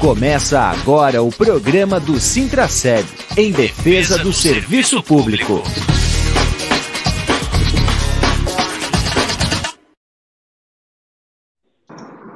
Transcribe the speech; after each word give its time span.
Começa 0.00 0.58
agora 0.58 1.22
o 1.22 1.30
programa 1.30 2.00
do 2.00 2.18
Sintraceb, 2.18 3.06
em 3.36 3.52
defesa 3.52 4.16
do 4.16 4.32
serviço 4.32 5.02
público. 5.02 5.62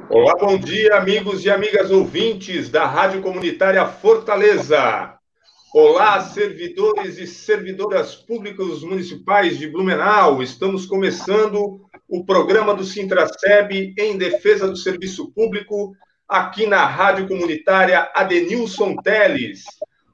Olá, 0.07 0.35
bom 0.39 0.59
dia, 0.59 0.95
amigos 0.95 1.43
e 1.43 1.49
amigas 1.49 1.89
ouvintes 1.89 2.69
da 2.69 2.85
Rádio 2.85 3.23
Comunitária 3.23 3.83
Fortaleza. 3.87 5.15
Olá, 5.73 6.21
servidores 6.21 7.17
e 7.17 7.25
servidoras 7.25 8.13
públicas 8.13 8.83
municipais 8.83 9.57
de 9.57 9.67
Blumenau. 9.67 10.43
Estamos 10.43 10.85
começando 10.85 11.81
o 12.07 12.23
programa 12.23 12.75
do 12.75 12.83
Sintraceb 12.83 13.95
em 13.97 14.19
defesa 14.19 14.67
do 14.67 14.77
serviço 14.77 15.31
público 15.31 15.95
aqui 16.27 16.65
na 16.65 16.85
Rádio 16.85 17.27
Comunitária 17.27 18.09
Adenilson 18.13 18.95
Teles. 18.97 19.63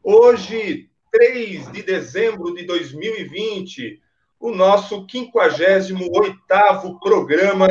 Hoje, 0.03 0.89
3 1.11 1.71
de 1.71 1.81
dezembro 1.81 2.53
de 2.53 2.63
2020, 2.65 4.01
o 4.39 4.51
nosso 4.51 5.05
58º 5.07 6.99
programa 6.99 7.67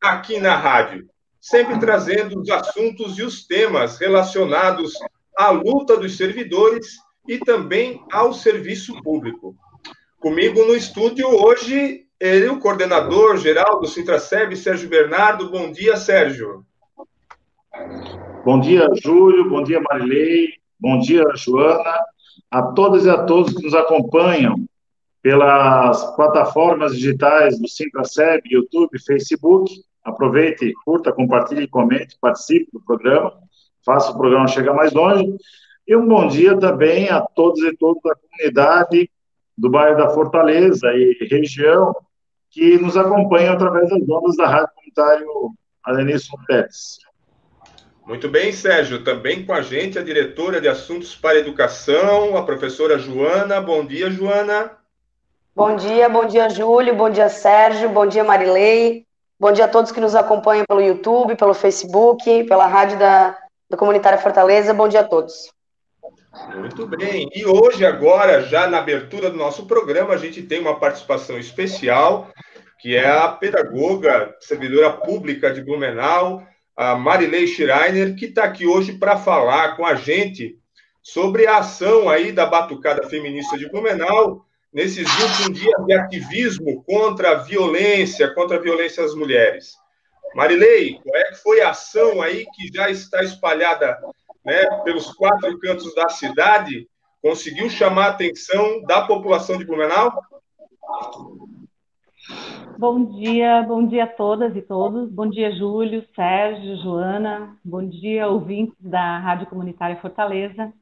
aqui 0.00 0.38
na 0.38 0.56
rádio, 0.56 1.08
sempre 1.40 1.78
trazendo 1.78 2.40
os 2.40 2.50
assuntos 2.50 3.18
e 3.18 3.22
os 3.22 3.46
temas 3.46 3.98
relacionados 3.98 4.94
à 5.36 5.50
luta 5.50 5.96
dos 5.96 6.16
servidores 6.16 6.96
e 7.28 7.38
também 7.38 8.02
ao 8.10 8.32
serviço 8.32 9.00
público. 9.02 9.56
Comigo 10.18 10.64
no 10.64 10.74
estúdio 10.74 11.28
hoje, 11.28 12.06
ele, 12.18 12.48
o 12.48 12.58
coordenador 12.58 13.36
geral 13.36 13.80
do 13.80 13.86
Sintraceb, 13.86 14.56
Sérgio 14.56 14.88
Bernardo. 14.88 15.50
Bom 15.50 15.70
dia, 15.70 15.96
Sérgio. 15.96 16.64
Bom 18.44 18.60
dia, 18.60 18.88
Júlio. 19.02 19.48
Bom 19.48 19.62
dia, 19.62 19.80
Marilei. 19.80 20.54
Bom 20.78 20.98
dia, 20.98 21.24
Joana. 21.34 21.98
A 22.50 22.62
todas 22.72 23.04
e 23.04 23.10
a 23.10 23.24
todos 23.24 23.52
que 23.52 23.62
nos 23.62 23.74
acompanham 23.74 24.54
pelas 25.22 26.14
plataformas 26.14 26.94
digitais 26.94 27.58
do 27.58 27.68
Sintraceb, 27.68 28.42
YouTube, 28.44 28.98
Facebook. 29.04 29.72
Aproveite, 30.04 30.72
curta, 30.84 31.12
compartilhe, 31.12 31.66
comente, 31.66 32.16
participe 32.20 32.70
do 32.72 32.80
programa. 32.80 33.32
Faça 33.84 34.12
o 34.12 34.18
programa 34.18 34.46
chegar 34.46 34.74
mais 34.74 34.92
longe. 34.92 35.34
E 35.88 35.96
um 35.96 36.06
bom 36.06 36.28
dia 36.28 36.56
também 36.58 37.08
a 37.08 37.20
todos 37.20 37.60
e 37.62 37.76
todas 37.76 38.02
da 38.02 38.14
comunidade 38.14 39.10
do 39.56 39.70
bairro 39.70 39.96
da 39.96 40.10
Fortaleza 40.10 40.88
e 40.92 41.26
região 41.30 41.92
que 42.50 42.78
nos 42.78 42.96
acompanham 42.96 43.54
através 43.54 43.88
das 43.88 44.08
ondas 44.08 44.36
da 44.36 44.46
Rádio 44.46 44.74
Comunitário 44.74 45.50
Alenilson 45.84 46.36
Pérez. 46.46 47.03
Muito 48.06 48.28
bem, 48.28 48.52
Sérgio. 48.52 49.02
Também 49.02 49.46
com 49.46 49.54
a 49.54 49.62
gente 49.62 49.98
a 49.98 50.02
diretora 50.02 50.60
de 50.60 50.68
Assuntos 50.68 51.16
para 51.16 51.38
a 51.38 51.40
Educação, 51.40 52.36
a 52.36 52.44
professora 52.44 52.98
Joana. 52.98 53.62
Bom 53.62 53.84
dia, 53.84 54.10
Joana. 54.10 54.72
Bom 55.56 55.74
dia, 55.74 56.06
bom 56.08 56.26
dia, 56.26 56.50
Júlio. 56.50 56.94
Bom 56.94 57.08
dia, 57.08 57.30
Sérgio. 57.30 57.88
Bom 57.88 58.06
dia, 58.06 58.22
Marilei. 58.22 59.06
Bom 59.40 59.52
dia 59.52 59.64
a 59.64 59.68
todos 59.68 59.90
que 59.90 60.00
nos 60.00 60.14
acompanham 60.14 60.66
pelo 60.68 60.82
YouTube, 60.82 61.34
pelo 61.34 61.54
Facebook, 61.54 62.44
pela 62.44 62.66
rádio 62.66 62.98
da, 62.98 63.38
da 63.70 63.76
Comunitária 63.76 64.18
Fortaleza. 64.18 64.74
Bom 64.74 64.86
dia 64.86 65.00
a 65.00 65.04
todos. 65.04 65.50
Muito 66.54 66.86
bem. 66.86 67.30
E 67.32 67.46
hoje, 67.46 67.86
agora, 67.86 68.42
já 68.42 68.66
na 68.66 68.78
abertura 68.78 69.30
do 69.30 69.36
nosso 69.36 69.66
programa, 69.66 70.12
a 70.12 70.18
gente 70.18 70.42
tem 70.42 70.60
uma 70.60 70.78
participação 70.78 71.38
especial, 71.38 72.28
que 72.80 72.94
é 72.94 73.08
a 73.08 73.28
pedagoga, 73.28 74.34
servidora 74.40 74.92
pública 74.92 75.50
de 75.50 75.62
Blumenau, 75.62 76.42
a 76.76 76.96
Marilei 76.96 77.46
Schreiner, 77.46 78.16
que 78.16 78.26
está 78.26 78.44
aqui 78.44 78.66
hoje 78.66 78.92
para 78.98 79.16
falar 79.16 79.76
com 79.76 79.86
a 79.86 79.94
gente 79.94 80.58
sobre 81.02 81.46
a 81.46 81.58
ação 81.58 82.08
aí 82.08 82.32
da 82.32 82.46
Batucada 82.46 83.08
Feminista 83.08 83.56
de 83.56 83.68
Blumenau 83.68 84.44
nesses 84.72 85.08
21 85.08 85.52
dias 85.52 85.86
de 85.86 85.92
ativismo 85.94 86.82
contra 86.84 87.30
a 87.30 87.34
violência, 87.34 88.34
contra 88.34 88.56
a 88.56 88.60
violência 88.60 89.04
às 89.04 89.14
mulheres. 89.14 89.76
Marilei, 90.34 90.98
qual 91.00 91.16
é 91.16 91.24
que 91.30 91.36
foi 91.36 91.60
a 91.60 91.70
ação 91.70 92.20
aí 92.20 92.44
que 92.54 92.66
já 92.74 92.90
está 92.90 93.22
espalhada 93.22 93.96
né, 94.44 94.64
pelos 94.82 95.12
quatro 95.12 95.56
cantos 95.60 95.94
da 95.94 96.08
cidade? 96.08 96.88
Conseguiu 97.22 97.70
chamar 97.70 98.06
a 98.06 98.10
atenção 98.10 98.82
da 98.82 99.02
população 99.02 99.56
de 99.56 99.64
Blumenau? 99.64 100.12
Bom 102.78 103.04
dia, 103.04 103.62
bom 103.62 103.86
dia 103.86 104.04
a 104.04 104.06
todas 104.06 104.56
e 104.56 104.62
todos. 104.62 105.10
Bom 105.10 105.28
dia, 105.28 105.52
Júlio, 105.52 106.04
Sérgio, 106.14 106.76
Joana. 106.78 107.56
Bom 107.64 107.86
dia, 107.86 108.28
ouvintes 108.28 108.74
da 108.80 109.18
Rádio 109.18 109.46
Comunitária 109.46 109.96
Fortaleza. 109.96 110.72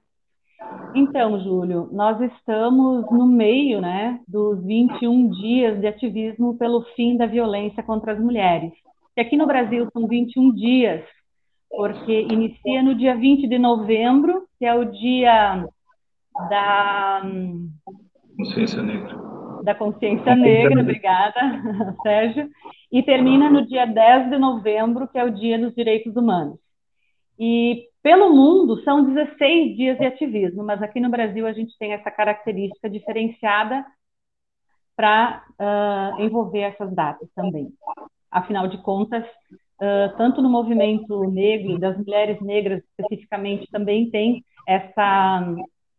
Então, 0.94 1.40
Júlio, 1.40 1.88
nós 1.92 2.20
estamos 2.20 3.04
no 3.10 3.26
meio 3.26 3.80
né, 3.80 4.20
dos 4.28 4.62
21 4.64 5.30
dias 5.30 5.80
de 5.80 5.86
ativismo 5.86 6.56
pelo 6.56 6.82
fim 6.94 7.16
da 7.16 7.26
violência 7.26 7.82
contra 7.82 8.12
as 8.12 8.20
mulheres. 8.20 8.72
E 9.16 9.20
aqui 9.20 9.36
no 9.36 9.46
Brasil 9.46 9.88
são 9.92 10.06
21 10.06 10.54
dias, 10.54 11.04
porque 11.68 12.22
inicia 12.22 12.82
no 12.82 12.94
dia 12.94 13.16
20 13.16 13.48
de 13.48 13.58
novembro, 13.58 14.46
que 14.58 14.64
é 14.64 14.74
o 14.74 14.84
dia 14.84 15.66
da. 16.48 17.22
Consciência 18.36 18.82
Negra 18.82 19.31
da 19.62 19.74
Consciência 19.74 20.34
Negra, 20.34 20.80
obrigada, 20.80 21.40
Sérgio, 22.02 22.48
e 22.90 23.02
termina 23.02 23.48
no 23.48 23.66
dia 23.66 23.86
10 23.86 24.30
de 24.30 24.38
novembro, 24.38 25.08
que 25.08 25.18
é 25.18 25.24
o 25.24 25.30
Dia 25.30 25.58
dos 25.58 25.74
Direitos 25.74 26.14
Humanos. 26.16 26.58
E 27.38 27.88
pelo 28.02 28.30
mundo 28.34 28.82
são 28.82 29.04
16 29.04 29.76
dias 29.76 29.98
de 29.98 30.04
ativismo, 30.04 30.64
mas 30.64 30.82
aqui 30.82 31.00
no 31.00 31.10
Brasil 31.10 31.46
a 31.46 31.52
gente 31.52 31.76
tem 31.78 31.92
essa 31.92 32.10
característica 32.10 32.90
diferenciada 32.90 33.84
para 34.96 35.42
uh, 35.52 35.54
ah, 35.58 36.16
envolver 36.18 36.60
essas 36.60 36.92
datas 36.94 37.28
também. 37.34 37.72
Afinal 38.30 38.68
de 38.68 38.78
contas, 38.78 39.24
uh, 39.24 40.16
tanto 40.16 40.42
no 40.42 40.48
movimento 40.48 41.24
negro, 41.30 41.78
das 41.78 41.96
mulheres 41.96 42.40
negras 42.40 42.82
especificamente, 42.84 43.70
também 43.70 44.10
tem 44.10 44.44
essa, 44.66 45.54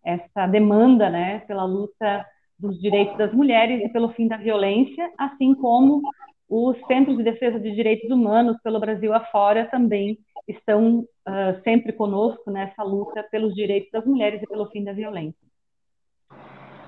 essa 0.06 0.47
demanda 0.47 1.09
né, 1.09 1.40
pela 1.47 1.63
luta 1.63 2.25
dos 2.59 2.80
direitos 2.80 3.18
das 3.18 3.34
mulheres 3.34 3.84
e 3.84 3.90
pelo 3.90 4.09
fim 4.09 4.28
da 4.28 4.38
violência, 4.38 5.12
assim 5.18 5.53
como 5.56 6.02
os 6.50 6.78
centros 6.88 7.18
de 7.18 7.24
defesa 7.24 7.59
de 7.59 7.72
direitos 7.72 8.09
humanos 8.09 8.58
pelo 8.64 8.80
Brasil 8.80 9.14
afora 9.14 9.66
também 9.66 10.18
estão 10.47 11.00
uh, 11.00 11.64
sempre 11.64 11.94
conosco 11.94 12.52
nessa 12.52 12.84
luta 12.84 13.24
pelos 13.31 13.53
direitos 13.56 13.90
das 13.91 14.06
mulheres 14.06 14.41
e 14.41 14.47
pelo 14.47 14.68
fim 14.69 14.84
da 14.84 14.94
violência. 14.94 15.44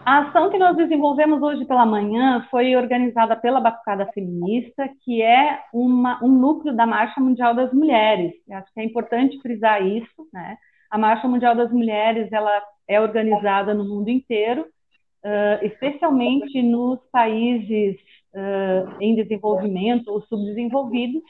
A 0.06 0.20
ação 0.20 0.52
que 0.52 0.60
nós 0.60 0.78
desenvolvemos 0.78 1.42
hoje 1.42 1.66
pela 1.66 1.84
manhã 1.84 2.46
foi 2.52 2.76
organizada 2.76 3.36
pela 3.36 3.60
Batucada 3.60 4.06
Feminista, 4.14 4.88
que 5.04 5.24
é 5.24 5.60
uma, 5.74 6.24
um 6.24 6.28
núcleo 6.28 6.76
da 6.76 6.86
Marcha 6.86 7.20
Mundial 7.20 7.56
das 7.56 7.74
Mulheres. 7.74 8.34
Eu 8.48 8.58
acho 8.58 8.72
que 8.72 8.80
é 8.80 8.84
importante 8.84 9.42
frisar 9.42 9.84
isso. 9.84 10.30
Né? 10.32 10.58
A 10.92 10.98
Marcha 11.00 11.28
Mundial 11.28 11.56
das 11.56 11.72
Mulheres 11.72 12.32
ela 12.32 12.62
é 12.88 13.02
organizada 13.02 13.74
no 13.74 13.84
mundo 13.84 14.10
inteiro 14.10 14.68
uh, 15.26 15.66
especialmente 15.66 16.62
nos 16.62 17.00
países 17.12 17.98
uh, 18.34 19.02
em 19.02 19.16
desenvolvimento 19.16 20.10
ou 20.10 20.22
subdesenvolvidos. 20.22 21.24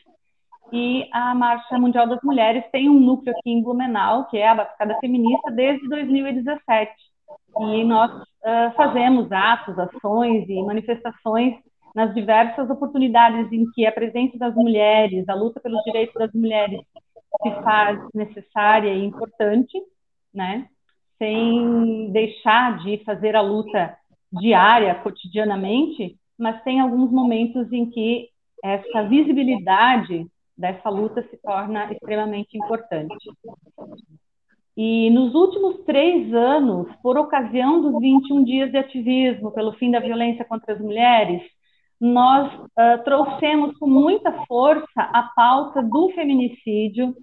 E 0.73 1.07
a 1.13 1.33
Marcha 1.33 1.77
Mundial 1.77 2.07
das 2.07 2.21
Mulheres 2.23 2.63
tem 2.71 2.89
um 2.89 2.99
núcleo 2.99 3.33
aqui 3.37 3.51
em 3.51 3.63
Blumenau, 3.63 4.27
que 4.27 4.37
é 4.37 4.47
a 4.47 4.55
Batucada 4.55 4.97
Feminista, 4.99 5.51
desde 5.51 5.87
2017. 5.87 6.91
E 7.59 7.83
nós 7.85 8.11
uh, 8.11 8.75
fazemos 8.75 9.31
atos, 9.31 9.77
ações 9.79 10.49
e 10.49 10.61
manifestações 10.63 11.55
nas 11.95 12.13
diversas 12.13 12.69
oportunidades 12.69 13.49
em 13.53 13.71
que 13.71 13.85
a 13.85 13.91
presença 13.91 14.37
das 14.37 14.53
mulheres, 14.53 15.29
a 15.29 15.33
luta 15.33 15.61
pelos 15.61 15.81
direitos 15.83 16.15
das 16.15 16.33
mulheres 16.33 16.81
se 17.41 17.51
faz 17.63 17.99
necessária 18.13 18.93
e 18.93 19.05
importante, 19.05 19.81
né? 20.33 20.67
Sem 21.17 22.11
deixar 22.11 22.83
de 22.83 23.03
fazer 23.03 23.35
a 23.35 23.41
luta 23.41 23.97
diária, 24.31 24.95
cotidianamente, 24.95 26.17
mas 26.37 26.61
tem 26.63 26.79
alguns 26.79 27.11
momentos 27.11 27.71
em 27.71 27.89
que 27.89 28.29
essa 28.63 29.03
visibilidade 29.07 30.25
dessa 30.57 30.89
luta 30.89 31.21
se 31.29 31.37
torna 31.37 31.91
extremamente 31.91 32.57
importante. 32.57 33.15
E 34.77 35.09
nos 35.11 35.33
últimos 35.33 35.83
três 35.85 36.33
anos, 36.33 36.87
por 37.01 37.17
ocasião 37.17 37.81
dos 37.81 37.99
21 37.99 38.43
dias 38.43 38.71
de 38.71 38.77
ativismo 38.77 39.51
pelo 39.51 39.73
fim 39.73 39.89
da 39.89 39.99
violência 39.99 40.43
contra 40.43 40.73
as 40.73 40.81
mulheres, 40.81 41.41
nós 41.99 42.53
uh, 42.53 43.03
trouxemos 43.05 43.77
com 43.77 43.87
muita 43.87 44.31
força 44.45 44.85
a 44.95 45.31
pauta 45.33 45.81
do 45.81 46.09
feminicídio, 46.09 47.15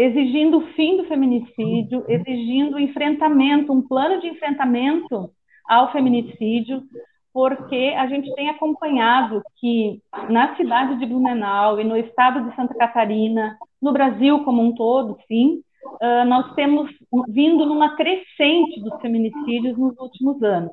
exigindo 0.00 0.58
o 0.58 0.66
fim 0.72 0.96
do 0.96 1.04
feminicídio, 1.04 2.04
exigindo 2.08 2.78
enfrentamento, 2.78 3.72
um 3.72 3.86
plano 3.86 4.20
de 4.20 4.28
enfrentamento 4.28 5.30
ao 5.68 5.92
feminicídio, 5.92 6.82
porque 7.32 7.94
a 7.96 8.06
gente 8.06 8.34
tem 8.34 8.48
acompanhado 8.48 9.42
que 9.56 10.00
na 10.28 10.56
cidade 10.56 10.98
de 10.98 11.06
Blumenau 11.06 11.80
e 11.80 11.84
no 11.84 11.96
estado 11.96 12.48
de 12.48 12.56
Santa 12.56 12.74
Catarina, 12.74 13.56
no 13.80 13.92
Brasil 13.92 14.42
como 14.42 14.62
um 14.62 14.74
todo, 14.74 15.18
sim, 15.28 15.60
uh, 15.84 16.24
nós 16.26 16.54
temos 16.54 16.90
vindo 17.28 17.66
numa 17.66 17.94
crescente 17.94 18.80
dos 18.80 19.00
feminicídios 19.00 19.78
nos 19.78 19.96
últimos 19.98 20.42
anos. 20.42 20.72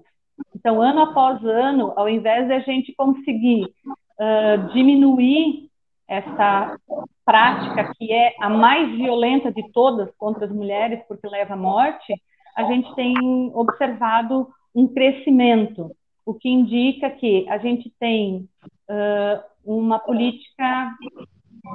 Então, 0.55 0.81
ano 0.81 1.01
após 1.01 1.43
ano, 1.43 1.93
ao 1.95 2.07
invés 2.09 2.47
de 2.47 2.53
a 2.53 2.59
gente 2.59 2.93
conseguir 2.95 3.65
uh, 3.65 4.73
diminuir 4.73 5.66
essa 6.07 6.79
prática 7.25 7.93
que 7.97 8.11
é 8.11 8.35
a 8.39 8.49
mais 8.49 8.89
violenta 8.95 9.51
de 9.51 9.69
todas 9.71 10.09
contra 10.17 10.45
as 10.45 10.51
mulheres, 10.51 11.01
porque 11.07 11.27
leva 11.27 11.53
à 11.53 11.57
morte, 11.57 12.13
a 12.55 12.63
gente 12.63 12.93
tem 12.95 13.13
observado 13.53 14.47
um 14.73 14.87
crescimento, 14.87 15.91
o 16.25 16.33
que 16.33 16.49
indica 16.49 17.09
que 17.09 17.47
a 17.49 17.57
gente 17.57 17.91
tem 17.99 18.47
uh, 18.89 19.43
uma 19.65 19.99
política 19.99 20.91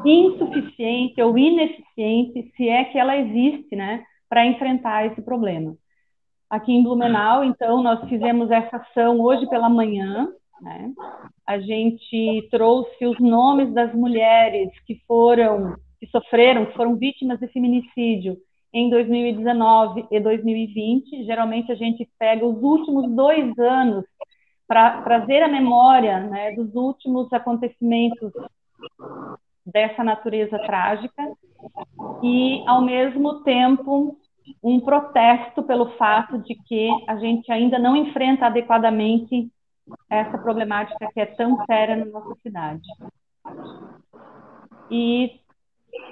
insuficiente 0.05 1.20
ou 1.20 1.37
ineficiente, 1.37 2.50
se 2.56 2.69
é 2.69 2.84
que 2.84 2.99
ela 2.99 3.17
existe, 3.17 3.76
né, 3.76 4.05
para 4.29 4.46
enfrentar 4.46 5.06
esse 5.06 5.20
problema. 5.20 5.76
Aqui 6.49 6.73
em 6.73 6.82
Blumenau, 6.82 7.44
então, 7.44 7.82
nós 7.82 8.08
fizemos 8.08 8.50
essa 8.50 8.76
ação 8.76 9.20
hoje 9.20 9.46
pela 9.49 9.69
manhã, 9.69 10.29
né? 10.62 10.93
A 11.47 11.59
gente 11.59 12.49
trouxe 12.50 13.05
os 13.05 13.19
nomes 13.19 13.73
das 13.75 13.93
mulheres 13.94 14.70
que 14.87 15.00
foram, 15.06 15.75
que 15.99 16.06
sofreram, 16.06 16.67
que 16.67 16.76
foram 16.76 16.97
vítimas 16.97 17.41
de 17.41 17.49
feminicídio 17.49 18.37
em 18.73 18.88
2019 18.88 20.06
e 20.11 20.20
2020. 20.20 21.25
Geralmente 21.25 21.73
a 21.73 21.75
gente 21.75 22.09
pega 22.19 22.47
os 22.47 22.62
últimos 22.62 23.11
dois 23.11 23.59
anos 23.59 24.05
para 24.67 25.03
trazer 25.03 25.43
a 25.43 25.49
memória 25.49 26.20
né, 26.20 26.53
dos 26.53 26.75
últimos 26.75 27.31
acontecimentos 27.32 28.32
dessa 29.67 30.03
natureza 30.03 30.58
trágica 30.61 31.23
e, 32.23 32.65
ao 32.67 32.82
mesmo 32.82 33.43
tempo, 33.43 34.17
um 34.62 34.81
protesto 34.81 35.62
pelo 35.62 35.91
fato 35.97 36.38
de 36.38 36.55
que 36.67 36.88
a 37.06 37.17
gente 37.17 37.50
ainda 37.53 37.79
não 37.79 37.94
enfrenta 37.94 38.47
adequadamente 38.47 39.50
essa 40.08 40.38
problemática 40.38 41.08
que 41.12 41.20
é 41.20 41.26
tão 41.26 41.64
séria 41.67 41.96
na 41.96 42.06
nossa 42.06 42.34
cidade. 42.43 42.82
E 44.90 45.40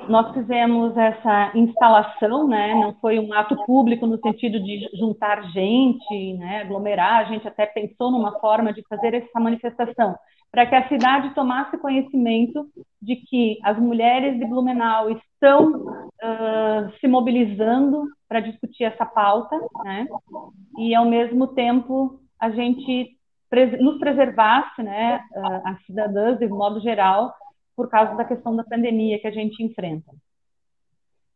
nós 0.09 0.33
fizemos 0.35 0.97
essa 0.97 1.53
instalação, 1.55 2.49
né? 2.49 2.75
Não 2.75 2.95
foi 3.01 3.19
um 3.19 3.33
ato 3.33 3.57
público 3.65 4.07
no 4.07 4.19
sentido 4.19 4.63
de 4.63 4.89
juntar 4.99 5.43
gente, 5.53 6.35
né? 6.35 6.63
Aglomerar. 6.63 7.21
A 7.21 7.25
gente 7.25 7.47
até 7.47 7.67
pensou 7.67 8.11
numa 8.11 8.39
forma 8.41 8.73
de 8.73 8.83
fazer 8.89 9.15
essa 9.15 9.39
manifestação 9.39 10.17
para 10.51 10.67
que 10.67 10.75
a 10.75 10.89
cidade 10.89 11.33
tomasse 11.35 11.79
conhecimento 11.79 12.67
de 13.01 13.17
que 13.17 13.59
as 13.63 13.79
mulheres 13.79 14.39
de 14.39 14.45
Blumenau 14.45 15.09
estão 15.11 15.71
uh, 15.73 16.91
se 17.01 17.07
mobilizando 17.07 18.05
para 18.29 18.41
discutir 18.41 18.85
essa 18.85 19.07
pauta, 19.07 19.57
né? 19.85 20.07
E 20.79 20.95
ao 20.95 21.05
mesmo 21.05 21.47
tempo 21.49 22.21
a 22.39 22.51
gente 22.51 23.17
nos 23.81 23.99
preservasse, 23.99 24.83
né, 24.83 25.21
as 25.65 25.85
cidadãs 25.85 26.39
de 26.39 26.47
modo 26.49 26.81
geral, 26.81 27.35
por 27.77 27.89
causa 27.89 28.15
da 28.15 28.25
questão 28.25 28.55
da 28.55 28.65
pandemia 28.65 29.19
que 29.19 29.27
a 29.27 29.31
gente 29.31 29.63
enfrenta. 29.63 30.13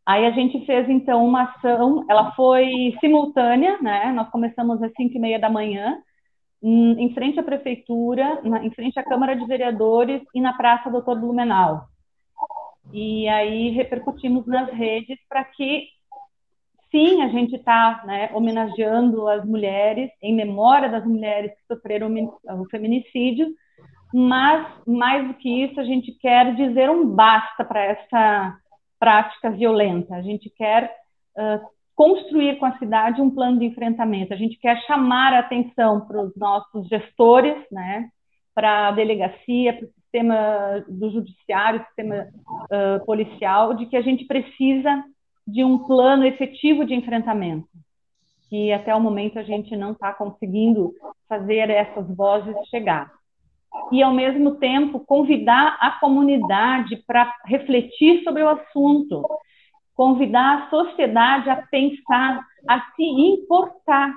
Aí 0.05 0.25
a 0.25 0.31
gente 0.31 0.63
fez 0.65 0.87
então 0.87 1.25
uma 1.25 1.43
ação, 1.43 2.05
ela 2.07 2.31
foi 2.33 2.95
simultânea, 2.99 3.81
né? 3.81 4.11
Nós 4.11 4.29
começamos 4.29 4.81
às 4.83 4.91
cinco 4.95 5.17
e 5.17 5.19
meia 5.19 5.39
da 5.39 5.49
manhã, 5.49 5.97
em 6.61 7.11
frente 7.13 7.39
à 7.39 7.43
prefeitura, 7.43 8.39
em 8.43 8.71
frente 8.71 8.99
à 8.99 9.03
Câmara 9.03 9.35
de 9.35 9.45
Vereadores 9.45 10.21
e 10.33 10.39
na 10.39 10.53
Praça 10.53 10.91
Doutor 10.91 11.19
Blumenau. 11.19 11.85
E 12.93 13.27
aí 13.27 13.69
repercutimos 13.69 14.45
nas 14.45 14.69
redes 14.69 15.17
para 15.27 15.43
que 15.43 15.87
sim, 16.95 17.21
a 17.21 17.27
gente 17.27 17.53
está 17.57 18.03
né, 18.05 18.29
homenageando 18.33 19.27
as 19.27 19.43
mulheres, 19.43 20.09
em 20.21 20.33
memória 20.33 20.87
das 20.87 21.05
mulheres 21.05 21.51
que 21.51 21.75
sofreram 21.75 22.07
o 22.45 22.65
feminicídio, 22.69 23.47
mas, 24.13 24.65
mais 24.87 25.27
do 25.27 25.33
que 25.33 25.65
isso, 25.65 25.77
a 25.77 25.83
gente 25.83 26.13
quer 26.21 26.55
dizer 26.55 26.89
um 26.89 27.05
basta 27.05 27.65
para 27.65 27.83
essa 27.83 28.57
prática 28.97 29.51
violenta. 29.51 30.15
A 30.15 30.21
gente 30.21 30.49
quer 30.55 30.89
uh, 31.37 31.59
construir 31.93 32.57
com 32.59 32.65
a 32.65 32.77
cidade 32.77 33.21
um 33.21 33.29
plano 33.29 33.59
de 33.59 33.65
enfrentamento. 33.65 34.33
A 34.33 34.37
gente 34.37 34.57
quer 34.57 34.81
chamar 34.83 35.33
a 35.33 35.39
atenção 35.39 36.07
para 36.07 36.21
os 36.21 36.33
nossos 36.37 36.87
gestores, 36.87 37.57
né, 37.69 38.07
para 38.53 38.87
a 38.87 38.91
delegacia, 38.91 39.73
para 39.73 39.85
o 39.85 39.89
sistema 39.89 40.85
do 40.87 41.11
judiciário, 41.11 41.83
sistema 41.87 42.27
uh, 42.71 43.05
policial, 43.05 43.73
de 43.73 43.85
que 43.85 43.97
a 43.97 44.01
gente 44.01 44.23
precisa 44.23 45.03
de 45.47 45.63
um 45.63 45.79
plano 45.79 46.25
efetivo 46.25 46.85
de 46.85 46.93
enfrentamento, 46.93 47.67
que 48.49 48.71
até 48.71 48.95
o 48.95 48.99
momento 48.99 49.37
a 49.37 49.43
gente 49.43 49.75
não 49.75 49.91
está 49.91 50.13
conseguindo 50.13 50.93
fazer 51.27 51.69
essas 51.69 52.07
vozes 52.15 52.55
chegar. 52.69 53.11
E, 53.91 54.01
ao 54.01 54.13
mesmo 54.13 54.55
tempo, 54.55 54.99
convidar 55.01 55.77
a 55.79 55.91
comunidade 55.99 57.03
para 57.05 57.31
refletir 57.45 58.23
sobre 58.23 58.41
o 58.41 58.49
assunto, 58.49 59.23
convidar 59.93 60.63
a 60.63 60.69
sociedade 60.69 61.49
a 61.49 61.57
pensar, 61.67 62.45
a 62.67 62.81
se 62.95 63.03
importar, 63.03 64.13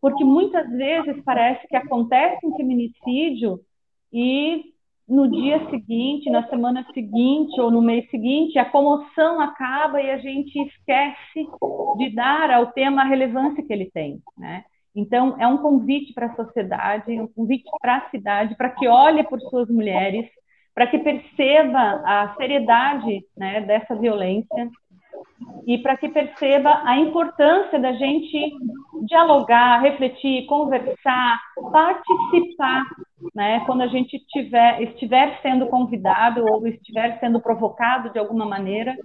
porque 0.00 0.24
muitas 0.24 0.68
vezes 0.70 1.22
parece 1.24 1.66
que 1.66 1.76
acontece 1.76 2.46
um 2.46 2.56
feminicídio 2.56 3.60
e 4.12 4.72
no 5.08 5.30
dia 5.30 5.68
seguinte, 5.70 6.28
na 6.28 6.46
semana 6.48 6.84
seguinte 6.92 7.58
ou 7.60 7.70
no 7.70 7.80
mês 7.80 8.08
seguinte, 8.10 8.58
a 8.58 8.64
comoção 8.64 9.40
acaba 9.40 10.02
e 10.02 10.10
a 10.10 10.18
gente 10.18 10.58
esquece 10.60 11.48
de 11.96 12.14
dar 12.14 12.50
ao 12.50 12.66
tema 12.72 13.02
a 13.02 13.06
relevância 13.06 13.64
que 13.64 13.72
ele 13.72 13.90
tem, 13.90 14.20
né? 14.36 14.64
Então, 14.94 15.36
é 15.38 15.46
um 15.46 15.58
convite 15.58 16.12
para 16.12 16.26
a 16.26 16.34
sociedade, 16.34 17.20
um 17.20 17.28
convite 17.28 17.64
para 17.80 17.98
a 17.98 18.10
cidade, 18.10 18.56
para 18.56 18.70
que 18.70 18.88
olhe 18.88 19.22
por 19.22 19.40
suas 19.40 19.68
mulheres, 19.68 20.26
para 20.74 20.86
que 20.86 20.98
perceba 20.98 22.02
a 22.04 22.34
seriedade 22.36 23.24
né, 23.36 23.60
dessa 23.60 23.94
violência 23.94 24.70
e 25.66 25.78
para 25.78 25.96
que 25.96 26.08
perceba 26.08 26.82
a 26.84 26.98
importância 26.98 27.78
da 27.78 27.92
gente 27.92 28.56
dialogar, 29.06 29.80
refletir, 29.80 30.46
conversar, 30.46 31.38
participar, 31.70 32.84
né? 33.34 33.60
Quando 33.66 33.82
a 33.82 33.86
gente 33.86 34.18
tiver, 34.28 34.82
estiver 34.82 35.40
sendo 35.42 35.66
convidado 35.66 36.44
ou 36.44 36.66
estiver 36.66 37.18
sendo 37.20 37.40
provocado 37.40 38.10
de 38.10 38.18
alguma 38.18 38.46
maneira 38.46 38.96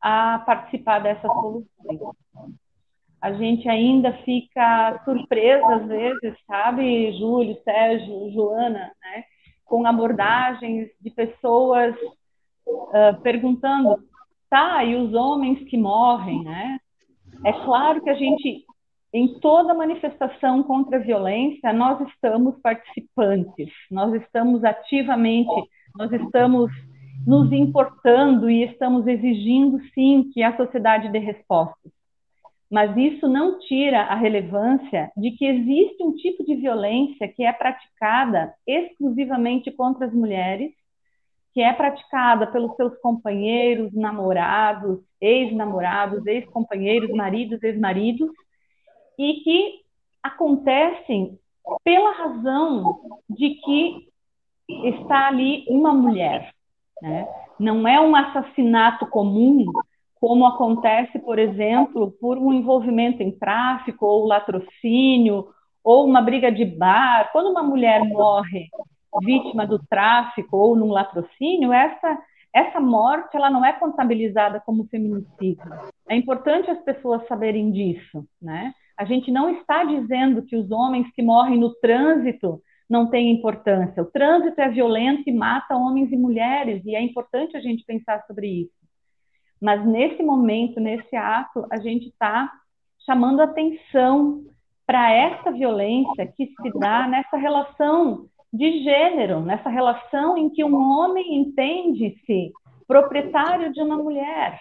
a 0.00 0.38
participar 0.46 1.00
dessas 1.00 1.32
soluções. 1.32 2.14
A 3.20 3.32
gente 3.32 3.68
ainda 3.68 4.12
fica 4.18 5.00
surpresa 5.04 5.76
às 5.76 5.86
vezes, 5.86 6.34
sabe, 6.46 7.12
Júlio, 7.18 7.56
Sérgio, 7.64 8.30
Joana, 8.32 8.92
né? 9.02 9.24
Com 9.64 9.86
abordagens 9.86 10.90
de 11.00 11.10
pessoas 11.10 11.96
uh, 12.66 13.20
perguntando 13.22 13.98
tá, 14.48 14.84
e 14.84 14.96
os 14.96 15.14
homens 15.14 15.62
que 15.68 15.76
morrem, 15.76 16.42
né? 16.42 16.78
É 17.44 17.52
claro 17.52 18.02
que 18.02 18.10
a 18.10 18.14
gente, 18.14 18.64
em 19.12 19.38
toda 19.40 19.74
manifestação 19.74 20.62
contra 20.62 20.96
a 20.96 21.00
violência, 21.00 21.72
nós 21.72 22.00
estamos 22.08 22.58
participantes, 22.60 23.70
nós 23.90 24.14
estamos 24.14 24.64
ativamente, 24.64 25.68
nós 25.96 26.12
estamos 26.12 26.70
nos 27.26 27.52
importando 27.52 28.50
e 28.50 28.64
estamos 28.64 29.06
exigindo, 29.06 29.80
sim, 29.94 30.30
que 30.32 30.42
a 30.42 30.56
sociedade 30.56 31.10
dê 31.10 31.18
respostas. 31.18 31.92
Mas 32.70 32.96
isso 32.96 33.28
não 33.28 33.58
tira 33.60 34.02
a 34.02 34.14
relevância 34.14 35.10
de 35.16 35.30
que 35.32 35.44
existe 35.44 36.02
um 36.02 36.12
tipo 36.12 36.44
de 36.44 36.56
violência 36.56 37.28
que 37.28 37.44
é 37.44 37.52
praticada 37.52 38.52
exclusivamente 38.66 39.70
contra 39.70 40.06
as 40.06 40.12
mulheres 40.12 40.72
que 41.54 41.62
é 41.62 41.72
praticada 41.72 42.48
pelos 42.48 42.74
seus 42.74 42.98
companheiros, 42.98 43.94
namorados, 43.94 44.98
ex-namorados, 45.20 46.26
ex-companheiros, 46.26 47.10
maridos, 47.10 47.62
ex-maridos, 47.62 48.28
e 49.16 49.34
que 49.34 49.80
acontecem 50.20 51.38
pela 51.84 52.10
razão 52.12 53.00
de 53.30 53.50
que 53.50 54.08
está 54.68 55.28
ali 55.28 55.64
uma 55.68 55.94
mulher. 55.94 56.52
Né? 57.00 57.28
Não 57.60 57.86
é 57.86 58.00
um 58.00 58.16
assassinato 58.16 59.06
comum, 59.06 59.64
como 60.16 60.46
acontece, 60.46 61.20
por 61.20 61.38
exemplo, 61.38 62.10
por 62.20 62.36
um 62.36 62.52
envolvimento 62.52 63.22
em 63.22 63.30
tráfico 63.30 64.06
ou 64.06 64.26
latrocínio 64.26 65.46
ou 65.84 66.04
uma 66.04 66.20
briga 66.20 66.50
de 66.50 66.64
bar. 66.64 67.30
Quando 67.30 67.50
uma 67.50 67.62
mulher 67.62 68.02
morre 68.04 68.68
vítima 69.22 69.66
do 69.66 69.78
tráfico 69.78 70.56
ou 70.56 70.76
num 70.76 70.90
latrocínio, 70.90 71.72
essa 71.72 72.18
essa 72.54 72.78
morte 72.78 73.36
ela 73.36 73.50
não 73.50 73.64
é 73.64 73.72
contabilizada 73.72 74.60
como 74.60 74.86
feminicídio. 74.86 75.64
É 76.08 76.14
importante 76.14 76.70
as 76.70 76.80
pessoas 76.84 77.26
saberem 77.26 77.72
disso, 77.72 78.24
né? 78.40 78.72
A 78.96 79.04
gente 79.04 79.32
não 79.32 79.50
está 79.50 79.82
dizendo 79.82 80.40
que 80.42 80.54
os 80.54 80.70
homens 80.70 81.10
que 81.16 81.22
morrem 81.22 81.58
no 81.58 81.74
trânsito 81.80 82.62
não 82.88 83.10
têm 83.10 83.32
importância. 83.32 84.00
O 84.00 84.06
trânsito 84.06 84.60
é 84.60 84.68
violento 84.68 85.24
e 85.26 85.32
mata 85.32 85.76
homens 85.76 86.12
e 86.12 86.16
mulheres, 86.16 86.84
e 86.84 86.94
é 86.94 87.02
importante 87.02 87.56
a 87.56 87.60
gente 87.60 87.84
pensar 87.84 88.24
sobre 88.24 88.46
isso. 88.46 88.84
Mas 89.60 89.84
nesse 89.84 90.22
momento, 90.22 90.78
nesse 90.78 91.16
ato, 91.16 91.66
a 91.72 91.78
gente 91.78 92.06
está 92.06 92.52
chamando 93.04 93.40
atenção 93.40 94.44
para 94.86 95.10
essa 95.10 95.50
violência 95.50 96.26
que 96.36 96.46
se 96.46 96.78
dá 96.78 97.08
nessa 97.08 97.36
relação 97.36 98.26
de 98.54 98.84
gênero, 98.84 99.40
nessa 99.40 99.68
relação 99.68 100.38
em 100.38 100.48
que 100.48 100.62
um 100.62 100.76
homem 100.76 101.38
entende-se 101.38 102.52
proprietário 102.86 103.72
de 103.72 103.82
uma 103.82 103.96
mulher. 103.96 104.60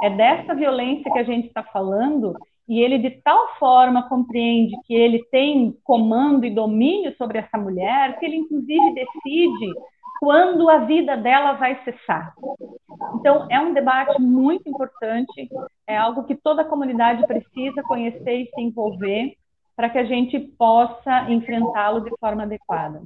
É 0.00 0.10
dessa 0.10 0.54
violência 0.54 1.10
que 1.12 1.18
a 1.18 1.24
gente 1.24 1.48
está 1.48 1.64
falando 1.64 2.34
e 2.68 2.80
ele 2.80 2.98
de 2.98 3.10
tal 3.22 3.56
forma 3.58 4.08
compreende 4.08 4.76
que 4.86 4.94
ele 4.94 5.24
tem 5.32 5.76
comando 5.82 6.44
e 6.44 6.54
domínio 6.54 7.16
sobre 7.16 7.38
essa 7.38 7.58
mulher 7.58 8.16
que 8.18 8.26
ele 8.26 8.36
inclusive 8.36 8.94
decide 8.94 9.74
quando 10.20 10.70
a 10.70 10.78
vida 10.78 11.16
dela 11.16 11.54
vai 11.54 11.82
cessar. 11.82 12.32
Então 13.18 13.48
é 13.50 13.58
um 13.58 13.74
debate 13.74 14.20
muito 14.20 14.68
importante, 14.68 15.48
é 15.84 15.96
algo 15.96 16.22
que 16.24 16.36
toda 16.36 16.62
a 16.62 16.68
comunidade 16.68 17.26
precisa 17.26 17.82
conhecer 17.82 18.42
e 18.42 18.50
se 18.54 18.60
envolver 18.60 19.36
para 19.74 19.90
que 19.90 19.98
a 19.98 20.04
gente 20.04 20.38
possa 20.38 21.30
enfrentá-lo 21.30 22.00
de 22.00 22.10
forma 22.18 22.44
adequada. 22.44 23.02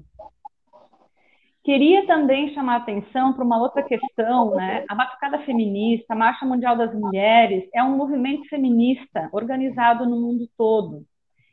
Queria 1.62 2.06
também 2.06 2.54
chamar 2.54 2.74
a 2.74 2.76
atenção 2.78 3.34
para 3.34 3.44
uma 3.44 3.60
outra 3.60 3.82
questão, 3.82 4.54
né? 4.54 4.84
A 4.88 4.94
Batucada 4.94 5.38
Feminista, 5.40 6.14
a 6.14 6.16
Marcha 6.16 6.46
Mundial 6.46 6.76
das 6.76 6.94
Mulheres, 6.94 7.68
é 7.74 7.82
um 7.82 7.96
movimento 7.96 8.48
feminista 8.48 9.28
organizado 9.30 10.06
no 10.06 10.18
mundo 10.18 10.48
todo. 10.56 11.04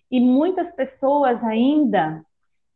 E 0.09 0.19
muitas 0.21 0.73
pessoas 0.75 1.43
ainda 1.43 2.23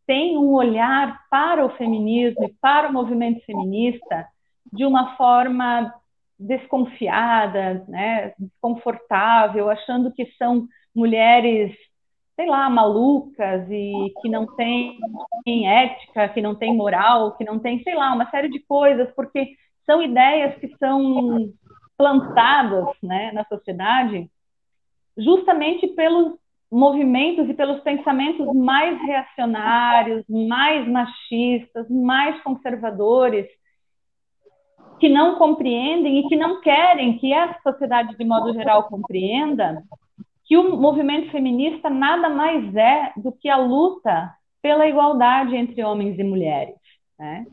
têm 0.05 0.37
um 0.37 0.51
olhar 0.51 1.21
para 1.29 1.65
o 1.65 1.69
feminismo 1.77 2.43
e 2.43 2.53
para 2.59 2.89
o 2.89 2.93
movimento 2.93 3.39
feminista 3.45 4.27
de 4.73 4.85
uma 4.85 5.15
forma 5.15 5.93
desconfiada, 6.37 7.85
né? 7.87 8.33
desconfortável, 8.37 9.69
achando 9.69 10.11
que 10.11 10.25
são 10.37 10.67
mulheres 10.93 11.73
sei 12.41 12.49
lá, 12.49 12.67
malucas 12.71 13.69
e 13.69 14.11
que 14.19 14.27
não 14.27 14.47
tem 14.47 14.97
ética, 15.67 16.27
que 16.29 16.41
não 16.41 16.55
tem 16.55 16.75
moral, 16.75 17.37
que 17.37 17.43
não 17.43 17.59
tem, 17.59 17.83
sei 17.83 17.93
lá, 17.93 18.11
uma 18.11 18.27
série 18.31 18.49
de 18.49 18.59
coisas, 18.61 19.07
porque 19.15 19.55
são 19.85 20.01
ideias 20.01 20.55
que 20.55 20.75
são 20.77 21.53
plantadas 21.95 22.87
né, 23.03 23.31
na 23.31 23.45
sociedade 23.45 24.27
justamente 25.15 25.85
pelos 25.89 26.33
movimentos 26.71 27.47
e 27.47 27.53
pelos 27.53 27.79
pensamentos 27.81 28.47
mais 28.55 28.99
reacionários, 29.03 30.25
mais 30.27 30.87
machistas, 30.87 31.87
mais 31.91 32.41
conservadores, 32.41 33.45
que 34.99 35.09
não 35.09 35.35
compreendem 35.35 36.19
e 36.19 36.27
que 36.27 36.35
não 36.35 36.59
querem 36.59 37.19
que 37.19 37.31
a 37.33 37.59
sociedade, 37.61 38.17
de 38.17 38.25
modo 38.25 38.51
geral, 38.51 38.87
compreenda 38.87 39.83
que 40.51 40.57
o 40.57 40.75
movimento 40.75 41.31
feminista 41.31 41.89
nada 41.89 42.27
mais 42.27 42.75
é 42.75 43.13
do 43.15 43.31
que 43.31 43.47
a 43.47 43.55
luta 43.55 44.35
pela 44.61 44.85
igualdade 44.85 45.55
entre 45.55 45.81
homens 45.81 46.19
e 46.19 46.25
mulheres. 46.25 46.75
Né? 47.17 47.45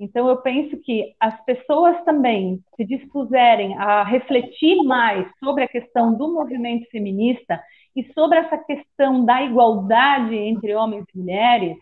Então, 0.00 0.28
eu 0.28 0.36
penso 0.38 0.76
que 0.78 1.14
as 1.20 1.40
pessoas 1.44 2.02
também 2.02 2.60
se 2.74 2.84
dispuserem 2.84 3.78
a 3.78 4.02
refletir 4.02 4.82
mais 4.82 5.30
sobre 5.38 5.62
a 5.62 5.68
questão 5.68 6.12
do 6.12 6.26
movimento 6.34 6.90
feminista 6.90 7.62
e 7.94 8.12
sobre 8.14 8.38
essa 8.38 8.58
questão 8.58 9.24
da 9.24 9.40
igualdade 9.44 10.34
entre 10.34 10.74
homens 10.74 11.04
e 11.14 11.18
mulheres, 11.18 11.76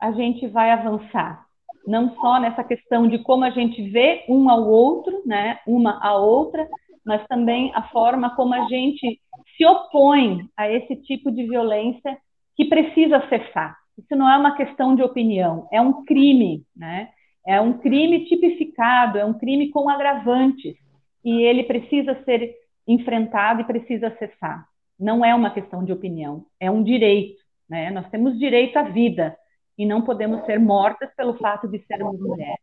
a 0.00 0.12
gente 0.12 0.46
vai 0.46 0.70
avançar. 0.70 1.44
Não 1.84 2.14
só 2.14 2.38
nessa 2.38 2.62
questão 2.62 3.08
de 3.08 3.18
como 3.18 3.42
a 3.42 3.50
gente 3.50 3.90
vê 3.90 4.24
um 4.28 4.48
ao 4.48 4.68
outro, 4.68 5.20
né, 5.26 5.58
uma 5.66 5.98
a 6.00 6.14
outra, 6.16 6.68
mas 7.04 7.26
também 7.26 7.72
a 7.74 7.82
forma 7.88 8.34
como 8.36 8.54
a 8.54 8.68
gente 8.68 9.20
se 9.56 9.66
opõe 9.66 10.48
a 10.56 10.70
esse 10.70 10.96
tipo 10.96 11.30
de 11.30 11.46
violência 11.46 12.16
que 12.56 12.64
precisa 12.66 13.26
cessar. 13.28 13.76
Isso 13.98 14.16
não 14.16 14.28
é 14.28 14.36
uma 14.36 14.56
questão 14.56 14.94
de 14.94 15.02
opinião, 15.02 15.68
é 15.72 15.80
um 15.80 16.04
crime, 16.04 16.64
né? 16.74 17.10
É 17.46 17.60
um 17.60 17.78
crime 17.78 18.24
tipificado, 18.26 19.18
é 19.18 19.24
um 19.24 19.34
crime 19.34 19.70
com 19.70 19.88
agravantes 19.88 20.76
e 21.24 21.42
ele 21.42 21.64
precisa 21.64 22.22
ser 22.24 22.54
enfrentado 22.86 23.60
e 23.60 23.64
precisa 23.64 24.16
cessar. 24.16 24.66
Não 24.98 25.24
é 25.24 25.34
uma 25.34 25.50
questão 25.50 25.84
de 25.84 25.92
opinião, 25.92 26.46
é 26.60 26.70
um 26.70 26.82
direito, 26.82 27.42
né? 27.68 27.90
Nós 27.90 28.08
temos 28.10 28.38
direito 28.38 28.76
à 28.76 28.82
vida 28.82 29.36
e 29.76 29.84
não 29.84 30.02
podemos 30.02 30.44
ser 30.46 30.60
mortas 30.60 31.10
pelo 31.16 31.34
fato 31.38 31.68
de 31.68 31.78
sermos 31.86 32.18
mulheres. 32.18 32.60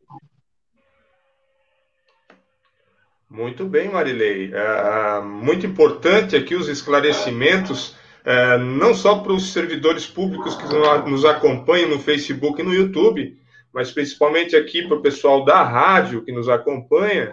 Muito 3.29 3.65
bem, 3.65 3.89
Marilei. 3.89 4.51
É, 4.51 5.21
muito 5.21 5.63
importante 5.63 6.36
aqui 6.36 6.55
os 6.55 6.67
esclarecimentos, 6.67 7.95
é, 8.25 8.57
não 8.57 8.95
só 8.95 9.19
para 9.19 9.31
os 9.31 9.53
servidores 9.53 10.07
públicos 10.07 10.55
que 10.55 10.65
nos 11.07 11.24
acompanham 11.24 11.89
no 11.89 12.00
Facebook 12.00 12.59
e 12.59 12.65
no 12.65 12.74
YouTube, 12.74 13.38
mas 13.71 13.91
principalmente 13.91 14.55
aqui 14.55 14.88
para 14.88 14.98
o 14.98 15.01
pessoal 15.01 15.45
da 15.45 15.62
rádio 15.62 16.24
que 16.24 16.31
nos 16.31 16.50
acompanha. 16.50 17.31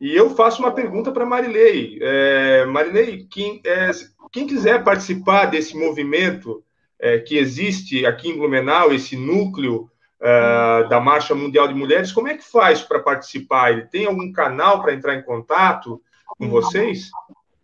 E 0.00 0.16
eu 0.16 0.30
faço 0.30 0.62
uma 0.62 0.72
pergunta 0.72 1.12
para 1.12 1.26
Marilei. 1.26 1.98
É, 2.00 2.64
Marilei, 2.64 3.26
quem, 3.30 3.60
é, 3.66 3.90
quem, 4.32 4.46
quiser 4.46 4.82
participar 4.82 5.46
desse 5.46 5.76
movimento 5.76 6.64
é, 6.98 7.18
que 7.18 7.36
existe 7.36 8.06
aqui 8.06 8.30
em 8.30 8.38
Blumenau, 8.38 8.94
esse 8.94 9.14
núcleo 9.14 9.90
uh, 10.24 10.88
da 10.88 10.98
Marcha 10.98 11.34
Mundial 11.34 11.68
de 11.68 11.74
Mulheres, 11.74 12.10
como 12.10 12.28
é 12.28 12.34
que 12.34 12.50
faz 12.50 12.82
para 12.82 13.00
participar? 13.00 13.72
Ele 13.72 13.82
tem 13.82 14.06
algum 14.06 14.32
canal 14.32 14.80
para 14.80 14.94
entrar 14.94 15.14
em 15.14 15.22
contato 15.22 16.00
com 16.38 16.48
vocês? 16.48 17.10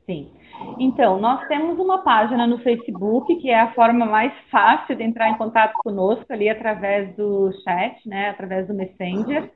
Sim. 0.04 0.30
Então, 0.78 1.18
nós 1.18 1.48
temos 1.48 1.78
uma 1.78 2.02
página 2.02 2.46
no 2.46 2.58
Facebook, 2.58 3.34
que 3.36 3.48
é 3.48 3.60
a 3.60 3.72
forma 3.72 4.04
mais 4.04 4.32
fácil 4.50 4.94
de 4.94 5.02
entrar 5.02 5.30
em 5.30 5.38
contato 5.38 5.72
conosco, 5.78 6.30
ali 6.30 6.50
através 6.50 7.16
do 7.16 7.50
chat, 7.64 8.06
né, 8.06 8.28
através 8.28 8.66
do 8.66 8.74
Messenger. 8.74 9.50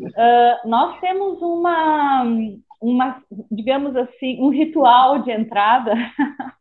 Uh, 0.00 0.68
nós 0.68 0.98
temos 1.00 1.40
uma, 1.40 2.24
uma, 2.80 3.22
digamos 3.50 3.94
assim, 3.94 4.40
um 4.40 4.48
ritual 4.48 5.20
de 5.20 5.30
entrada, 5.30 5.94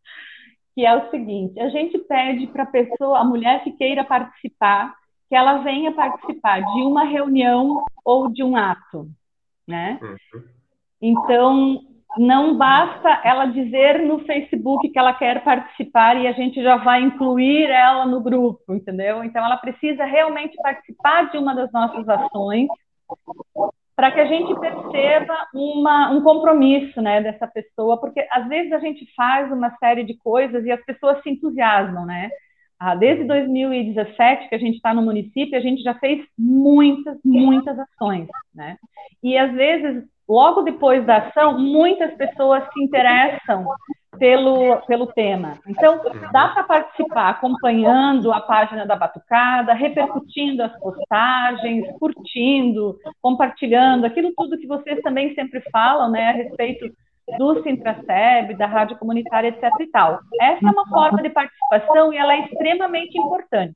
que 0.75 0.85
é 0.85 0.95
o 0.95 1.09
seguinte: 1.09 1.59
a 1.59 1.69
gente 1.69 1.97
pede 1.97 2.45
para 2.47 2.63
a 2.63 2.67
pessoa, 2.67 3.19
a 3.19 3.23
mulher 3.23 3.63
que 3.63 3.71
queira 3.71 4.03
participar, 4.03 4.93
que 5.29 5.36
ela 5.36 5.57
venha 5.60 5.91
participar 5.91 6.62
de 6.62 6.81
uma 6.84 7.03
reunião 7.03 7.84
ou 8.03 8.29
de 8.29 8.43
um 8.43 8.55
ato, 8.55 9.10
né? 9.67 10.00
Uhum. 10.01 10.43
Então, 11.01 11.81
não 12.17 12.57
basta 12.57 13.22
ela 13.24 13.46
dizer 13.46 14.00
no 14.00 14.19
Facebook 14.19 14.89
que 14.89 14.98
ela 14.98 15.13
quer 15.13 15.43
participar 15.43 16.15
e 16.17 16.27
a 16.27 16.31
gente 16.31 16.62
já 16.63 16.77
vai 16.77 17.01
incluir 17.01 17.69
ela 17.69 18.05
no 18.05 18.22
grupo, 18.22 18.74
entendeu? 18.74 19.24
Então, 19.24 19.46
ela 19.46 19.57
precisa 19.57 20.05
realmente 20.05 20.55
participar 20.62 21.29
de 21.29 21.38
uma 21.38 21.53
das 21.53 21.72
nossas 21.72 22.07
ações 22.07 22.67
para 23.96 24.12
que 24.12 24.19
a 24.19 24.25
gente 24.25 24.53
perceba 24.60 25.36
uma, 25.53 26.12
um 26.12 26.22
compromisso 26.22 27.01
né, 27.01 27.19
dessa 27.19 27.48
pessoa, 27.48 28.00
porque 28.00 28.25
às 28.31 28.48
vezes 28.48 28.72
a 28.72 28.79
gente 28.79 29.12
faz 29.15 29.51
uma 29.51 29.75
série 29.77 30.03
de 30.03 30.15
coisas 30.17 30.63
e 30.65 30.72
as 30.72 30.84
pessoas 30.86 31.22
se 31.24 31.29
entusiasmam, 31.31 32.05
né? 32.05 32.29
Ah, 32.79 32.93
desde 32.93 33.24
2017 33.24 34.50
que 34.50 34.55
a 34.55 34.60
gente 34.60 34.75
está 34.75 34.93
no 34.93 35.01
município, 35.01 35.57
a 35.57 35.62
gente 35.62 35.81
já 35.81 35.96
fez 35.96 36.24
muitas, 36.38 37.17
muitas 37.25 37.77
ações, 37.79 38.27
né? 38.53 38.77
E 39.24 39.36
às 39.38 39.51
vezes, 39.53 40.03
logo 40.29 40.62
depois 40.62 41.03
da 41.05 41.17
ação, 41.17 41.57
muitas 41.57 42.13
pessoas 42.15 42.63
se 42.72 42.84
interessam 42.84 43.65
pelo, 44.19 44.77
pelo 44.81 45.07
tema. 45.07 45.57
Então, 45.67 46.01
dá 46.31 46.50
para 46.50 46.63
participar 46.63 47.29
acompanhando 47.29 48.31
a 48.31 48.41
página 48.41 48.86
da 48.86 48.96
Batucada, 48.96 49.74
repercutindo 49.74 50.63
as 50.63 50.77
postagens, 50.79 51.86
curtindo, 52.00 52.96
compartilhando, 53.22 54.05
aquilo 54.05 54.34
tudo 54.36 54.57
que 54.57 54.67
vocês 54.67 55.00
também 55.01 55.34
sempre 55.34 55.62
falam, 55.72 56.12
né, 56.12 56.29
a 56.29 56.34
respeito 56.34 56.91
do 57.38 57.62
Sintraceb, 57.62 58.55
da 58.55 58.65
rádio 58.65 58.98
comunitária, 58.98 59.50
etc. 59.50 59.63
e 59.81 59.88
tal. 59.88 60.19
Essa 60.39 60.65
é 60.65 60.72
uma 60.72 60.88
forma 60.88 61.22
de 61.22 61.29
participação 61.29 62.13
e 62.13 62.17
ela 62.17 62.34
é 62.34 62.46
extremamente 62.46 63.17
importante. 63.17 63.74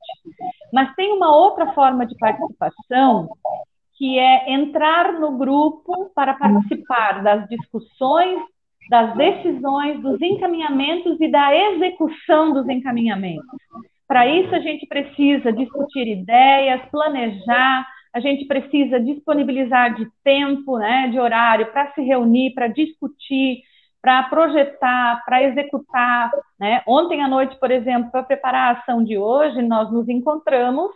Mas 0.72 0.94
tem 0.94 1.12
uma 1.12 1.34
outra 1.34 1.72
forma 1.72 2.06
de 2.06 2.16
participação 2.16 3.28
que 3.96 4.18
é 4.18 4.52
entrar 4.52 5.12
no 5.20 5.36
grupo 5.36 6.10
para 6.14 6.34
participar 6.34 7.22
das 7.22 7.46
discussões, 7.48 8.40
das 8.88 9.14
decisões, 9.14 10.00
dos 10.00 10.20
encaminhamentos 10.20 11.20
e 11.20 11.30
da 11.30 11.54
execução 11.54 12.52
dos 12.52 12.68
encaminhamentos. 12.68 13.46
Para 14.08 14.26
isso, 14.26 14.54
a 14.54 14.60
gente 14.60 14.86
precisa 14.86 15.52
discutir 15.52 16.06
ideias, 16.08 16.82
planejar, 16.90 17.86
a 18.14 18.20
gente 18.20 18.44
precisa 18.46 19.00
disponibilizar 19.00 19.94
de 19.94 20.06
tempo, 20.22 20.78
né, 20.78 21.08
de 21.08 21.18
horário 21.18 21.72
para 21.72 21.92
se 21.92 22.02
reunir, 22.02 22.52
para 22.54 22.68
discutir, 22.68 23.62
para 24.02 24.24
projetar, 24.24 25.22
para 25.24 25.42
executar. 25.44 26.30
Né? 26.58 26.82
Ontem 26.86 27.22
à 27.22 27.28
noite, 27.28 27.58
por 27.58 27.70
exemplo, 27.70 28.10
para 28.10 28.22
preparar 28.22 28.74
a 28.74 28.80
ação 28.80 29.02
de 29.02 29.16
hoje, 29.16 29.62
nós 29.62 29.90
nos 29.90 30.08
encontramos 30.08 30.90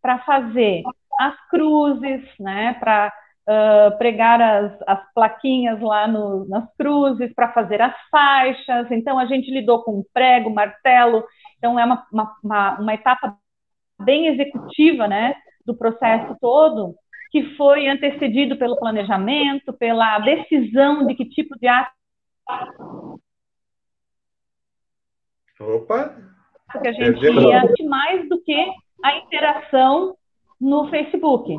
para 0.00 0.18
fazer 0.20 0.82
as 1.18 1.34
cruzes, 1.48 2.22
né, 2.38 2.74
para 2.80 3.12
uh, 3.48 3.98
pregar 3.98 4.40
as, 4.40 4.72
as, 4.86 5.12
plaquinhas 5.12 5.80
lá 5.80 6.06
no, 6.06 6.48
nas 6.48 6.64
cruzes, 6.76 7.34
para 7.34 7.52
fazer 7.52 7.82
as 7.82 7.94
faixas. 8.10 8.90
Então, 8.90 9.18
a 9.18 9.26
gente 9.26 9.50
lidou 9.50 9.82
com 9.82 10.04
prego, 10.14 10.48
martelo. 10.50 11.24
Então, 11.58 11.78
é 11.78 11.84
uma, 11.84 12.06
uma, 12.12 12.36
uma, 12.42 12.80
uma 12.80 12.94
etapa 12.94 13.36
bem 14.02 14.28
executiva, 14.28 15.06
né, 15.06 15.34
do 15.70 15.76
processo 15.76 16.36
todo, 16.40 16.96
que 17.30 17.54
foi 17.56 17.86
antecedido 17.86 18.56
pelo 18.56 18.76
planejamento, 18.76 19.72
pela 19.72 20.18
decisão 20.18 21.06
de 21.06 21.14
que 21.14 21.24
tipo 21.24 21.56
de 21.58 21.68
ato 21.68 21.92
Opa! 25.60 26.16
Que 26.80 26.88
a 26.88 26.92
gente 26.92 27.22
ia 27.22 27.62
mais 27.86 28.28
do 28.28 28.40
que 28.42 28.66
a 29.04 29.16
interação 29.18 30.16
no 30.60 30.88
Facebook. 30.88 31.52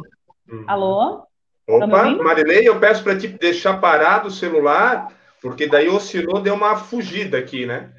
Uhum. 0.50 0.66
Alô? 0.68 1.24
Opa, 1.70 1.88
Marilei, 1.88 2.68
eu 2.68 2.80
peço 2.80 3.04
para 3.04 3.18
te 3.18 3.28
deixar 3.28 3.80
parado 3.80 4.28
o 4.28 4.32
celular, 4.32 5.14
porque 5.40 5.68
daí 5.68 5.88
oscilou, 5.88 6.42
deu 6.42 6.56
uma 6.56 6.76
fugida 6.76 7.38
aqui, 7.38 7.66
né? 7.66 7.92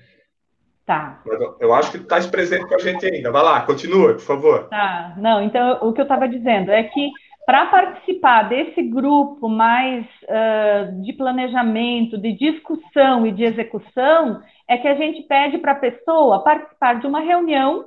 Tá. 0.84 1.22
Eu 1.60 1.72
acho 1.72 1.92
que 1.92 1.98
está 1.98 2.20
presente 2.28 2.66
com 2.66 2.74
a 2.74 2.78
gente 2.78 3.06
ainda. 3.06 3.30
Vai 3.30 3.42
lá, 3.42 3.60
continua, 3.62 4.14
por 4.14 4.20
favor. 4.20 4.68
Tá. 4.68 5.14
Não, 5.16 5.42
então 5.42 5.78
o 5.82 5.92
que 5.92 6.00
eu 6.00 6.04
estava 6.04 6.28
dizendo 6.28 6.72
é 6.72 6.82
que 6.82 7.10
para 7.46 7.66
participar 7.66 8.48
desse 8.48 8.82
grupo 8.82 9.48
mais 9.48 10.06
uh, 10.24 11.02
de 11.02 11.12
planejamento, 11.12 12.16
de 12.18 12.32
discussão 12.32 13.26
e 13.26 13.32
de 13.32 13.44
execução, 13.44 14.40
é 14.68 14.76
que 14.76 14.86
a 14.86 14.94
gente 14.94 15.22
pede 15.26 15.58
para 15.58 15.72
a 15.72 15.76
pessoa 15.76 16.42
participar 16.42 17.00
de 17.00 17.06
uma 17.06 17.20
reunião 17.20 17.86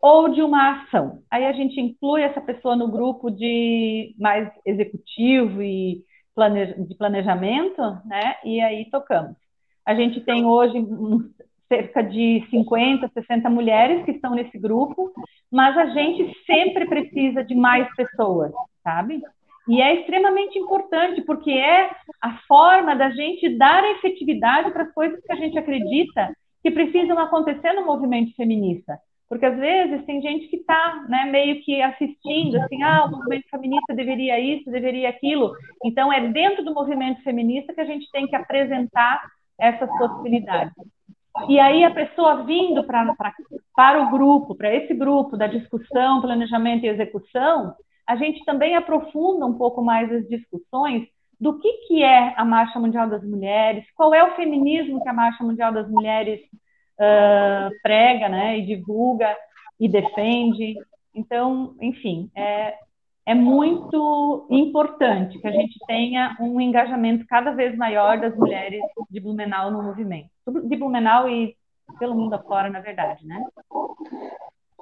ou 0.00 0.28
de 0.28 0.42
uma 0.42 0.82
ação. 0.82 1.22
Aí 1.30 1.46
a 1.46 1.52
gente 1.52 1.80
inclui 1.80 2.22
essa 2.22 2.40
pessoa 2.40 2.76
no 2.76 2.88
grupo 2.90 3.30
de 3.30 4.14
mais 4.18 4.50
executivo 4.66 5.62
e 5.62 6.02
de 6.88 6.94
planejamento, 6.96 7.80
né? 8.04 8.36
E 8.44 8.60
aí 8.60 8.90
tocamos. 8.90 9.36
A 9.86 9.94
gente 9.94 10.20
tem 10.20 10.44
hoje 10.44 10.78
cerca 11.72 12.02
de 12.02 12.46
50, 12.50 13.08
60 13.08 13.48
mulheres 13.48 14.04
que 14.04 14.10
estão 14.10 14.34
nesse 14.34 14.58
grupo, 14.58 15.10
mas 15.50 15.76
a 15.78 15.86
gente 15.86 16.30
sempre 16.44 16.86
precisa 16.86 17.42
de 17.42 17.54
mais 17.54 17.88
pessoas, 17.96 18.52
sabe? 18.84 19.22
E 19.66 19.80
é 19.80 20.00
extremamente 20.00 20.58
importante, 20.58 21.22
porque 21.22 21.50
é 21.50 21.90
a 22.20 22.36
forma 22.46 22.94
da 22.94 23.08
gente 23.10 23.56
dar 23.56 23.82
efetividade 23.92 24.70
para 24.70 24.82
as 24.82 24.92
coisas 24.92 25.18
que 25.24 25.32
a 25.32 25.36
gente 25.36 25.56
acredita 25.56 26.34
que 26.62 26.70
precisam 26.70 27.18
acontecer 27.18 27.72
no 27.72 27.86
movimento 27.86 28.34
feminista. 28.34 28.98
Porque 29.28 29.46
às 29.46 29.56
vezes 29.56 30.04
tem 30.04 30.20
gente 30.20 30.48
que 30.48 30.56
está 30.56 31.06
né, 31.08 31.24
meio 31.30 31.62
que 31.62 31.80
assistindo, 31.80 32.56
assim, 32.56 32.82
ah, 32.82 33.06
o 33.06 33.12
movimento 33.12 33.48
feminista 33.50 33.94
deveria 33.94 34.38
isso, 34.38 34.70
deveria 34.70 35.08
aquilo. 35.08 35.52
Então, 35.82 36.12
é 36.12 36.28
dentro 36.28 36.62
do 36.62 36.74
movimento 36.74 37.22
feminista 37.22 37.72
que 37.72 37.80
a 37.80 37.86
gente 37.86 38.10
tem 38.10 38.26
que 38.26 38.36
apresentar 38.36 39.22
essas 39.58 39.88
possibilidades. 39.96 40.74
E 41.48 41.58
aí 41.58 41.84
a 41.84 41.90
pessoa 41.90 42.44
vindo 42.44 42.84
pra, 42.84 43.14
pra, 43.14 43.32
para 43.74 44.02
o 44.02 44.10
grupo, 44.10 44.54
para 44.54 44.74
esse 44.74 44.94
grupo 44.94 45.36
da 45.36 45.46
discussão, 45.46 46.20
planejamento 46.20 46.84
e 46.84 46.88
execução, 46.88 47.74
a 48.06 48.16
gente 48.16 48.44
também 48.44 48.76
aprofunda 48.76 49.46
um 49.46 49.54
pouco 49.54 49.82
mais 49.82 50.12
as 50.12 50.28
discussões 50.28 51.06
do 51.40 51.58
que, 51.58 51.72
que 51.88 52.02
é 52.02 52.34
a 52.36 52.44
Marcha 52.44 52.78
Mundial 52.78 53.08
das 53.08 53.24
Mulheres, 53.24 53.84
qual 53.96 54.14
é 54.14 54.22
o 54.22 54.36
feminismo 54.36 55.02
que 55.02 55.08
a 55.08 55.12
Marcha 55.12 55.42
Mundial 55.42 55.72
das 55.72 55.88
Mulheres 55.90 56.40
uh, 57.00 57.70
prega 57.82 58.28
né, 58.28 58.58
e 58.58 58.66
divulga 58.66 59.34
e 59.80 59.88
defende. 59.88 60.76
Então, 61.14 61.74
enfim, 61.80 62.30
é, 62.36 62.74
é 63.24 63.34
muito 63.34 64.46
importante 64.50 65.38
que 65.38 65.46
a 65.46 65.52
gente 65.52 65.78
tenha 65.86 66.36
um 66.40 66.60
engajamento 66.60 67.24
cada 67.26 67.52
vez 67.52 67.76
maior 67.76 68.18
das 68.18 68.36
mulheres 68.36 68.80
de 69.10 69.20
Blumenau 69.20 69.70
no 69.70 69.82
movimento. 69.82 70.28
De 70.64 70.76
Blumenau 70.76 71.28
e 71.28 71.56
pelo 71.98 72.14
mundo 72.14 72.34
afora, 72.34 72.68
na 72.68 72.80
verdade, 72.80 73.24
né? 73.26 73.44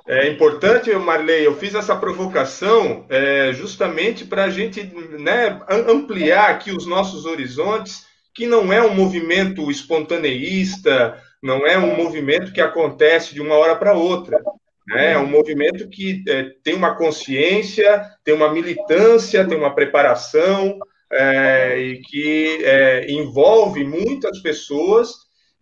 É 0.06 0.28
importante, 0.28 0.92
Marley, 0.94 1.44
eu 1.44 1.54
fiz 1.54 1.74
essa 1.74 1.94
provocação 1.94 3.04
é, 3.10 3.52
justamente 3.52 4.24
para 4.24 4.44
a 4.44 4.50
gente 4.50 4.82
né, 5.18 5.60
ampliar 5.68 6.50
aqui 6.50 6.72
os 6.72 6.86
nossos 6.86 7.26
horizontes, 7.26 8.06
que 8.34 8.46
não 8.46 8.72
é 8.72 8.82
um 8.82 8.94
movimento 8.94 9.70
espontaneísta, 9.70 11.20
não 11.42 11.66
é 11.66 11.78
um 11.78 11.94
movimento 11.96 12.52
que 12.52 12.60
acontece 12.60 13.34
de 13.34 13.40
uma 13.40 13.54
hora 13.54 13.76
para 13.76 13.92
outra. 13.92 14.42
Né? 14.90 15.12
É 15.12 15.18
um 15.18 15.26
movimento 15.26 15.88
que 15.88 16.24
é, 16.28 16.50
tem 16.64 16.74
uma 16.74 16.96
consciência, 16.96 18.04
tem 18.24 18.34
uma 18.34 18.52
militância, 18.52 19.46
tem 19.46 19.56
uma 19.56 19.72
preparação, 19.72 20.78
é, 21.12 21.78
e 21.78 22.00
que 22.00 22.64
é, 22.64 23.10
envolve 23.10 23.84
muitas 23.84 24.40
pessoas 24.40 25.12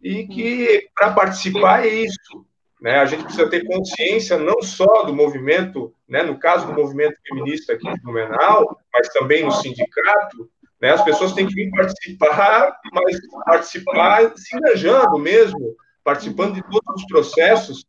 e 0.02 0.26
que, 0.26 0.88
para 0.94 1.12
participar, 1.12 1.84
é 1.84 1.88
isso. 1.88 2.46
Né? 2.80 2.96
A 2.98 3.04
gente 3.04 3.24
precisa 3.24 3.50
ter 3.50 3.64
consciência 3.64 4.38
não 4.38 4.62
só 4.62 5.02
do 5.02 5.14
movimento, 5.14 5.92
né, 6.08 6.22
no 6.22 6.38
caso 6.38 6.66
do 6.66 6.72
movimento 6.72 7.16
feminista 7.26 7.74
aqui 7.74 7.92
de 7.92 8.00
Blumenau, 8.00 8.78
mas 8.94 9.08
também 9.08 9.44
no 9.44 9.50
sindicato. 9.50 10.48
Né? 10.80 10.90
As 10.90 11.02
pessoas 11.02 11.32
têm 11.34 11.46
que 11.46 11.54
vir 11.54 11.70
participar, 11.70 12.78
mas 12.92 13.18
participar 13.44 14.32
se 14.36 14.56
engajando 14.56 15.18
mesmo, 15.18 15.74
participando 16.02 16.54
de 16.54 16.62
todos 16.62 17.02
os 17.02 17.06
processos, 17.06 17.84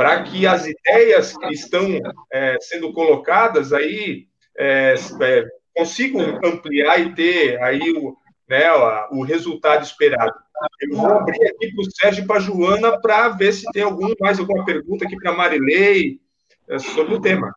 para 0.00 0.22
que 0.22 0.46
as 0.46 0.66
ideias 0.66 1.36
que 1.36 1.52
estão 1.52 1.86
é, 2.32 2.56
sendo 2.58 2.90
colocadas 2.90 3.70
aí 3.70 4.28
é, 4.56 4.94
é, 5.20 5.46
consigam 5.76 6.40
ampliar 6.42 6.98
e 7.02 7.14
ter 7.14 7.62
aí 7.62 7.82
o, 7.98 8.16
né, 8.48 8.64
o 9.10 9.22
resultado 9.22 9.84
esperado. 9.84 10.32
Eu 10.80 10.96
vou 10.96 11.06
abrir 11.06 11.46
aqui 11.48 11.70
para 11.74 11.82
o 11.82 11.90
Sérgio 11.90 12.24
e 12.24 12.26
para 12.26 12.38
a 12.38 12.40
Joana 12.40 12.98
para 12.98 13.28
ver 13.28 13.52
se 13.52 13.70
tem 13.72 13.82
algum, 13.82 14.10
mais 14.18 14.40
alguma 14.40 14.64
pergunta 14.64 15.04
aqui 15.04 15.16
para 15.16 15.32
a 15.32 15.36
Marilei 15.36 16.18
é, 16.66 16.78
sobre 16.78 17.16
o 17.16 17.20
tema. 17.20 17.54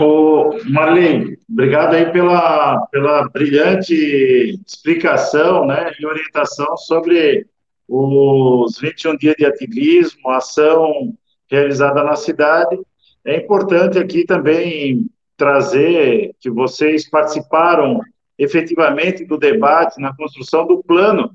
Ô, 0.00 0.58
Marlene, 0.68 1.38
obrigado 1.48 1.94
aí 1.94 2.10
pela, 2.10 2.84
pela 2.90 3.28
brilhante 3.28 4.60
explicação 4.66 5.68
né, 5.68 5.92
e 6.00 6.04
orientação 6.04 6.76
sobre 6.76 7.46
os 7.88 8.78
21 8.78 9.16
dias 9.16 9.34
de 9.36 9.44
ativismo, 9.44 10.30
ação 10.30 11.14
realizada 11.50 12.02
na 12.02 12.16
cidade. 12.16 12.78
É 13.24 13.36
importante 13.36 13.98
aqui 13.98 14.24
também 14.24 15.06
trazer 15.36 16.34
que 16.40 16.50
vocês 16.50 17.08
participaram 17.08 18.00
efetivamente 18.38 19.24
do 19.24 19.38
debate 19.38 20.00
na 20.00 20.14
construção 20.14 20.66
do 20.66 20.82
plano 20.82 21.30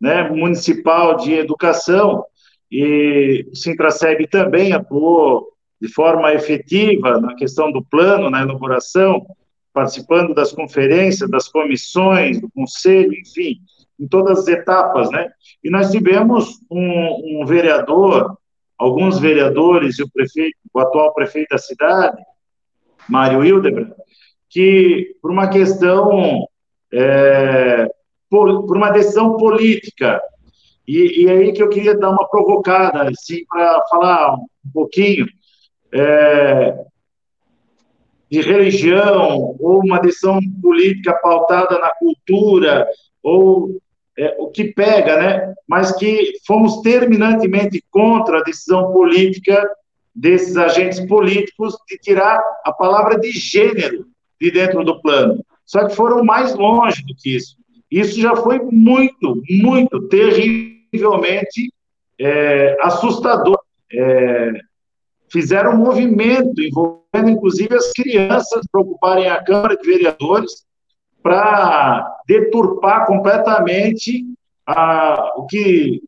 né, 0.00 0.28
municipal 0.30 1.16
de 1.16 1.34
educação, 1.34 2.24
e 2.70 3.46
o 3.50 3.56
Sintraceb 3.56 4.26
também 4.28 4.72
atuou 4.72 5.48
de 5.80 5.88
forma 5.88 6.32
efetiva 6.34 7.20
na 7.20 7.34
questão 7.34 7.72
do 7.72 7.84
plano, 7.84 8.30
na 8.30 8.42
elaboração, 8.42 9.26
participando 9.72 10.34
das 10.34 10.52
conferências, 10.52 11.30
das 11.30 11.48
comissões, 11.48 12.40
do 12.40 12.50
conselho, 12.50 13.12
enfim, 13.14 13.60
em 13.98 14.06
todas 14.06 14.40
as 14.40 14.48
etapas, 14.48 15.10
né? 15.10 15.28
E 15.62 15.70
nós 15.70 15.90
tivemos 15.90 16.60
um, 16.70 17.40
um 17.42 17.46
vereador, 17.46 18.36
alguns 18.78 19.18
vereadores 19.18 19.98
e 19.98 20.02
o 20.02 20.10
prefeito, 20.10 20.56
o 20.72 20.80
atual 20.80 21.12
prefeito 21.12 21.48
da 21.50 21.58
cidade, 21.58 22.22
Mário 23.08 23.44
Hildebrand, 23.44 23.92
que 24.48 25.16
por 25.20 25.30
uma 25.30 25.48
questão 25.48 26.46
é, 26.92 27.86
por, 28.30 28.66
por 28.66 28.76
uma 28.76 28.90
decisão 28.90 29.36
política. 29.36 30.20
E, 30.86 31.24
e 31.24 31.30
aí 31.30 31.52
que 31.52 31.62
eu 31.62 31.68
queria 31.68 31.96
dar 31.96 32.10
uma 32.10 32.28
provocada, 32.28 33.10
assim, 33.10 33.44
para 33.46 33.82
falar 33.90 34.34
um 34.34 34.72
pouquinho 34.72 35.26
é, 35.92 36.84
de 38.30 38.40
religião, 38.40 39.56
ou 39.60 39.80
uma 39.84 40.00
decisão 40.00 40.38
política 40.62 41.14
pautada 41.14 41.78
na 41.78 41.90
cultura, 41.94 42.86
ou 43.22 43.78
é, 44.18 44.34
o 44.38 44.48
que 44.48 44.64
pega, 44.64 45.16
né? 45.16 45.54
Mas 45.66 45.92
que 45.92 46.32
fomos 46.44 46.80
terminantemente 46.82 47.82
contra 47.90 48.38
a 48.38 48.42
decisão 48.42 48.92
política 48.92 49.64
desses 50.14 50.56
agentes 50.56 50.98
políticos 51.06 51.76
de 51.88 51.96
tirar 51.98 52.40
a 52.64 52.72
palavra 52.72 53.18
de 53.18 53.30
gênero 53.30 54.06
de 54.40 54.50
dentro 54.50 54.84
do 54.84 55.00
plano. 55.00 55.44
Só 55.64 55.86
que 55.86 55.94
foram 55.94 56.24
mais 56.24 56.54
longe 56.54 57.04
do 57.06 57.14
que 57.14 57.36
isso. 57.36 57.56
Isso 57.88 58.20
já 58.20 58.34
foi 58.34 58.58
muito, 58.58 59.40
muito 59.48 60.08
terrivelmente 60.08 61.72
é, 62.18 62.76
assustador. 62.80 63.58
É, 63.92 64.52
fizeram 65.30 65.74
um 65.74 65.78
movimento 65.78 66.60
envolvendo, 66.60 67.30
inclusive, 67.30 67.74
as 67.74 67.92
crianças 67.92 68.62
para 68.70 68.80
ocuparem 68.80 69.28
a 69.28 69.42
Câmara 69.42 69.76
de 69.76 69.86
Vereadores 69.86 70.66
para 71.22 72.20
deturpar 72.26 73.06
completamente 73.06 74.24
a, 74.66 75.32
o 75.36 75.46
que 75.46 76.02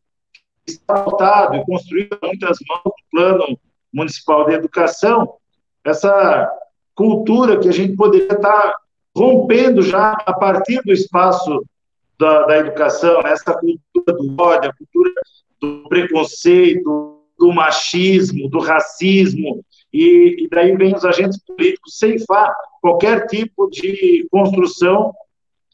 está 0.65 1.01
votado 1.01 1.55
e 1.55 1.65
construído 1.65 2.17
muitas 2.23 2.57
mãos 2.67 2.83
do 2.83 2.93
Plano 3.11 3.59
Municipal 3.93 4.45
de 4.45 4.53
Educação, 4.53 5.33
essa 5.83 6.49
cultura 6.95 7.59
que 7.59 7.67
a 7.67 7.73
gente 7.73 7.95
poderia 7.95 8.33
estar 8.33 8.73
rompendo 9.15 9.81
já 9.81 10.11
a 10.25 10.33
partir 10.33 10.81
do 10.83 10.91
espaço 10.91 11.63
da, 12.19 12.45
da 12.45 12.57
educação, 12.59 13.21
né, 13.23 13.31
essa 13.31 13.53
cultura 13.53 14.17
do 14.17 14.41
ódio, 14.41 14.69
a 14.69 14.73
cultura 14.73 15.11
do 15.59 15.89
preconceito, 15.89 17.19
do 17.37 17.51
machismo, 17.51 18.47
do 18.49 18.59
racismo, 18.59 19.63
e, 19.93 20.45
e 20.45 20.49
daí 20.49 20.75
vem 20.75 20.95
os 20.95 21.03
agentes 21.03 21.39
políticos 21.43 21.97
ceifar 21.97 22.53
qualquer 22.81 23.27
tipo 23.27 23.69
de 23.69 24.27
construção, 24.31 25.13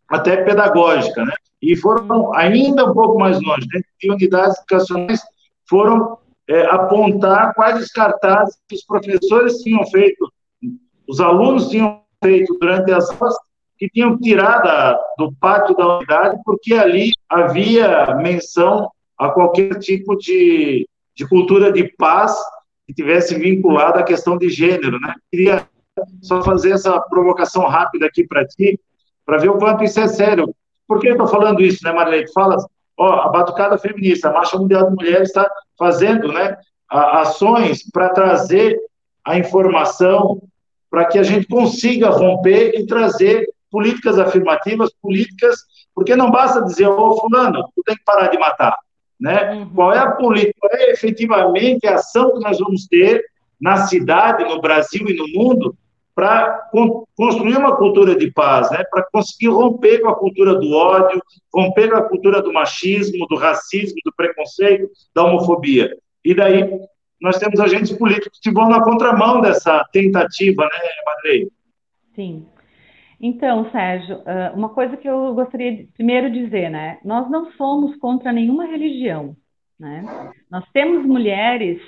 até 0.10 0.38
pedagógica, 0.38 1.23
né? 1.23 1.34
E 1.62 1.75
foram 1.75 2.34
ainda 2.34 2.89
um 2.89 2.93
pouco 2.93 3.19
mais 3.19 3.41
longe, 3.41 3.67
dentro 3.67 3.89
de 3.99 4.12
unidades 4.12 4.58
educacionais, 4.58 5.21
foram 5.67 6.17
é, 6.47 6.65
apontar 6.67 7.53
quais 7.53 7.82
os 7.82 7.91
cartazes 7.91 8.58
que 8.67 8.75
os 8.75 8.86
professores 8.86 9.58
tinham 9.58 9.86
feito, 9.88 10.32
os 11.08 11.19
alunos 11.19 11.69
tinham 11.69 12.01
feito 12.23 12.58
durante 12.60 12.91
as 12.91 13.10
aulas, 13.10 13.36
que 13.77 13.89
tinham 13.89 14.17
tirado 14.17 14.97
do 15.17 15.32
pátio 15.34 15.75
da 15.75 15.97
unidade, 15.97 16.39
porque 16.43 16.73
ali 16.73 17.12
havia 17.30 18.15
menção 18.15 18.89
a 19.17 19.30
qualquer 19.30 19.77
tipo 19.80 20.15
de, 20.15 20.88
de 21.15 21.27
cultura 21.27 21.71
de 21.71 21.84
paz 21.95 22.36
que 22.88 22.93
tivesse 22.93 23.38
vinculado 23.38 24.00
à 24.00 24.04
questão 24.04 24.38
de 24.38 24.50
gênero, 24.50 25.00
né? 25.00 25.13
Queria 25.30 25.67
só 26.21 26.41
fazer 26.41 26.71
essa 26.71 27.00
provocação 27.02 27.63
rápida 27.65 28.06
aqui 28.06 28.26
para 28.26 28.47
ti, 28.47 28.80
para 29.26 29.38
ver 29.38 29.50
o 29.50 29.58
quanto 29.58 29.84
isso 29.84 30.00
é 30.00 30.08
sério. 30.08 30.56
Por 30.88 31.00
que 31.00 31.10
eu 31.10 31.13
estou 31.13 31.28
falando 31.28 31.62
isso, 31.62 31.84
né, 31.84 31.91
Marlene? 31.91 32.32
Fala, 32.32 32.56
ó, 32.97 33.13
a 33.21 33.30
Batucada 33.30 33.78
Feminista, 33.78 34.30
a 34.30 34.34
Marcha 34.34 34.58
Mundial 34.58 34.89
de 34.89 34.95
Mulheres 34.95 35.28
está 35.28 35.50
fazendo, 35.78 36.32
né, 36.32 36.56
ações 36.89 37.84
para 37.91 38.10
trazer 38.10 38.80
a 39.26 39.38
informação 39.38 40.41
para 40.89 41.04
que 41.04 41.19
a 41.19 41.23
gente 41.23 41.45
consiga 41.47 42.10
romper 42.10 42.71
e 42.76 42.86
trazer 42.88 43.45
políticas 43.69 44.17
afirmativas, 44.17 44.89
políticas, 45.02 45.60
porque 45.93 46.15
não 46.15 46.32
basta 46.32 46.63
dizer, 46.63 46.88
ô, 46.88 47.17
fulano, 47.17 47.67
tu 47.76 47.84
tem 47.86 47.97
que 47.97 48.04
parar 48.06 48.28
de 48.28 48.38
matar. 48.38 48.78
Né? 49.19 49.51
Uhum. 49.51 49.69
Qual 49.69 49.93
é 49.93 49.99
a 49.99 50.12
política, 50.12 50.53
qual 50.60 50.71
é 50.73 50.91
efetivamente 50.91 51.88
a 51.88 51.95
ação 51.95 52.34
que 52.34 52.39
nós 52.39 52.60
vamos 52.60 52.86
ter 52.88 53.23
na 53.60 53.88
cidade, 53.88 54.43
no 54.43 54.62
Brasil 54.62 55.08
e 55.08 55.15
no 55.15 55.27
mundo 55.30 55.75
para 56.13 56.69
construir 57.15 57.58
uma 57.58 57.75
cultura 57.75 58.15
de 58.15 58.32
paz, 58.32 58.71
né? 58.71 58.84
para 58.89 59.03
conseguir 59.12 59.49
romper 59.49 59.99
com 60.01 60.10
a 60.10 60.15
cultura 60.15 60.56
do 60.56 60.71
ódio, 60.71 61.21
romper 61.53 61.91
com 61.91 61.97
a 61.97 62.10
cultura 62.10 62.41
do 62.41 62.51
machismo, 62.51 63.27
do 63.27 63.36
racismo, 63.36 63.97
do 64.03 64.12
preconceito, 64.15 64.89
da 65.13 65.23
homofobia. 65.23 65.95
E 66.25 66.34
daí 66.34 66.67
nós 67.21 67.38
temos 67.38 67.60
agentes 67.60 67.91
políticos 67.91 68.39
que 68.41 68.51
vão 68.51 68.67
na 68.67 68.84
contramão 68.84 69.41
dessa 69.41 69.84
tentativa, 69.91 70.63
né, 70.63 70.80
Madrei? 71.06 71.47
Sim. 72.15 72.47
Então, 73.19 73.69
Sérgio, 73.71 74.21
ah, 74.25 74.53
uma 74.56 74.69
coisa 74.69 74.95
que 74.95 75.08
eu 75.08 75.34
gostaria 75.34 75.75
de 75.75 75.84
primeiro 75.93 76.32
dizer, 76.32 76.69
né? 76.69 76.99
Nós 77.03 77.30
não 77.30 77.51
somos 77.53 77.95
contra 77.97 78.32
nenhuma 78.32 78.65
religião, 78.65 79.36
né? 79.80 80.03
Nós 80.49 80.63
temos 80.71 81.06
mulheres 81.06 81.80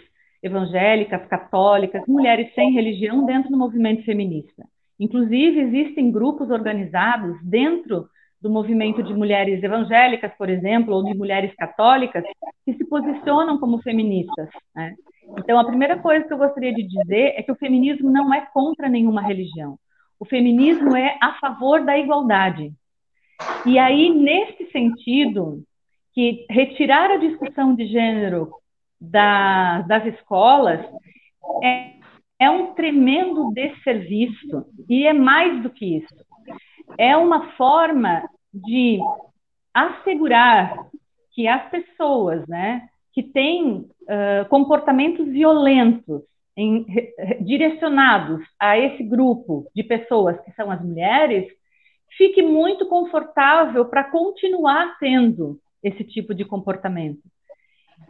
evangélicas, 0.42 1.28
católicas, 1.28 2.04
mulheres 2.08 2.54
sem 2.56 2.72
religião 2.72 3.26
dentro 3.26 3.52
do 3.52 3.58
movimento 3.58 4.04
feminista. 4.04 4.66
Inclusive, 5.00 5.60
existem 5.60 6.12
grupos 6.12 6.50
organizados 6.50 7.38
dentro 7.44 8.08
do 8.42 8.50
movimento 8.50 9.04
de 9.04 9.14
mulheres 9.14 9.62
evangélicas, 9.62 10.32
por 10.38 10.50
exemplo, 10.50 10.94
ou 10.94 11.04
de 11.04 11.14
mulheres 11.14 11.54
católicas, 11.56 12.24
que 12.66 12.74
se 12.74 12.86
posicionam 12.86 13.60
como 13.60 13.82
feministas. 13.82 14.50
Né? 14.74 14.96
Então, 15.38 15.60
a 15.60 15.66
primeira 15.66 16.00
coisa 16.00 16.26
que 16.26 16.34
eu 16.34 16.38
gostaria 16.38 16.74
de 16.74 16.84
dizer 16.84 17.34
é 17.36 17.44
que 17.44 17.52
o 17.52 17.56
feminismo 17.56 18.10
não 18.10 18.34
é 18.34 18.46
contra 18.54 18.88
nenhuma 18.88 19.22
religião. 19.22 19.78
O 20.20 20.26
feminismo 20.26 20.96
é 20.96 21.18
a 21.22 21.34
favor 21.40 21.86
da 21.86 21.98
igualdade. 21.98 22.74
E 23.66 23.80
aí, 23.80 24.10
nesse 24.10 24.70
sentido, 24.72 25.64
que 26.14 26.46
retirar 26.50 27.10
a 27.12 27.18
discussão 27.18 27.74
de 27.74 27.88
gênero 27.88 28.52
da, 29.00 29.82
das 29.84 30.06
escolas 30.08 30.86
é, 31.64 31.94
é 32.38 32.50
um 32.50 32.74
tremendo 32.74 33.52
desserviço, 33.54 34.66
e 34.90 35.08
é 35.08 35.14
mais 35.14 35.64
do 35.64 35.70
que 35.70 35.98
isso. 35.98 36.26
É 36.98 37.16
uma 37.16 37.52
forma 37.52 38.28
de 38.54 39.00
assegurar 39.74 40.76
que 41.32 41.48
as 41.48 41.70
pessoas 41.70 42.46
né, 42.48 42.90
que 43.14 43.24
têm 43.24 43.90
uh, 44.02 44.50
comportamentos 44.50 45.26
violentos 45.28 46.22
em, 46.56 46.86
direcionados 47.42 48.42
a 48.60 48.78
esse 48.78 49.04
grupo 49.04 49.70
de 49.76 49.84
pessoas 49.84 50.40
que 50.42 50.52
são 50.52 50.70
as 50.70 50.82
mulheres, 50.84 51.48
fique 52.18 52.42
muito 52.42 52.88
confortável 52.88 53.86
para 53.86 54.04
continuar 54.04 54.98
tendo 55.00 55.60
esse 55.84 56.04
tipo 56.04 56.34
de 56.34 56.44
comportamento. 56.44 57.22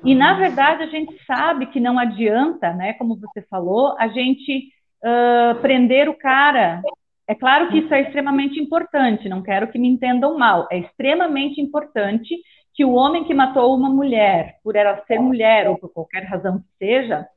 E, 0.04 0.16
na 0.16 0.34
verdade, 0.36 0.84
a 0.84 0.88
gente 0.88 1.14
sabe 1.26 1.66
que 1.68 1.80
não 1.80 2.00
adianta, 2.00 2.74
né, 2.74 2.94
como 2.94 3.20
você 3.20 3.42
falou, 3.50 3.96
a 4.00 4.08
gente 4.08 4.70
uh, 5.04 5.60
prender 5.62 6.08
o 6.08 6.18
cara. 6.18 6.82
É 7.28 7.36
claro 7.36 7.70
que 7.70 7.80
isso 7.80 7.94
é 7.94 8.02
extremamente 8.02 8.60
importante, 8.60 9.30
não 9.30 9.44
quero 9.44 9.72
que 9.72 9.78
me 9.78 9.88
entendam 9.88 10.38
mal. 10.38 10.68
É 10.72 10.80
extremamente 10.80 11.62
importante 11.62 12.36
que 12.74 12.86
o 12.86 12.94
homem 12.94 13.26
que 13.26 13.34
matou 13.34 13.76
uma 13.76 13.90
mulher, 13.90 14.56
por 14.64 14.76
ela 14.76 15.04
ser 15.06 15.20
mulher 15.20 15.70
ou 15.70 15.78
por 15.78 15.92
qualquer 15.92 16.24
razão 16.24 16.60
que 16.60 16.68
seja, 16.78 17.28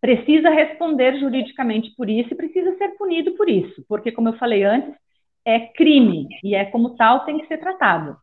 precisa 0.00 0.50
responder 0.50 1.18
juridicamente 1.18 1.94
por 1.96 2.08
isso 2.08 2.32
e 2.32 2.36
precisa 2.36 2.76
ser 2.76 2.96
punido 2.96 3.32
por 3.32 3.48
isso, 3.48 3.84
porque, 3.88 4.10
como 4.10 4.28
eu 4.28 4.38
falei 4.38 4.64
antes, 4.64 4.94
é 5.44 5.60
crime 5.60 6.26
e 6.42 6.54
é 6.54 6.64
como 6.64 6.96
tal 6.96 7.24
tem 7.24 7.38
que 7.38 7.46
ser 7.46 7.58
tratado. 7.58 8.16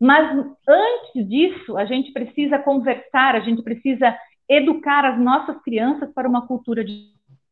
Mas 0.00 0.46
antes 0.68 1.28
disso, 1.28 1.76
a 1.76 1.84
gente 1.84 2.12
precisa 2.12 2.58
conversar, 2.58 3.34
a 3.34 3.40
gente 3.40 3.62
precisa 3.62 4.16
educar 4.48 5.04
as 5.04 5.18
nossas 5.18 5.60
crianças 5.62 6.12
para 6.12 6.28
uma 6.28 6.46
cultura 6.46 6.84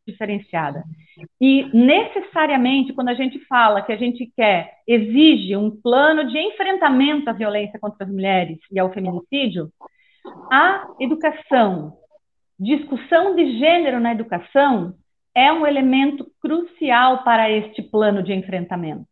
diferenciada. 0.06 0.84
E 1.40 1.64
necessariamente, 1.72 2.92
quando 2.92 3.08
a 3.08 3.14
gente 3.14 3.38
fala 3.46 3.82
que 3.82 3.92
a 3.92 3.96
gente 3.96 4.30
quer, 4.36 4.74
exige 4.86 5.56
um 5.56 5.70
plano 5.70 6.28
de 6.30 6.38
enfrentamento 6.38 7.30
à 7.30 7.32
violência 7.32 7.78
contra 7.78 8.04
as 8.04 8.10
mulheres 8.10 8.58
e 8.70 8.78
ao 8.78 8.92
feminicídio, 8.92 9.70
a 10.50 10.86
educação 11.00 11.96
discussão 12.62 13.34
de 13.34 13.58
gênero 13.58 13.98
na 13.98 14.12
educação 14.12 14.94
é 15.34 15.52
um 15.52 15.66
elemento 15.66 16.30
crucial 16.40 17.24
para 17.24 17.50
este 17.50 17.82
plano 17.82 18.22
de 18.22 18.32
enfrentamento. 18.32 19.08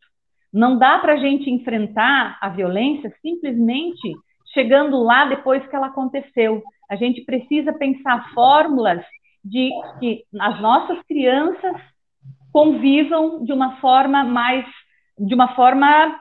Não 0.53 0.79
dá 0.79 0.99
para 0.99 1.15
a 1.15 1.17
gente 1.17 1.51
enfrentar 1.51 2.39
a 2.41 2.49
violência 2.49 3.13
simplesmente 3.21 4.15
chegando 4.55 5.03
lá 5.03 5.25
depois 5.25 5.67
que 5.67 5.75
ela 5.75 5.89
aconteceu. 5.89 6.63
A 6.89 6.95
gente 6.95 7.25
precisa 7.25 7.73
pensar 7.73 8.33
fórmulas 8.35 9.05
de 9.45 9.71
que 9.99 10.25
as 10.39 10.61
nossas 10.61 11.03
crianças 11.07 11.75
convivam 12.53 13.45
de 13.45 13.53
uma 13.53 13.81
forma 13.81 14.23
mais, 14.23 14.65
de 15.19 15.35
uma 15.35 15.55
forma 15.55 16.21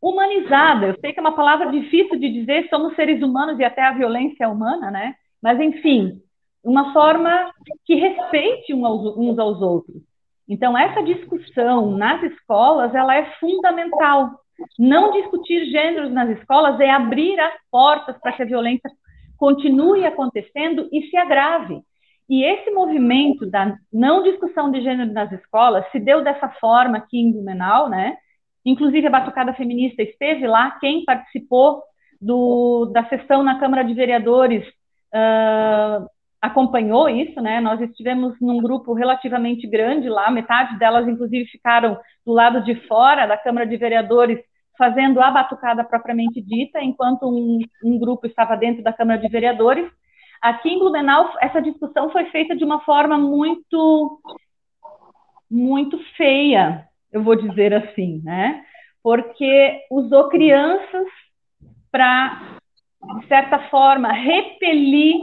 humanizada. 0.00 0.86
Eu 0.86 1.00
sei 1.00 1.12
que 1.12 1.18
é 1.18 1.22
uma 1.22 1.34
palavra 1.34 1.70
difícil 1.70 2.18
de 2.18 2.28
dizer, 2.28 2.68
somos 2.68 2.94
seres 2.94 3.22
humanos 3.22 3.58
e 3.58 3.64
até 3.64 3.82
a 3.82 3.92
violência 3.92 4.44
é 4.44 4.48
humana, 4.48 4.90
né? 4.90 5.14
Mas, 5.44 5.60
enfim, 5.60 6.22
uma 6.64 6.94
forma 6.94 7.52
que 7.84 7.96
respeite 7.96 8.72
uns 8.72 9.38
aos 9.38 9.60
outros. 9.60 10.00
Então, 10.48 10.76
essa 10.76 11.02
discussão 11.02 11.90
nas 11.90 12.22
escolas, 12.22 12.94
ela 12.94 13.14
é 13.14 13.26
fundamental. 13.38 14.30
Não 14.78 15.12
discutir 15.12 15.66
gêneros 15.66 16.10
nas 16.10 16.30
escolas 16.30 16.80
é 16.80 16.88
abrir 16.88 17.38
as 17.38 17.52
portas 17.70 18.16
para 18.22 18.32
que 18.32 18.42
a 18.42 18.46
violência 18.46 18.90
continue 19.36 20.06
acontecendo 20.06 20.88
e 20.90 21.02
se 21.10 21.16
agrave. 21.18 21.82
E 22.26 22.42
esse 22.42 22.70
movimento 22.70 23.44
da 23.44 23.76
não 23.92 24.22
discussão 24.22 24.70
de 24.70 24.80
gênero 24.80 25.12
nas 25.12 25.30
escolas 25.30 25.84
se 25.92 26.00
deu 26.00 26.24
dessa 26.24 26.48
forma 26.58 26.96
aqui 26.96 27.18
em 27.18 27.30
Blumenau, 27.30 27.90
né? 27.90 28.16
Inclusive 28.64 29.08
a 29.08 29.10
Batucada 29.10 29.52
Feminista 29.52 30.02
esteve 30.02 30.46
lá, 30.46 30.70
quem 30.80 31.04
participou 31.04 31.82
do, 32.18 32.86
da 32.86 33.04
sessão 33.10 33.42
na 33.42 33.58
Câmara 33.58 33.84
de 33.84 33.92
Vereadores 33.92 34.64
uh, 35.14 36.06
acompanhou 36.42 37.08
isso, 37.08 37.40
né? 37.40 37.60
Nós 37.60 37.80
estivemos 37.80 38.38
num 38.40 38.60
grupo 38.60 38.92
relativamente 38.92 39.66
grande 39.66 40.08
lá, 40.08 40.30
metade 40.30 40.78
delas, 40.78 41.08
inclusive, 41.08 41.46
ficaram 41.46 41.98
do 42.26 42.32
lado 42.32 42.62
de 42.62 42.74
fora 42.86 43.26
da 43.26 43.36
Câmara 43.36 43.66
de 43.66 43.76
Vereadores, 43.76 44.38
fazendo 44.76 45.20
a 45.20 45.30
batucada 45.30 45.84
propriamente 45.84 46.42
dita, 46.42 46.82
enquanto 46.82 47.26
um, 47.26 47.60
um 47.84 47.98
grupo 47.98 48.26
estava 48.26 48.56
dentro 48.56 48.82
da 48.82 48.92
Câmara 48.92 49.20
de 49.20 49.28
Vereadores. 49.28 49.90
Aqui 50.42 50.68
em 50.68 50.78
Blumenau, 50.78 51.32
essa 51.40 51.62
discussão 51.62 52.10
foi 52.10 52.26
feita 52.26 52.54
de 52.54 52.64
uma 52.64 52.80
forma 52.80 53.16
muito, 53.16 54.20
muito 55.50 55.98
feia, 56.16 56.86
eu 57.10 57.22
vou 57.22 57.36
dizer 57.36 57.72
assim, 57.72 58.20
né? 58.22 58.62
Porque 59.02 59.80
usou 59.90 60.28
crianças 60.28 61.06
para 61.90 62.58
de 63.20 63.26
certa 63.28 63.58
forma, 63.68 64.12
repelir 64.12 65.16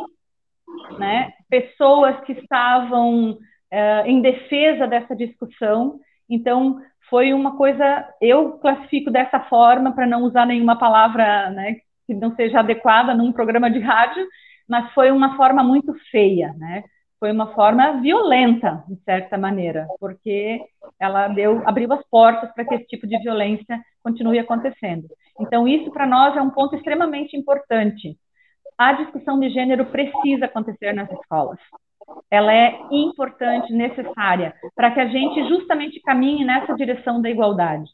né, 0.98 1.34
pessoas 1.50 2.20
que 2.22 2.34
estavam 2.34 3.32
uh, 3.32 4.06
em 4.06 4.22
defesa 4.22 4.88
dessa 4.88 5.16
discussão. 5.16 6.00
Então, 6.30 6.82
foi 7.10 7.34
uma 7.34 7.58
coisa, 7.58 8.08
eu 8.22 8.54
classifico 8.60 9.12
dessa 9.12 9.40
forma, 9.42 9.92
para 9.92 10.08
não 10.08 10.24
usar 10.24 10.46
nenhuma 10.46 10.78
palavra 10.78 11.50
né, 11.50 11.78
que 12.08 12.14
não 12.14 12.36
seja 12.36 12.60
adequada 12.60 13.14
num 13.14 13.32
programa 13.32 13.70
de 13.70 13.80
rádio, 13.80 14.26
mas 14.68 14.92
foi 14.94 15.12
uma 15.12 15.36
forma 15.36 15.64
muito 15.64 15.94
feia, 16.10 16.54
né? 16.58 16.84
Foi 17.22 17.32
uma 17.32 17.54
forma 17.54 18.02
violenta, 18.02 18.84
de 18.90 18.96
certa 19.06 19.38
maneira, 19.38 19.88
porque 19.98 20.60
ela 21.00 21.30
deu, 21.30 21.62
abriu 21.66 21.94
as 21.94 22.04
portas 22.10 22.52
para 22.54 22.66
que 22.66 22.76
esse 22.76 22.88
tipo 22.88 23.08
de 23.08 23.18
violência 23.20 23.80
continue 24.04 24.40
acontecendo. 24.40 25.08
Então, 25.40 25.66
isso 25.66 25.90
para 25.92 26.06
nós 26.06 26.36
é 26.36 26.42
um 26.42 26.50
ponto 26.50 26.76
extremamente 26.76 27.38
importante. 27.38 28.18
A 28.78 28.92
discussão 28.94 29.40
de 29.40 29.50
gênero 29.50 29.86
precisa 29.86 30.46
acontecer 30.46 30.92
nas 30.94 31.10
escolas 31.12 31.60
ela 32.30 32.54
é 32.54 32.80
importante, 32.92 33.74
necessária, 33.74 34.54
para 34.76 34.92
que 34.92 35.00
a 35.00 35.08
gente 35.08 35.48
justamente 35.48 36.00
caminhe 36.02 36.46
nessa 36.46 36.74
direção 36.76 37.22
da 37.22 37.30
igualdade. 37.30 37.90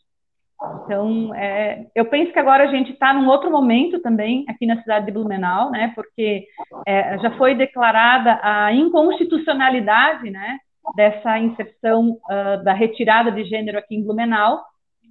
Então, 0.84 1.34
é, 1.36 1.86
eu 1.94 2.06
penso 2.06 2.34
que 2.34 2.40
agora 2.40 2.64
a 2.64 2.68
gente 2.68 2.92
está 2.92 3.14
num 3.14 3.28
outro 3.28 3.52
momento 3.52 4.00
também 4.00 4.44
aqui 4.48 4.66
na 4.66 4.82
cidade 4.82 5.06
de 5.06 5.12
Blumenau, 5.12 5.70
né? 5.70 5.92
Porque 5.94 6.48
é, 6.86 7.18
já 7.20 7.32
foi 7.38 7.54
declarada 7.54 8.40
a 8.42 8.74
inconstitucionalidade, 8.74 10.30
né? 10.32 10.58
Dessa 10.96 11.38
inserção 11.38 12.18
uh, 12.30 12.64
da 12.64 12.74
retirada 12.74 13.32
de 13.32 13.44
gênero 13.44 13.78
aqui 13.78 13.96
em 13.96 14.04
Blumenau 14.04 14.64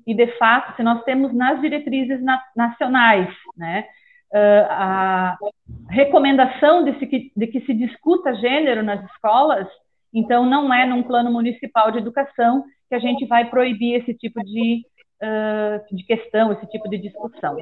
e 0.06 0.14
de 0.14 0.26
fato, 0.38 0.74
se 0.74 0.82
nós 0.82 1.02
temos 1.04 1.35
nas 1.35 1.61
diretrizes 1.61 2.22
na, 2.22 2.40
nacionais, 2.56 3.28
né? 3.56 3.85
uh, 4.32 4.66
a 4.70 5.37
recomendação 5.90 6.85
de, 6.85 6.98
se, 6.98 7.32
de 7.35 7.46
que 7.46 7.61
se 7.62 7.74
discuta 7.74 8.35
gênero 8.35 8.82
nas 8.82 9.04
escolas, 9.11 9.66
então 10.12 10.46
não 10.46 10.72
é 10.72 10.87
num 10.87 11.02
plano 11.02 11.30
municipal 11.30 11.90
de 11.90 11.98
educação 11.98 12.64
que 12.88 12.94
a 12.94 12.98
gente 12.98 13.26
vai 13.26 13.50
proibir 13.50 13.94
esse 13.94 14.14
tipo 14.14 14.40
de, 14.44 14.82
de 15.90 16.05
questão, 16.05 16.52
esse 16.52 16.66
tipo 16.66 16.88
de 16.88 16.98
discussão. 16.98 17.57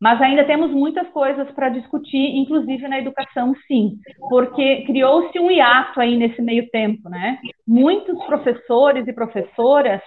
Mas 0.00 0.20
ainda 0.20 0.44
temos 0.44 0.70
muitas 0.70 1.08
coisas 1.08 1.50
para 1.52 1.68
discutir, 1.70 2.36
inclusive 2.36 2.86
na 2.88 2.98
educação, 2.98 3.54
sim, 3.66 3.98
porque 4.28 4.82
criou-se 4.84 5.38
um 5.38 5.50
hiato 5.50 6.00
aí 6.00 6.16
nesse 6.16 6.40
meio 6.42 6.68
tempo, 6.70 7.08
né? 7.08 7.38
Muitos 7.66 8.22
professores 8.24 9.06
e 9.06 9.12
professoras 9.12 10.00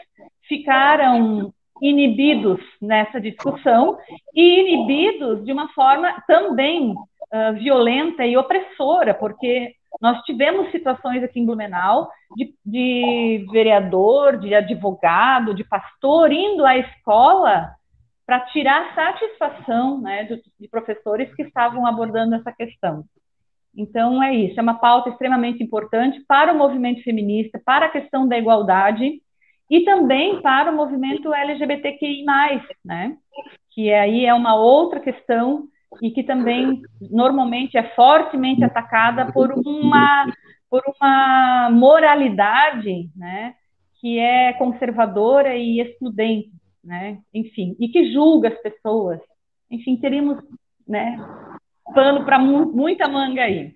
ficaram 0.48 1.52
inibidos 1.82 2.60
nessa 2.82 3.20
discussão 3.20 3.98
e 4.36 4.60
inibidos 4.60 5.46
de 5.46 5.52
uma 5.52 5.70
forma 5.70 6.22
também 6.28 6.92
uh, 6.92 7.54
violenta 7.54 8.26
e 8.26 8.38
opressora, 8.38 9.14
porque 9.14 9.74
nós 10.02 10.22
tivemos 10.24 10.72
situações 10.72 11.24
aqui 11.24 11.40
em 11.40 11.46
Blumenau 11.46 12.10
de, 12.36 12.54
de 12.66 13.48
vereador, 13.52 14.38
de 14.38 14.54
advogado, 14.54 15.54
de 15.54 15.64
pastor 15.64 16.32
indo 16.32 16.66
à 16.66 16.78
escola 16.78 17.72
para 18.26 18.42
tirar 18.42 18.94
satisfação 18.94 20.00
né, 20.00 20.24
de, 20.26 20.42
de 20.60 20.68
professores 20.68 21.34
que 21.34 21.42
estavam 21.42 21.86
abordando 21.86 22.36
essa 22.36 22.52
questão. 22.52 23.04
Então, 23.76 24.22
é 24.22 24.34
isso, 24.34 24.60
é 24.60 24.64
uma 24.64 24.80
pauta 24.80 25.10
extremamente 25.10 25.64
importante 25.64 26.24
para 26.28 26.54
o 26.54 26.58
movimento 26.58 27.04
feminista, 27.04 27.62
para 27.64 27.86
a 27.86 27.90
questão 27.90 28.28
da 28.28 28.38
igualdade, 28.38 29.22
e 29.70 29.82
também 29.82 30.42
para 30.42 30.72
o 30.72 30.76
movimento 30.76 31.34
LGBTQI+, 31.34 32.26
né? 32.84 33.16
que 33.72 33.94
aí 33.94 34.26
é 34.26 34.34
uma 34.34 34.56
outra 34.56 35.00
questão 35.00 35.69
e 36.02 36.12
que 36.12 36.24
também 36.24 36.82
normalmente 37.02 37.78
é 37.78 37.84
fortemente 37.96 38.64
atacada 38.64 39.32
por 39.32 39.52
uma 39.52 40.26
por 40.70 40.84
uma 40.86 41.70
moralidade, 41.72 43.10
né, 43.16 43.56
que 44.00 44.20
é 44.20 44.54
conservadora 44.54 45.56
e 45.56 45.82
excludente, 45.82 46.52
né, 46.84 47.18
enfim, 47.34 47.76
e 47.80 47.88
que 47.88 48.14
julga 48.14 48.50
as 48.50 48.62
pessoas. 48.62 49.20
Enfim, 49.72 49.98
teríamos, 49.98 50.38
né, 50.88 51.18
pano 51.94 52.24
para 52.24 52.38
muita 52.38 53.08
manga 53.08 53.42
aí. 53.42 53.76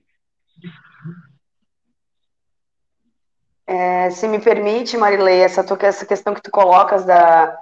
É, 3.65 4.09
se 4.11 4.27
me 4.27 4.39
permite, 4.39 4.97
Marilei, 4.97 5.41
essa, 5.41 5.65
essa 5.81 6.05
questão 6.05 6.33
que 6.33 6.41
tu 6.41 6.51
colocas 6.51 7.05
da, 7.05 7.59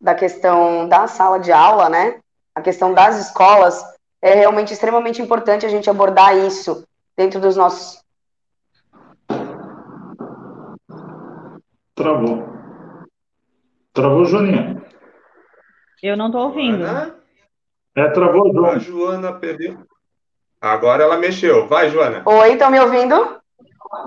da 0.00 0.14
questão 0.14 0.88
da 0.88 1.06
sala 1.06 1.38
de 1.38 1.52
aula, 1.52 1.88
né? 1.88 2.20
A 2.56 2.62
questão 2.62 2.94
das 2.94 3.18
escolas, 3.18 3.84
é 4.22 4.32
realmente 4.34 4.72
extremamente 4.72 5.20
importante 5.20 5.66
a 5.66 5.68
gente 5.68 5.90
abordar 5.90 6.34
isso 6.34 6.88
dentro 7.14 7.38
dos 7.38 7.54
nossos. 7.54 8.02
Travou. 11.94 12.48
Travou, 13.92 14.24
Joaninha. 14.24 14.82
Eu 16.02 16.16
não 16.16 16.26
estou 16.26 16.44
ouvindo. 16.44 16.84
É, 17.94 18.08
travou, 18.08 18.50
Joana. 18.50 18.76
A 18.76 18.78
Joana 18.78 19.32
perdeu. 19.34 19.78
Agora 20.58 21.02
ela 21.02 21.18
mexeu. 21.18 21.68
Vai, 21.68 21.90
Joana. 21.90 22.22
Oi, 22.24 22.52
estão 22.54 22.70
me 22.70 22.80
ouvindo? 22.80 23.38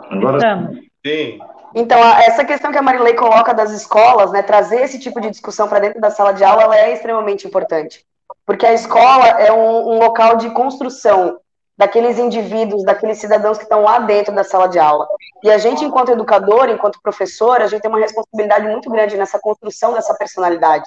Agora 0.10 0.38
Estamos. 0.38 0.80
Sim. 1.06 1.40
Então, 1.76 2.00
essa 2.00 2.44
questão 2.44 2.72
que 2.72 2.80
a 2.80 2.82
Marilei 2.82 3.14
coloca 3.14 3.54
das 3.54 3.72
escolas, 3.72 4.32
né, 4.32 4.42
trazer 4.42 4.82
esse 4.82 5.00
tipo 5.00 5.22
de 5.22 5.30
discussão 5.30 5.70
para 5.70 5.80
dentro 5.80 6.02
da 6.02 6.10
sala 6.10 6.32
de 6.32 6.44
aula, 6.44 6.64
ela 6.64 6.78
é 6.78 6.94
extremamente 6.94 7.46
importante. 7.46 8.09
Porque 8.50 8.66
a 8.66 8.74
escola 8.74 9.28
é 9.28 9.54
um, 9.54 9.92
um 9.92 10.00
local 10.00 10.38
de 10.38 10.50
construção 10.50 11.40
daqueles 11.78 12.18
indivíduos, 12.18 12.84
daqueles 12.84 13.20
cidadãos 13.20 13.60
que 13.60 13.64
estão 13.64 13.84
lá 13.84 14.00
dentro 14.00 14.34
da 14.34 14.44
sala 14.44 14.68
de 14.68 14.80
aula. 14.80 15.08
E 15.44 15.52
a 15.52 15.60
gente, 15.60 15.86
enquanto 15.86 16.14
educador, 16.14 16.68
enquanto 16.68 17.00
professor, 17.00 17.62
a 17.62 17.68
gente 17.68 17.84
tem 17.84 17.92
uma 17.92 18.00
responsabilidade 18.00 18.66
muito 18.66 18.90
grande 18.90 19.16
nessa 19.16 19.38
construção 19.38 19.94
dessa 19.94 20.16
personalidade 20.16 20.84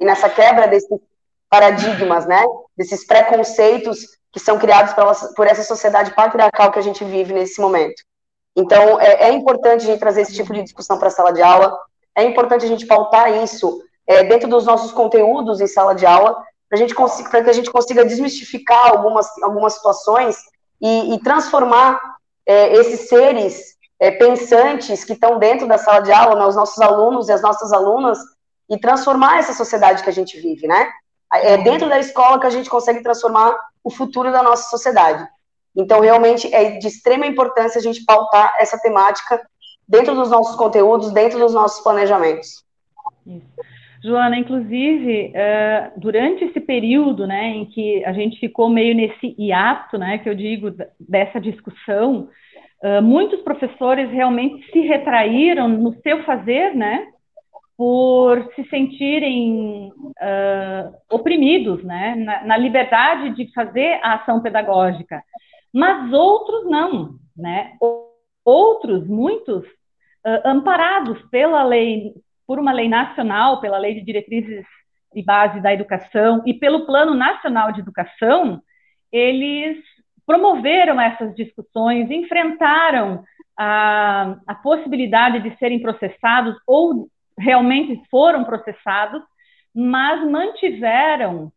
e 0.00 0.04
nessa 0.04 0.28
quebra 0.28 0.66
desses 0.66 0.98
paradigmas, 1.48 2.26
né, 2.26 2.44
desses 2.76 3.06
preconceitos 3.06 3.98
que 4.32 4.40
são 4.40 4.58
criados 4.58 4.92
por 5.36 5.46
essa 5.46 5.62
sociedade 5.62 6.12
patriarcal 6.12 6.72
que 6.72 6.80
a 6.80 6.82
gente 6.82 7.04
vive 7.04 7.32
nesse 7.32 7.60
momento. 7.60 8.02
Então, 8.56 9.00
é, 9.00 9.28
é 9.28 9.32
importante 9.32 9.84
a 9.84 9.90
gente 9.92 10.00
trazer 10.00 10.22
esse 10.22 10.34
tipo 10.34 10.52
de 10.52 10.64
discussão 10.64 10.98
para 10.98 11.06
a 11.06 11.12
sala 11.12 11.32
de 11.32 11.40
aula, 11.40 11.72
é 12.16 12.24
importante 12.24 12.64
a 12.64 12.68
gente 12.68 12.84
pautar 12.84 13.32
isso 13.44 13.80
é, 14.08 14.24
dentro 14.24 14.48
dos 14.48 14.66
nossos 14.66 14.90
conteúdos 14.90 15.60
em 15.60 15.68
sala 15.68 15.94
de 15.94 16.04
aula, 16.04 16.44
para 16.68 16.78
que 17.44 17.50
a 17.50 17.52
gente 17.52 17.70
consiga 17.70 18.04
desmistificar 18.04 18.90
algumas, 18.90 19.26
algumas 19.42 19.74
situações 19.74 20.36
e, 20.80 21.14
e 21.14 21.20
transformar 21.20 22.00
é, 22.44 22.74
esses 22.74 23.08
seres 23.08 23.76
é, 23.98 24.10
pensantes 24.10 25.04
que 25.04 25.12
estão 25.12 25.38
dentro 25.38 25.66
da 25.66 25.78
sala 25.78 26.00
de 26.00 26.12
aula, 26.12 26.38
né, 26.38 26.46
os 26.46 26.56
nossos 26.56 26.80
alunos 26.80 27.28
e 27.28 27.32
as 27.32 27.42
nossas 27.42 27.72
alunas, 27.72 28.18
e 28.68 28.78
transformar 28.78 29.38
essa 29.38 29.54
sociedade 29.54 30.02
que 30.02 30.10
a 30.10 30.12
gente 30.12 30.38
vive, 30.40 30.66
né? 30.66 30.90
É 31.32 31.56
dentro 31.58 31.88
da 31.88 31.98
escola 31.98 32.40
que 32.40 32.46
a 32.46 32.50
gente 32.50 32.70
consegue 32.70 33.02
transformar 33.02 33.56
o 33.82 33.90
futuro 33.90 34.30
da 34.30 34.42
nossa 34.42 34.68
sociedade. 34.68 35.26
Então, 35.74 36.00
realmente, 36.00 36.52
é 36.52 36.78
de 36.78 36.86
extrema 36.86 37.26
importância 37.26 37.78
a 37.78 37.82
gente 37.82 38.04
pautar 38.04 38.54
essa 38.58 38.78
temática 38.78 39.40
dentro 39.86 40.14
dos 40.14 40.30
nossos 40.30 40.56
conteúdos, 40.56 41.12
dentro 41.12 41.38
dos 41.38 41.52
nossos 41.52 41.82
planejamentos. 41.82 42.64
Isso. 43.26 43.75
Joana, 44.06 44.38
inclusive, 44.38 45.32
uh, 45.32 46.00
durante 46.00 46.44
esse 46.44 46.60
período, 46.60 47.26
né, 47.26 47.48
em 47.48 47.64
que 47.66 48.04
a 48.04 48.12
gente 48.12 48.38
ficou 48.38 48.68
meio 48.68 48.94
nesse 48.94 49.34
hiato, 49.36 49.98
né, 49.98 50.18
que 50.18 50.28
eu 50.28 50.34
digo, 50.34 50.70
dessa 51.00 51.40
discussão, 51.40 52.28
uh, 52.84 53.02
muitos 53.02 53.40
professores 53.40 54.08
realmente 54.10 54.64
se 54.70 54.80
retraíram 54.80 55.68
no 55.68 55.92
seu 56.02 56.22
fazer, 56.22 56.74
né, 56.74 57.08
por 57.76 58.48
se 58.54 58.64
sentirem 58.68 59.90
uh, 59.90 60.94
oprimidos, 61.10 61.82
né, 61.82 62.14
na, 62.14 62.44
na 62.44 62.56
liberdade 62.56 63.34
de 63.34 63.52
fazer 63.52 63.98
a 64.02 64.14
ação 64.14 64.40
pedagógica 64.40 65.20
mas 65.74 66.10
outros 66.10 66.64
não, 66.70 67.18
né? 67.36 67.74
Outros, 68.42 69.06
muitos, 69.06 69.62
amparados 70.42 71.20
pela 71.30 71.62
lei, 71.62 72.14
por 72.46 72.58
uma 72.58 72.72
lei 72.72 72.88
nacional, 72.88 73.60
pela 73.60 73.78
lei 73.78 73.94
de 73.94 74.02
diretrizes 74.02 74.64
e 75.14 75.22
base 75.22 75.60
da 75.60 75.72
educação 75.72 76.42
e 76.46 76.54
pelo 76.54 76.86
Plano 76.86 77.14
Nacional 77.14 77.72
de 77.72 77.80
Educação, 77.80 78.62
eles 79.10 79.78
promoveram 80.26 81.00
essas 81.00 81.34
discussões, 81.34 82.10
enfrentaram 82.10 83.24
a, 83.58 84.36
a 84.46 84.54
possibilidade 84.56 85.40
de 85.40 85.56
serem 85.58 85.80
processados 85.80 86.54
ou 86.66 87.08
realmente 87.38 88.02
foram 88.10 88.44
processados, 88.44 89.22
mas 89.74 90.28
mantiveram 90.28 91.52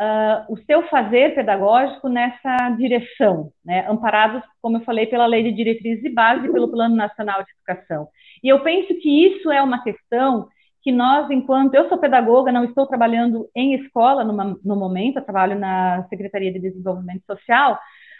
uh, 0.00 0.52
o 0.52 0.56
seu 0.66 0.86
fazer 0.88 1.34
pedagógico 1.34 2.08
nessa 2.08 2.70
direção, 2.76 3.50
né, 3.64 3.86
amparados, 3.88 4.42
como 4.60 4.76
eu 4.76 4.84
falei, 4.84 5.06
pela 5.06 5.26
Lei 5.26 5.42
de 5.44 5.52
Diretrizes 5.52 6.04
e 6.04 6.10
Base 6.10 6.46
e 6.46 6.52
pelo 6.52 6.70
Plano 6.70 6.94
Nacional 6.96 7.42
de 7.44 7.50
Educação. 7.50 8.08
E 8.42 8.48
eu 8.48 8.60
penso 8.62 8.94
que 9.00 9.26
isso 9.26 9.50
é 9.50 9.62
uma 9.62 9.82
questão 9.82 10.48
que 10.82 10.90
nós, 10.90 11.30
enquanto 11.30 11.74
eu 11.74 11.88
sou 11.88 11.96
pedagoga, 11.96 12.50
não 12.50 12.64
estou 12.64 12.86
trabalhando 12.86 13.48
em 13.54 13.74
escola 13.74 14.24
numa, 14.24 14.58
no 14.64 14.74
momento, 14.74 15.18
eu 15.18 15.24
trabalho 15.24 15.58
na 15.58 16.04
Secretaria 16.08 16.52
de 16.52 16.58
Desenvolvimento 16.58 17.22
Social, 17.24 17.78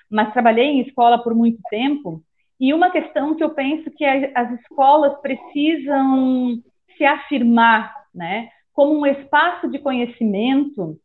mas 0.09 0.33
trabalhei 0.33 0.67
em 0.67 0.81
escola 0.83 1.23
por 1.23 1.35
muito 1.35 1.61
tempo, 1.69 2.23
e 2.61 2.73
uma 2.73 2.91
questão 2.91 3.35
que 3.35 3.43
eu 3.43 3.51
penso 3.51 3.91
que 3.91 4.05
as 4.05 4.53
escolas 4.61 5.21
precisam 5.21 6.63
se 6.97 7.05
afirmar, 7.05 7.93
né, 8.15 8.49
como 8.73 8.97
um 8.97 9.07
espaço 9.07 9.69
de 9.69 9.81
conhecimento 9.81 10.97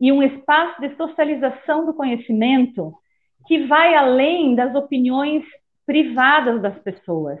e 0.00 0.10
um 0.10 0.22
espaço 0.22 0.80
de 0.80 0.96
socialização 0.96 1.84
do 1.84 1.92
conhecimento 1.92 2.94
que 3.46 3.66
vai 3.66 3.94
além 3.94 4.54
das 4.54 4.74
opiniões 4.74 5.44
privadas 5.84 6.62
das 6.62 6.78
pessoas. 6.78 7.38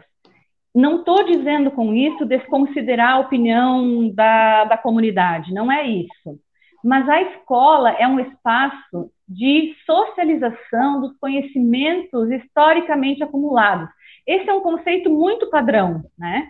Não 0.74 0.98
estou 0.98 1.24
dizendo 1.24 1.70
com 1.70 1.94
isso 1.94 2.26
desconsiderar 2.26 3.14
a 3.14 3.20
opinião 3.20 4.10
da, 4.12 4.64
da 4.64 4.78
comunidade, 4.78 5.54
não 5.54 5.70
é 5.70 5.86
isso. 5.86 6.40
Mas 6.82 7.08
a 7.08 7.22
escola 7.22 7.90
é 7.92 8.06
um 8.06 8.20
espaço 8.20 9.10
de 9.26 9.74
socialização 9.86 11.00
dos 11.00 11.16
conhecimentos 11.18 12.30
historicamente 12.30 13.22
acumulados. 13.22 13.88
Esse 14.26 14.50
é 14.50 14.52
um 14.52 14.60
conceito 14.60 15.08
muito 15.08 15.48
padrão, 15.48 16.02
né? 16.18 16.48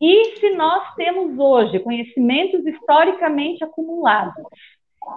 E 0.00 0.36
se 0.36 0.50
nós 0.50 0.94
temos 0.94 1.38
hoje 1.38 1.80
conhecimentos 1.80 2.64
historicamente 2.66 3.64
acumulados 3.64 4.44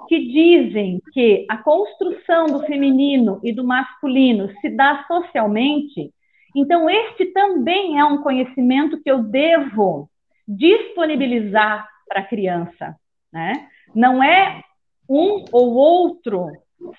que 0.07 0.19
dizem 0.19 1.01
que 1.13 1.45
a 1.49 1.57
construção 1.57 2.47
do 2.47 2.61
feminino 2.65 3.39
e 3.43 3.53
do 3.53 3.63
masculino 3.63 4.49
se 4.59 4.69
dá 4.69 5.05
socialmente, 5.07 6.11
então 6.55 6.89
este 6.89 7.25
também 7.27 7.99
é 7.99 8.05
um 8.05 8.21
conhecimento 8.21 9.01
que 9.01 9.09
eu 9.09 9.23
devo 9.23 10.09
disponibilizar 10.47 11.87
para 12.07 12.21
a 12.21 12.25
criança, 12.25 12.95
né? 13.31 13.67
Não 13.95 14.23
é 14.23 14.61
um 15.09 15.45
ou 15.51 15.73
outro 15.73 16.51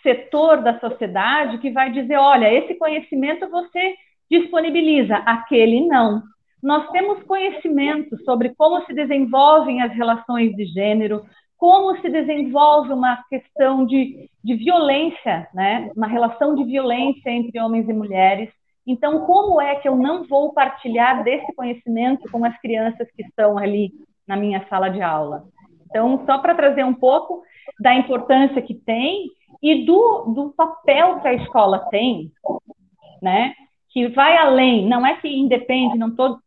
setor 0.02 0.62
da 0.62 0.78
sociedade 0.78 1.58
que 1.58 1.70
vai 1.70 1.90
dizer, 1.90 2.16
olha, 2.16 2.52
esse 2.52 2.74
conhecimento 2.74 3.48
você 3.50 3.94
disponibiliza, 4.30 5.16
aquele 5.16 5.86
não. 5.86 6.22
Nós 6.62 6.88
temos 6.90 7.22
conhecimento 7.24 8.16
sobre 8.24 8.54
como 8.54 8.84
se 8.86 8.94
desenvolvem 8.94 9.82
as 9.82 9.92
relações 9.92 10.54
de 10.54 10.64
gênero, 10.66 11.24
como 11.58 12.00
se 12.00 12.08
desenvolve 12.08 12.92
uma 12.92 13.22
questão 13.28 13.84
de, 13.84 14.28
de 14.42 14.54
violência, 14.54 15.48
né? 15.52 15.90
uma 15.96 16.06
relação 16.06 16.54
de 16.54 16.64
violência 16.64 17.30
entre 17.30 17.60
homens 17.60 17.88
e 17.88 17.92
mulheres. 17.92 18.48
Então, 18.86 19.24
como 19.26 19.60
é 19.60 19.76
que 19.76 19.88
eu 19.88 19.96
não 19.96 20.24
vou 20.24 20.52
partilhar 20.52 21.22
desse 21.22 21.52
conhecimento 21.54 22.30
com 22.30 22.44
as 22.44 22.58
crianças 22.60 23.08
que 23.12 23.22
estão 23.22 23.56
ali 23.58 23.92
na 24.26 24.36
minha 24.36 24.66
sala 24.68 24.88
de 24.88 25.00
aula? 25.00 25.44
Então, 25.86 26.24
só 26.26 26.38
para 26.38 26.54
trazer 26.54 26.84
um 26.84 26.94
pouco 26.94 27.42
da 27.80 27.94
importância 27.94 28.60
que 28.62 28.74
tem 28.74 29.30
e 29.62 29.84
do, 29.84 30.32
do 30.34 30.50
papel 30.50 31.20
que 31.20 31.28
a 31.28 31.34
escola 31.34 31.78
tem, 31.90 32.32
né? 33.20 33.54
que 33.92 34.08
vai 34.08 34.36
além, 34.36 34.88
não 34.88 35.06
é 35.06 35.16
que 35.16 35.28
independe, 35.28 35.98
não 35.98 36.08
estou 36.08 36.38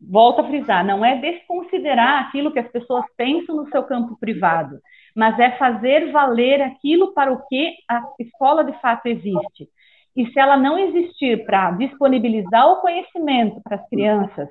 volto 0.00 0.40
a 0.40 0.44
frisar, 0.44 0.84
não 0.84 1.04
é 1.04 1.16
desconsiderar 1.18 2.26
aquilo 2.26 2.52
que 2.52 2.58
as 2.58 2.70
pessoas 2.70 3.04
pensam 3.16 3.56
no 3.56 3.68
seu 3.70 3.82
campo 3.84 4.18
privado, 4.18 4.78
mas 5.14 5.38
é 5.38 5.52
fazer 5.52 6.10
valer 6.10 6.60
aquilo 6.60 7.14
para 7.14 7.32
o 7.32 7.46
que 7.46 7.74
a 7.88 8.02
escola 8.18 8.64
de 8.64 8.78
fato 8.80 9.06
existe. 9.06 9.68
E 10.16 10.26
se 10.30 10.38
ela 10.38 10.56
não 10.56 10.78
existir 10.78 11.44
para 11.44 11.72
disponibilizar 11.72 12.70
o 12.70 12.76
conhecimento 12.76 13.60
para 13.62 13.76
as 13.76 13.88
crianças, 13.88 14.48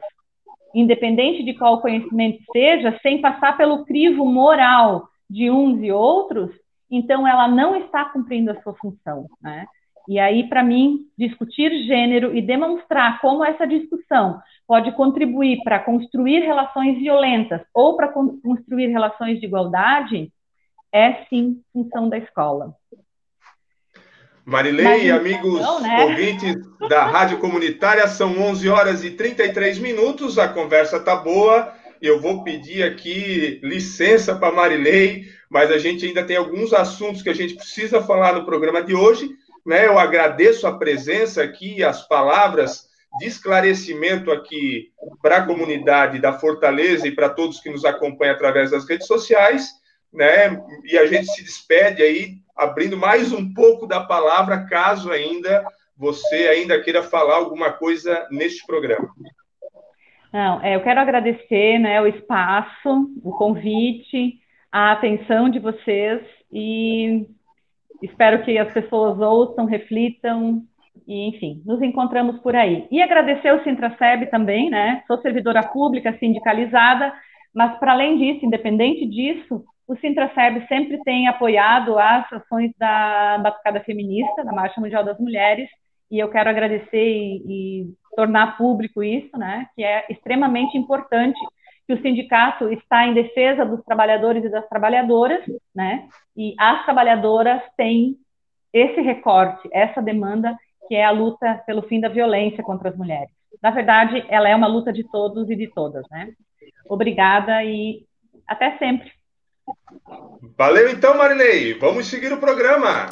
independente 0.75 1.43
de 1.43 1.53
qual 1.53 1.81
conhecimento 1.81 2.39
seja, 2.51 2.97
sem 3.01 3.21
passar 3.21 3.55
pelo 3.55 3.85
crivo 3.85 4.25
moral 4.25 5.07
de 5.29 5.49
uns 5.49 5.81
e 5.81 5.91
outros, 5.91 6.51
então 6.91 7.27
ela 7.27 7.47
não 7.47 7.75
está 7.75 8.05
cumprindo 8.05 8.51
a 8.51 8.61
sua 8.61 8.73
função, 8.75 9.27
né? 9.41 9.65
E 10.07 10.19
aí, 10.19 10.49
para 10.49 10.61
mim, 10.61 11.07
discutir 11.17 11.71
gênero 11.85 12.35
e 12.35 12.41
demonstrar 12.41 13.21
como 13.21 13.43
essa 13.43 13.65
discussão 13.65 14.41
pode 14.67 14.91
contribuir 14.93 15.63
para 15.63 15.79
construir 15.79 16.41
relações 16.41 16.97
violentas 16.97 17.61
ou 17.73 17.95
para 17.95 18.09
construir 18.09 18.87
relações 18.87 19.39
de 19.39 19.45
igualdade 19.45 20.29
é 20.91 21.25
sim 21.25 21.61
função 21.71 22.09
da 22.09 22.17
escola. 22.17 22.75
Marilei, 24.45 25.09
amigos 25.09 25.59
então, 25.59 25.81
né? 25.81 26.03
ouvintes 26.03 26.55
da 26.89 27.05
Rádio 27.05 27.39
Comunitária, 27.39 28.07
são 28.07 28.41
11 28.41 28.67
horas 28.67 29.03
e 29.03 29.11
33 29.11 29.79
minutos, 29.79 30.37
a 30.37 30.47
conversa 30.47 30.99
tá 30.99 31.15
boa. 31.15 31.73
Eu 32.01 32.19
vou 32.19 32.43
pedir 32.43 32.83
aqui 32.83 33.61
licença 33.63 34.35
para 34.35 34.53
Marilei, 34.53 35.23
mas 35.49 35.71
a 35.71 35.77
gente 35.77 36.05
ainda 36.05 36.23
tem 36.25 36.35
alguns 36.35 36.73
assuntos 36.73 37.21
que 37.21 37.29
a 37.29 37.33
gente 37.33 37.55
precisa 37.55 38.01
falar 38.01 38.33
no 38.33 38.45
programa 38.45 38.83
de 38.83 38.93
hoje. 38.93 39.29
Né? 39.65 39.87
Eu 39.87 39.97
agradeço 39.97 40.67
a 40.67 40.77
presença 40.77 41.41
aqui, 41.41 41.81
as 41.81 42.05
palavras 42.05 42.87
de 43.19 43.27
esclarecimento 43.27 44.31
aqui 44.31 44.89
para 45.21 45.37
a 45.37 45.45
comunidade 45.45 46.19
da 46.19 46.33
Fortaleza 46.33 47.07
e 47.07 47.11
para 47.11 47.29
todos 47.29 47.61
que 47.61 47.69
nos 47.69 47.85
acompanham 47.85 48.35
através 48.35 48.71
das 48.71 48.87
redes 48.87 49.07
sociais, 49.07 49.69
né? 50.13 50.61
E 50.83 50.97
a 50.97 51.05
gente 51.05 51.27
se 51.27 51.43
despede 51.43 52.01
aí, 52.01 52.35
abrindo 52.55 52.95
mais 52.95 53.31
um 53.31 53.53
pouco 53.53 53.87
da 53.87 54.01
palavra, 54.01 54.65
caso 54.65 55.11
ainda 55.11 55.65
você 55.97 56.47
ainda 56.47 56.81
queira 56.81 57.03
falar 57.03 57.35
alguma 57.35 57.71
coisa 57.71 58.27
neste 58.31 58.65
programa. 58.65 59.09
Não, 60.31 60.61
é, 60.61 60.75
eu 60.75 60.81
quero 60.81 60.99
agradecer 60.99 61.77
né, 61.77 62.01
o 62.01 62.07
espaço, 62.07 63.11
o 63.23 63.31
convite, 63.31 64.39
a 64.71 64.93
atenção 64.93 65.47
de 65.47 65.59
vocês 65.59 66.21
e 66.51 67.27
espero 68.01 68.43
que 68.43 68.57
as 68.57 68.73
pessoas 68.73 69.19
ouçam, 69.19 69.65
reflitam 69.65 70.63
e, 71.07 71.29
enfim, 71.29 71.61
nos 71.65 71.81
encontramos 71.81 72.39
por 72.39 72.55
aí. 72.55 72.87
E 72.89 73.01
agradecer 73.01 73.49
ao 73.49 73.63
Sintraceb 73.63 74.25
também, 74.31 74.69
né? 74.69 75.03
Sou 75.05 75.21
servidora 75.21 75.61
pública 75.61 76.17
sindicalizada, 76.17 77.13
mas 77.53 77.77
para 77.77 77.93
além 77.93 78.17
disso, 78.17 78.45
independente 78.45 79.05
disso, 79.05 79.63
o 79.87 79.95
Sintraceb 79.97 80.65
sempre 80.67 81.01
tem 81.03 81.27
apoiado 81.27 81.97
as 81.99 82.31
ações 82.31 82.71
da 82.77 83.37
Batucada 83.39 83.81
Feminista, 83.81 84.43
da 84.43 84.51
Marcha 84.51 84.79
Mundial 84.79 85.03
das 85.03 85.19
Mulheres, 85.19 85.69
e 86.09 86.19
eu 86.19 86.29
quero 86.29 86.49
agradecer 86.49 86.87
e, 86.93 87.43
e 87.47 87.93
tornar 88.15 88.57
público 88.57 89.03
isso, 89.03 89.35
né? 89.37 89.67
Que 89.75 89.83
é 89.83 90.05
extremamente 90.09 90.77
importante 90.77 91.39
que 91.87 91.93
o 91.93 92.01
sindicato 92.01 92.71
está 92.71 93.05
em 93.05 93.13
defesa 93.13 93.65
dos 93.65 93.83
trabalhadores 93.83 94.43
e 94.43 94.49
das 94.49 94.67
trabalhadoras, 94.69 95.43
né? 95.75 96.07
E 96.35 96.53
as 96.57 96.85
trabalhadoras 96.85 97.61
têm 97.75 98.15
esse 98.71 99.01
recorte, 99.01 99.67
essa 99.71 100.01
demanda 100.01 100.55
que 100.87 100.95
é 100.95 101.03
a 101.03 101.11
luta 101.11 101.61
pelo 101.65 101.81
fim 101.83 101.99
da 101.99 102.09
violência 102.09 102.63
contra 102.63 102.89
as 102.89 102.97
mulheres. 102.97 103.29
Na 103.61 103.71
verdade, 103.71 104.25
ela 104.29 104.49
é 104.49 104.55
uma 104.55 104.67
luta 104.67 104.91
de 104.91 105.03
todos 105.09 105.49
e 105.49 105.55
de 105.55 105.67
todas, 105.67 106.03
né? 106.09 106.31
Obrigada 106.87 107.63
e 107.63 108.05
até 108.47 108.77
sempre. 108.77 109.11
Valeu 110.57 110.89
então, 110.89 111.17
Marilei. 111.17 111.77
Vamos 111.79 112.07
seguir 112.07 112.31
o 112.31 112.37
programa. 112.37 113.07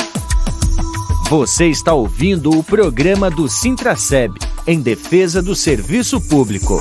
Você 1.30 1.68
está 1.68 1.94
ouvindo 1.94 2.52
o 2.52 2.64
programa 2.64 3.32
do 3.32 3.48
Sintraceb, 3.48 4.34
em 4.68 4.82
defesa 4.82 5.42
do 5.42 5.56
serviço 5.56 6.20
público. 6.28 6.80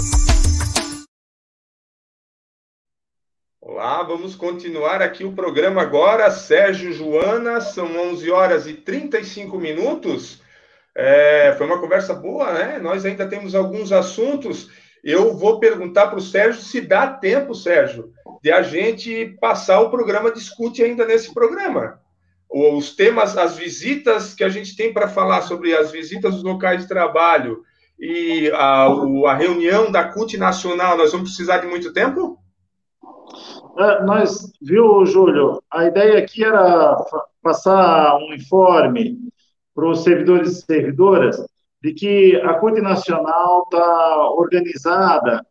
Olá, 3.61 4.03
vamos 4.03 4.35
continuar 4.35 5.01
aqui 5.01 5.25
o 5.25 5.33
programa 5.33 5.81
agora. 5.81 6.31
Sérgio 6.31 6.93
Joana, 6.93 7.61
são 7.61 7.87
11 8.11 8.31
horas 8.31 8.67
e 8.67 8.75
35 8.75 9.57
minutos. 9.57 10.43
É, 10.97 11.55
foi 11.57 11.67
uma 11.67 11.81
conversa 11.81 12.13
boa, 12.13 12.53
né? 12.53 12.79
Nós 12.79 13.05
ainda 13.05 13.29
temos 13.29 13.55
alguns 13.55 13.93
assuntos. 13.93 14.69
Eu 15.03 15.37
vou 15.37 15.61
perguntar 15.61 16.09
para 16.09 16.19
o 16.19 16.21
Sérgio 16.21 16.61
se 16.61 16.81
dá 16.81 17.07
tempo, 17.07 17.55
Sérgio, 17.55 18.13
de 18.43 18.51
a 18.51 18.63
gente 18.63 19.37
passar 19.41 19.81
o 19.81 19.91
programa 19.91 20.33
discute 20.33 20.83
ainda 20.83 21.07
nesse 21.07 21.33
programa. 21.33 22.01
Os 22.51 22.97
temas, 22.97 23.37
as 23.37 23.57
visitas 23.57 24.35
que 24.35 24.43
a 24.43 24.49
gente 24.49 24.75
tem 24.75 24.93
para 24.93 25.09
falar 25.09 25.43
sobre 25.43 25.75
as 25.75 25.93
visitas 25.93 26.35
dos 26.35 26.43
locais 26.43 26.83
de 26.83 26.89
trabalho 26.89 27.63
e 27.99 28.51
a, 28.53 28.87
a 28.87 29.35
reunião 29.35 29.91
da 29.91 30.05
CUT 30.05 30.37
Nacional, 30.37 30.97
nós 30.97 31.13
vamos 31.13 31.29
precisar 31.29 31.59
de 31.59 31.67
muito 31.67 31.93
tempo? 31.93 32.39
É, 33.79 34.03
nós, 34.03 34.53
viu, 34.61 35.07
Júlio, 35.07 35.63
a 35.71 35.85
ideia 35.85 36.19
aqui 36.19 36.43
era 36.43 36.97
passar 37.43 38.17
um 38.17 38.35
informe 38.35 39.19
para 39.75 39.89
os 39.89 40.03
servidores 40.03 40.59
e 40.59 40.63
servidoras 40.63 41.45
de 41.83 41.95
que 41.95 42.37
a 42.43 42.55
Corte 42.55 42.81
Nacional 42.81 43.63
está 43.65 44.31
organizada 44.31 45.47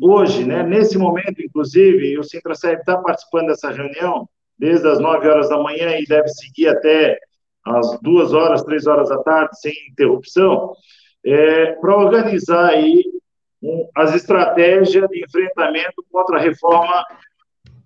hoje, 0.00 0.44
né, 0.44 0.62
nesse 0.62 0.96
momento, 0.98 1.42
inclusive, 1.42 2.18
o 2.18 2.24
Sintraceb 2.24 2.80
está 2.80 2.96
participando 2.98 3.48
dessa 3.48 3.70
reunião 3.70 4.28
desde 4.58 4.88
as 4.88 4.98
9 4.98 5.28
horas 5.28 5.48
da 5.48 5.62
manhã 5.62 5.98
e 5.98 6.06
deve 6.06 6.28
seguir 6.28 6.68
até 6.68 7.18
as 7.64 7.98
duas 8.00 8.32
horas, 8.32 8.62
três 8.62 8.86
horas 8.86 9.08
da 9.08 9.18
tarde, 9.22 9.58
sem 9.60 9.72
interrupção, 9.90 10.72
é, 11.24 11.72
para 11.72 11.96
organizar 11.96 12.70
aí 12.70 13.02
um, 13.62 13.88
as 13.94 14.14
estratégias 14.14 15.08
de 15.08 15.24
enfrentamento 15.24 16.04
contra 16.10 16.38
a 16.38 16.40
reforma 16.40 17.04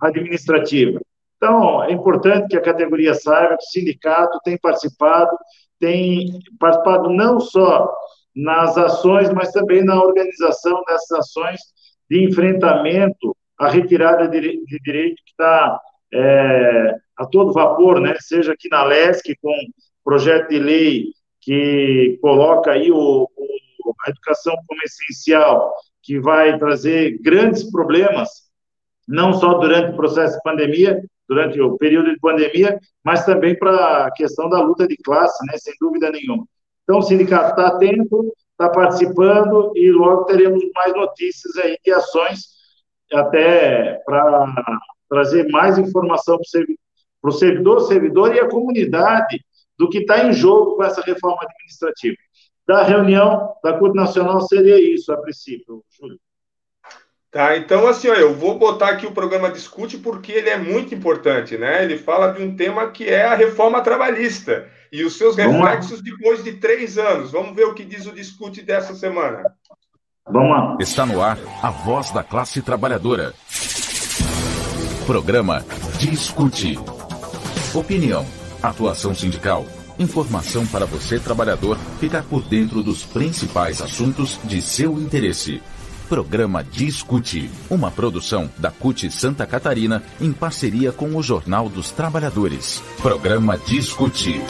administrativa. 0.01 1.01
Então, 1.37 1.83
é 1.83 1.93
importante 1.93 2.49
que 2.49 2.57
a 2.57 2.63
categoria 2.63 3.15
saiba 3.15 3.57
que 3.57 3.65
o 3.65 3.71
sindicato 3.71 4.39
tem 4.45 4.59
participado, 4.59 5.35
tem 5.79 6.39
participado 6.59 7.09
não 7.09 7.41
só 7.41 7.91
nas 8.35 8.77
ações, 8.77 9.31
mas 9.31 9.53
também 9.53 9.85
na 9.85 10.01
organização 10.03 10.83
dessas 10.87 11.11
ações 11.13 11.61
de 12.09 12.25
enfrentamento 12.25 13.37
à 13.59 13.69
retirada 13.69 14.29
de, 14.29 14.63
direito 14.83 15.23
que 15.25 15.31
está 15.31 15.81
é, 16.13 16.95
a 17.17 17.27
todo 17.27 17.53
vapor, 17.53 18.01
né? 18.01 18.17
seja 18.21 18.53
aqui 18.53 18.69
na 18.69 18.85
LESC, 18.85 19.37
com 19.41 19.53
projeto 20.05 20.49
de 20.49 20.59
lei 20.59 21.05
que 21.41 22.19
coloca 22.21 22.73
aí 22.73 22.91
o, 22.91 23.23
o, 23.25 23.95
a 24.07 24.11
educação 24.11 24.55
como 24.67 24.81
essencial, 24.83 25.73
que 26.03 26.19
vai 26.19 26.59
trazer 26.59 27.19
grandes 27.21 27.71
problemas, 27.71 28.29
não 29.07 29.33
só 29.33 29.55
durante 29.55 29.93
o 29.93 29.97
processo 29.97 30.37
de 30.37 30.43
pandemia, 30.43 31.03
durante 31.29 31.61
o 31.61 31.77
período 31.79 32.11
de 32.11 32.19
pandemia, 32.19 32.79
mas 33.05 33.25
também 33.25 33.57
para 33.57 34.07
a 34.07 34.11
questão 34.13 34.49
da 34.49 34.61
luta 34.61 34.87
de 34.87 34.97
classe, 34.97 35.45
né, 35.47 35.57
sem 35.59 35.75
dúvida 35.81 36.11
nenhuma. 36.11 36.45
Então, 36.91 36.99
o 36.99 37.03
sindicato 37.03 37.51
está 37.51 37.69
atento, 37.69 38.35
está 38.51 38.69
participando 38.69 39.71
e 39.77 39.93
logo 39.93 40.25
teremos 40.25 40.61
mais 40.75 40.93
notícias 40.93 41.57
aí 41.59 41.79
de 41.85 41.93
ações, 41.93 42.49
até 43.13 44.03
para 44.05 44.53
trazer 45.09 45.47
mais 45.51 45.79
informação 45.79 46.37
para 47.23 47.29
o 47.29 47.33
servidor, 47.33 47.81
servidor 47.83 48.35
e 48.35 48.41
a 48.41 48.49
comunidade 48.49 49.41
do 49.79 49.89
que 49.89 49.99
está 49.99 50.25
em 50.25 50.33
jogo 50.33 50.75
com 50.75 50.83
essa 50.83 51.01
reforma 51.03 51.39
administrativa. 51.43 52.17
Da 52.67 52.83
reunião 52.83 53.55
da 53.63 53.79
CUT 53.79 53.95
Nacional 53.95 54.41
seria 54.41 54.81
isso, 54.93 55.13
a 55.13 55.17
princípio, 55.17 55.85
Júlio. 55.97 56.19
Tá, 57.31 57.57
então 57.57 57.87
assim, 57.87 58.09
ó, 58.09 58.15
eu 58.15 58.35
vou 58.35 58.59
botar 58.59 58.89
aqui 58.89 59.07
o 59.07 59.13
programa 59.13 59.53
Discute 59.53 59.97
porque 59.97 60.33
ele 60.33 60.49
é 60.49 60.57
muito 60.57 60.93
importante, 60.93 61.57
né? 61.57 61.85
Ele 61.85 61.97
fala 61.97 62.33
de 62.33 62.43
um 62.43 62.57
tema 62.57 62.91
que 62.91 63.09
é 63.09 63.27
a 63.27 63.37
reforma 63.37 63.81
trabalhista 63.81 64.69
e 64.93 65.05
os 65.05 65.17
seus 65.17 65.37
reflexos 65.37 66.03
depois 66.03 66.43
de 66.43 66.53
três 66.55 66.99
anos. 66.99 67.31
Vamos 67.31 67.55
ver 67.55 67.65
o 67.65 67.75
que 67.75 67.85
diz 67.85 68.07
o 68.07 68.13
Discute 68.13 68.63
dessa 68.63 68.95
semana. 68.95 69.45
Vamos 70.27 70.51
lá. 70.51 70.77
Está 70.81 71.07
no 71.07 71.21
ar 71.23 71.39
a 71.63 71.71
voz 71.71 72.11
da 72.11 72.23
classe 72.23 72.63
trabalhadora. 72.63 73.35
Programa 75.07 75.65
Discute. 75.99 76.79
Opinião, 77.75 78.27
atuação 78.63 79.15
sindical, 79.15 79.65
informação 79.99 80.67
para 80.67 80.87
você, 80.87 81.19
trabalhador, 81.19 81.77
ficar 81.99 82.23
por 82.25 82.43
dentro 82.43 82.83
dos 82.83 83.05
principais 83.05 83.81
assuntos 83.81 84.39
de 84.45 84.61
seu 84.63 84.93
interesse. 84.99 85.61
Programa 86.09 86.65
Discute, 86.65 87.49
uma 87.71 87.91
produção 87.91 88.51
da 88.59 88.71
CUT 88.71 89.11
Santa 89.13 89.47
Catarina 89.47 90.03
em 90.21 90.33
parceria 90.33 90.91
com 90.91 91.15
o 91.15 91.23
Jornal 91.23 91.69
dos 91.69 91.93
Trabalhadores. 91.93 92.83
Programa 93.01 93.57
Discute. 93.57 94.41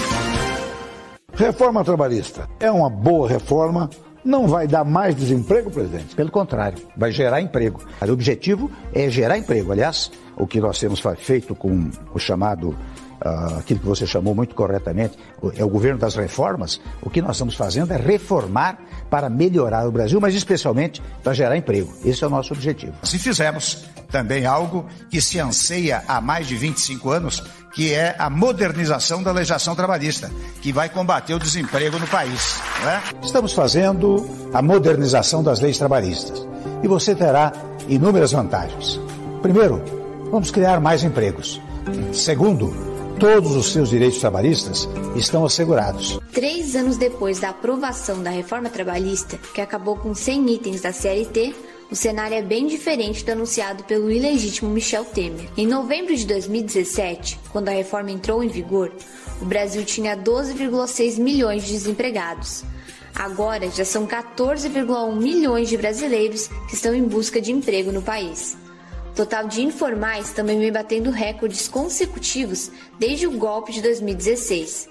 Reforma 1.40 1.82
trabalhista 1.82 2.46
é 2.60 2.70
uma 2.70 2.90
boa 2.90 3.26
reforma. 3.26 3.88
Não 4.22 4.46
vai 4.46 4.68
dar 4.68 4.84
mais 4.84 5.16
desemprego, 5.16 5.70
presidente? 5.70 6.14
Pelo 6.14 6.30
contrário, 6.30 6.76
vai 6.94 7.10
gerar 7.10 7.40
emprego. 7.40 7.80
O 8.06 8.12
objetivo 8.12 8.70
é 8.92 9.08
gerar 9.08 9.38
emprego. 9.38 9.72
Aliás, 9.72 10.12
o 10.36 10.46
que 10.46 10.60
nós 10.60 10.78
temos 10.78 11.02
feito 11.16 11.54
com 11.54 11.88
o 12.12 12.18
chamado 12.18 12.76
uh, 13.24 13.58
aquilo 13.58 13.80
que 13.80 13.86
você 13.86 14.06
chamou 14.06 14.34
muito 14.34 14.54
corretamente, 14.54 15.16
é 15.56 15.64
o 15.64 15.68
governo 15.70 15.98
das 15.98 16.14
reformas, 16.14 16.78
o 17.00 17.08
que 17.08 17.22
nós 17.22 17.36
estamos 17.36 17.54
fazendo 17.54 17.92
é 17.92 17.96
reformar 17.96 18.78
para 19.08 19.30
melhorar 19.30 19.88
o 19.88 19.90
Brasil, 19.90 20.20
mas 20.20 20.34
especialmente 20.34 21.02
para 21.22 21.32
gerar 21.32 21.56
emprego. 21.56 21.90
Esse 22.04 22.22
é 22.22 22.26
o 22.26 22.30
nosso 22.30 22.52
objetivo. 22.52 22.92
Se 23.02 23.18
fizemos 23.18 23.86
também 24.10 24.44
algo 24.44 24.86
que 25.08 25.20
se 25.20 25.38
anseia 25.38 26.02
há 26.06 26.20
mais 26.20 26.46
de 26.46 26.56
25 26.56 27.10
anos, 27.10 27.42
que 27.72 27.92
é 27.94 28.16
a 28.18 28.28
modernização 28.28 29.22
da 29.22 29.32
legislação 29.32 29.74
trabalhista, 29.74 30.30
que 30.60 30.72
vai 30.72 30.88
combater 30.88 31.34
o 31.34 31.38
desemprego 31.38 31.98
no 31.98 32.06
país. 32.06 32.60
É? 32.86 33.24
Estamos 33.24 33.52
fazendo 33.52 34.28
a 34.52 34.60
modernização 34.60 35.42
das 35.42 35.60
leis 35.60 35.78
trabalhistas 35.78 36.46
e 36.82 36.88
você 36.88 37.14
terá 37.14 37.52
inúmeras 37.88 38.32
vantagens. 38.32 39.00
Primeiro, 39.42 39.82
vamos 40.30 40.50
criar 40.50 40.80
mais 40.80 41.04
empregos. 41.04 41.60
Segundo, 42.12 42.74
todos 43.18 43.54
os 43.54 43.72
seus 43.72 43.90
direitos 43.90 44.18
trabalhistas 44.18 44.88
estão 45.14 45.44
assegurados. 45.44 46.18
Três 46.32 46.74
anos 46.74 46.96
depois 46.96 47.40
da 47.40 47.50
aprovação 47.50 48.22
da 48.22 48.30
reforma 48.30 48.70
trabalhista, 48.70 49.38
que 49.54 49.60
acabou 49.60 49.96
com 49.96 50.14
100 50.14 50.54
itens 50.54 50.80
da 50.80 50.92
CLT, 50.92 51.54
o 51.90 51.96
cenário 51.96 52.36
é 52.36 52.42
bem 52.42 52.68
diferente 52.68 53.24
do 53.24 53.32
anunciado 53.32 53.82
pelo 53.84 54.10
ilegítimo 54.10 54.70
Michel 54.70 55.04
Temer. 55.04 55.48
Em 55.56 55.66
novembro 55.66 56.14
de 56.14 56.24
2017, 56.24 57.38
quando 57.50 57.68
a 57.68 57.72
reforma 57.72 58.12
entrou 58.12 58.44
em 58.44 58.48
vigor, 58.48 58.92
o 59.42 59.44
Brasil 59.44 59.84
tinha 59.84 60.16
12,6 60.16 61.18
milhões 61.18 61.64
de 61.64 61.72
desempregados. 61.72 62.64
Agora 63.12 63.68
já 63.70 63.84
são 63.84 64.06
14,1 64.06 65.16
milhões 65.16 65.68
de 65.68 65.76
brasileiros 65.76 66.46
que 66.68 66.74
estão 66.74 66.94
em 66.94 67.02
busca 67.02 67.40
de 67.40 67.50
emprego 67.50 67.90
no 67.90 68.02
país. 68.02 68.56
O 69.10 69.14
total 69.16 69.48
de 69.48 69.60
informais 69.62 70.30
também 70.30 70.60
vem 70.60 70.70
batendo 70.70 71.10
recordes 71.10 71.66
consecutivos 71.66 72.70
desde 73.00 73.26
o 73.26 73.32
golpe 73.32 73.72
de 73.72 73.82
2016. 73.82 74.88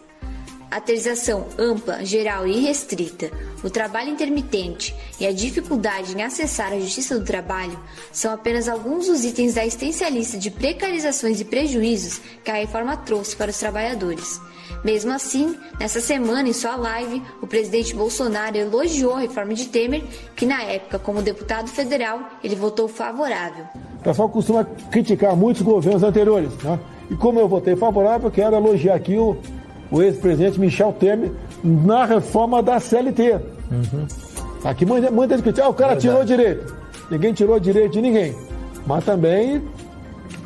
A 0.72 0.80
terceirização 0.80 1.48
ampla, 1.58 2.06
geral 2.06 2.46
e 2.46 2.60
restrita, 2.60 3.32
o 3.64 3.72
trabalho 3.72 4.12
intermitente 4.12 4.96
e 5.20 5.26
a 5.26 5.34
dificuldade 5.34 6.16
em 6.16 6.22
acessar 6.22 6.72
a 6.72 6.80
justiça 6.80 7.18
do 7.18 7.26
trabalho 7.26 7.78
são 8.12 8.32
apenas 8.32 8.70
alguns 8.70 9.08
dos 9.08 9.26
itens 9.26 9.56
da 9.56 9.66
extensa 9.66 10.08
lista 10.08 10.38
de 10.38 10.52
precarizações 10.52 11.42
e 11.42 11.46
prejuízos 11.46 12.22
que 12.44 12.52
a 12.52 12.56
reforma 12.56 12.96
trouxe 12.96 13.36
para 13.36 13.50
os 13.50 13.58
trabalhadores. 13.58 14.40
Mesmo 14.84 15.12
assim, 15.12 15.58
nessa 15.80 16.00
semana, 16.00 16.48
em 16.48 16.54
sua 16.54 16.76
live, 16.76 17.22
o 17.42 17.48
presidente 17.48 17.96
Bolsonaro 17.96 18.56
elogiou 18.56 19.16
a 19.16 19.22
reforma 19.22 19.56
de 19.56 19.66
Temer, 19.66 20.04
que 20.36 20.46
na 20.46 20.62
época, 20.62 21.00
como 21.00 21.24
deputado 21.24 21.68
federal, 21.70 22.30
ele 22.44 22.56
votou 22.56 22.88
favorável. 22.88 23.66
O 24.00 24.04
pessoal 24.04 24.30
costuma 24.30 24.64
criticar 24.64 25.36
muitos 25.36 25.64
governos 25.64 26.04
anteriores, 26.04 26.54
né? 26.64 26.80
E 27.10 27.16
como 27.16 27.40
eu 27.40 27.48
votei 27.48 27.76
favorável, 27.76 28.30
quero 28.30 28.56
elogiar 28.56 28.94
aqui 28.94 29.18
o, 29.18 29.36
o 29.92 30.02
ex-presidente 30.02 30.60
Michel 30.60 30.94
Temer 30.94 31.32
na 31.64 32.06
reforma 32.06 32.62
da 32.62 32.80
CLT. 32.80 33.34
Uhum. 33.72 34.08
Aqui 34.64 34.86
muita, 34.86 35.10
muita 35.10 35.36
gente 35.36 35.44
critica, 35.44 35.66
ah, 35.66 35.70
o 35.70 35.74
cara 35.74 35.96
Verdade. 35.96 36.08
tirou 36.08 36.26
direito. 36.26 36.76
Ninguém 37.10 37.34
tirou 37.34 37.60
direito 37.60 37.94
de 37.94 38.02
ninguém. 38.02 38.36
Mas 38.86 39.04
também 39.04 39.62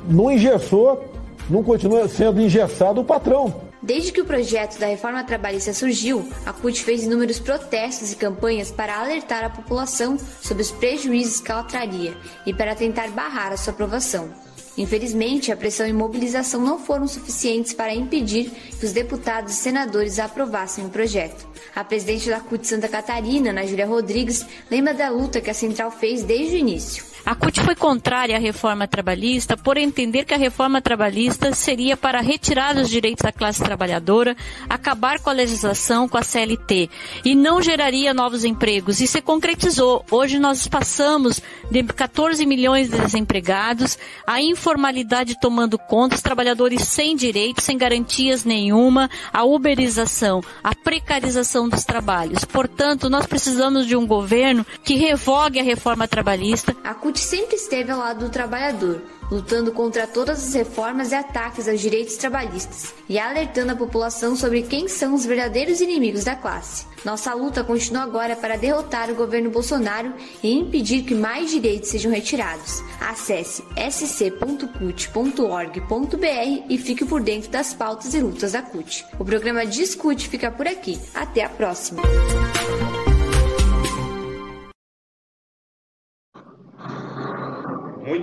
não 0.08 0.32
engessou, 0.32 1.04
não 1.50 1.64
continua 1.64 2.08
sendo 2.08 2.42
engessado 2.42 3.02
o 3.02 3.06
patrão. 3.06 3.54
Desde 3.82 4.14
que 4.14 4.22
o 4.22 4.26
projeto 4.26 4.80
da 4.80 4.86
reforma 4.86 5.26
trabalhista 5.26 5.74
surgiu, 5.74 6.26
a 6.46 6.54
CUT 6.54 6.82
fez 6.82 7.04
inúmeros 7.04 7.38
protestos 7.38 8.14
e 8.14 8.16
campanhas 8.16 8.72
para 8.72 8.98
alertar 8.98 9.44
a 9.44 9.50
população 9.50 10.18
sobre 10.42 10.64
os 10.64 10.72
prejuízos 10.72 11.42
que 11.42 11.52
ela 11.52 11.64
traria 11.64 12.16
e 12.46 12.54
para 12.54 12.76
tentar 12.76 13.10
barrar 13.10 13.52
a 13.52 13.58
sua 13.58 13.74
aprovação. 13.74 14.30
Infelizmente, 14.78 15.52
a 15.52 15.56
pressão 15.56 15.88
e 15.88 15.94
mobilização 15.94 16.60
não 16.60 16.80
foram 16.80 17.08
suficientes 17.08 17.74
para 17.74 17.94
impedir 17.94 18.50
que 18.80 18.86
os 18.86 18.92
deputados 18.92 19.54
e 19.54 19.58
senadores 19.58 20.18
aprovassem 20.18 20.86
o 20.86 20.90
projeto. 20.90 21.48
A 21.76 21.84
presidente 21.84 22.30
da 22.30 22.40
CUT 22.40 22.68
Santa 22.68 22.88
Catarina, 22.88 23.52
Ana 23.52 23.68
Júlia 23.68 23.86
Rodrigues, 23.86 24.46
lembra 24.72 24.94
da 24.94 25.10
luta 25.10 25.42
que 25.42 25.50
a 25.50 25.54
central 25.54 25.92
fez 25.92 26.24
desde 26.24 26.56
o 26.56 26.60
início. 26.60 27.13
A 27.26 27.36
CUT 27.36 27.62
foi 27.62 27.74
contrária 27.74 28.36
à 28.36 28.40
reforma 28.40 28.86
trabalhista 28.86 29.56
por 29.56 29.78
entender 29.78 30.26
que 30.26 30.34
a 30.34 30.38
reforma 30.38 30.82
trabalhista 30.82 31.54
seria 31.54 31.96
para 31.96 32.20
retirar 32.20 32.76
os 32.76 32.90
direitos 32.90 33.24
da 33.24 33.32
classe 33.32 33.64
trabalhadora, 33.64 34.36
acabar 34.68 35.20
com 35.20 35.30
a 35.30 35.34
legislação, 35.34 36.10
com 36.10 36.18
a 36.18 36.22
CLT, 36.22 36.90
e 37.24 37.34
não 37.34 37.62
geraria 37.62 38.14
novos 38.14 38.44
empregos. 38.44 39.00
E 39.00 39.08
se 39.08 39.22
concretizou. 39.22 40.04
Hoje 40.12 40.38
nós 40.38 40.68
passamos 40.68 41.42
de 41.72 41.82
14 41.84 42.46
milhões 42.46 42.90
de 42.90 42.98
desempregados, 43.00 43.98
a 44.28 44.42
informalidade 44.42 45.40
tomando 45.40 45.80
conta, 45.80 46.16
os 46.16 46.22
trabalhadores 46.22 46.84
sem 46.84 47.16
direitos, 47.16 47.64
sem 47.64 47.78
garantias 47.78 48.44
nenhuma, 48.44 49.10
a 49.32 49.46
uberização, 49.46 50.42
a 50.62 50.76
precarização 50.76 51.70
dos 51.70 51.86
trabalhos. 51.86 52.44
Portanto, 52.44 53.10
nós 53.10 53.26
precisamos 53.26 53.88
de 53.88 53.96
um 53.96 54.06
governo 54.06 54.66
que 54.84 54.96
revogue 54.96 55.60
a 55.60 55.64
reforma 55.64 56.06
trabalhista. 56.06 56.76
A 56.84 56.94
CUT 56.94 57.13
sempre 57.20 57.56
esteve 57.56 57.92
ao 57.92 58.00
lado 58.00 58.26
do 58.26 58.32
trabalhador, 58.32 59.02
lutando 59.32 59.72
contra 59.72 60.06
todas 60.06 60.48
as 60.48 60.54
reformas 60.54 61.12
e 61.12 61.16
ataques 61.16 61.68
aos 61.68 61.80
direitos 61.80 62.16
trabalhistas 62.18 62.94
e 63.10 63.18
alertando 63.18 63.72
a 63.72 63.76
população 63.76 64.36
sobre 64.36 64.64
quem 64.64 64.88
são 64.88 65.14
os 65.14 65.26
verdadeiros 65.26 65.82
inimigos 65.82 66.24
da 66.24 66.36
classe. 66.36 66.86
Nossa 67.04 67.34
luta 67.34 67.64
continua 67.64 68.04
agora 68.04 68.36
para 68.36 68.58
derrotar 68.58 69.10
o 69.10 69.16
governo 69.16 69.50
Bolsonaro 69.50 70.14
e 70.42 70.54
impedir 70.54 71.04
que 71.04 71.14
mais 71.14 71.52
direitos 71.52 71.90
sejam 71.90 72.12
retirados. 72.12 72.82
Acesse 73.00 73.64
sc.cut.org.br 73.92 75.04
e 76.70 76.78
fique 76.78 77.06
por 77.06 77.22
dentro 77.22 77.50
das 77.50 77.74
pautas 77.74 78.14
e 78.14 78.20
lutas 78.20 78.54
da 78.54 78.62
CUT. 78.62 79.06
O 79.20 79.26
programa 79.26 79.66
Discute 79.66 80.30
fica 80.30 80.50
por 80.50 80.68
aqui. 80.68 81.00
Até 81.14 81.44
a 81.44 81.50
próxima! 81.50 82.02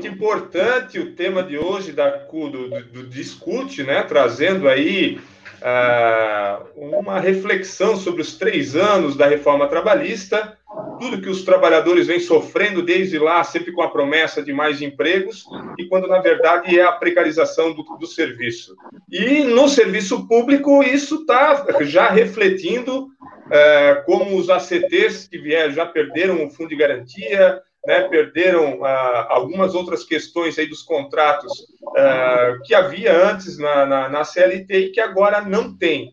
Muito 0.00 0.14
importante 0.14 0.98
o 0.98 1.14
tema 1.14 1.42
de 1.42 1.58
hoje 1.58 1.92
da, 1.92 2.08
do, 2.08 2.48
do, 2.70 3.06
Discute, 3.06 3.82
né? 3.82 4.02
trazendo 4.02 4.66
aí 4.66 5.20
uh, 5.60 6.66
uma 6.74 7.20
reflexão 7.20 7.98
sobre 7.98 8.22
os 8.22 8.38
três 8.38 8.74
anos 8.74 9.14
da 9.14 9.26
reforma 9.26 9.68
trabalhista 9.68 10.56
tudo 10.98 11.20
que 11.20 11.28
os 11.28 11.42
trabalhadores 11.42 12.06
vêm 12.06 12.20
sofrendo 12.20 12.82
desde 12.82 13.18
lá, 13.18 13.42
sempre 13.42 13.72
com 13.72 13.82
a 13.82 13.90
promessa 13.90 14.42
de 14.42 14.52
mais 14.52 14.80
empregos, 14.80 15.44
e 15.78 15.86
quando 15.86 16.06
na 16.06 16.20
verdade 16.20 16.78
é 16.78 16.84
a 16.84 16.92
precarização 16.92 17.72
do, 17.72 17.82
do 17.98 18.06
serviço. 18.06 18.76
E 19.10 19.42
no 19.42 19.68
serviço 19.68 20.28
público, 20.28 20.82
isso 20.82 21.16
está 21.16 21.66
já 21.80 22.08
refletindo 22.10 23.08
é, 23.50 24.02
como 24.06 24.36
os 24.36 24.48
ACTs 24.48 25.26
que 25.26 25.38
vieram 25.38 25.72
já 25.72 25.86
perderam 25.86 26.44
o 26.44 26.50
fundo 26.50 26.68
de 26.68 26.76
garantia, 26.76 27.60
né, 27.86 28.02
perderam 28.08 28.84
ah, 28.84 29.26
algumas 29.30 29.74
outras 29.74 30.04
questões 30.04 30.58
aí 30.58 30.66
dos 30.66 30.82
contratos 30.82 31.52
ah, 31.96 32.58
que 32.64 32.74
havia 32.74 33.12
antes 33.12 33.58
na, 33.58 33.86
na, 33.86 34.08
na, 34.08 34.24
CLT 34.24 34.78
e 34.78 34.90
que 34.90 35.00
agora 35.00 35.40
não 35.40 35.76
tem. 35.76 36.10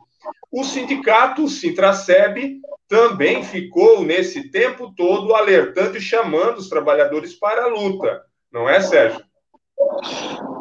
O 0.52 0.64
sindicato, 0.64 1.44
o 1.44 1.50
Sintraceb, 1.50 2.60
também 2.88 3.44
ficou 3.44 4.04
nesse 4.04 4.50
tempo 4.50 4.94
todo 4.96 5.36
alertando 5.36 5.98
e 5.98 6.02
chamando 6.02 6.58
os 6.58 6.70
trabalhadores 6.70 7.34
para 7.34 7.64
a 7.64 7.68
luta, 7.68 8.22
não 8.52 8.68
é, 8.68 8.80
Sérgio? 8.80 9.22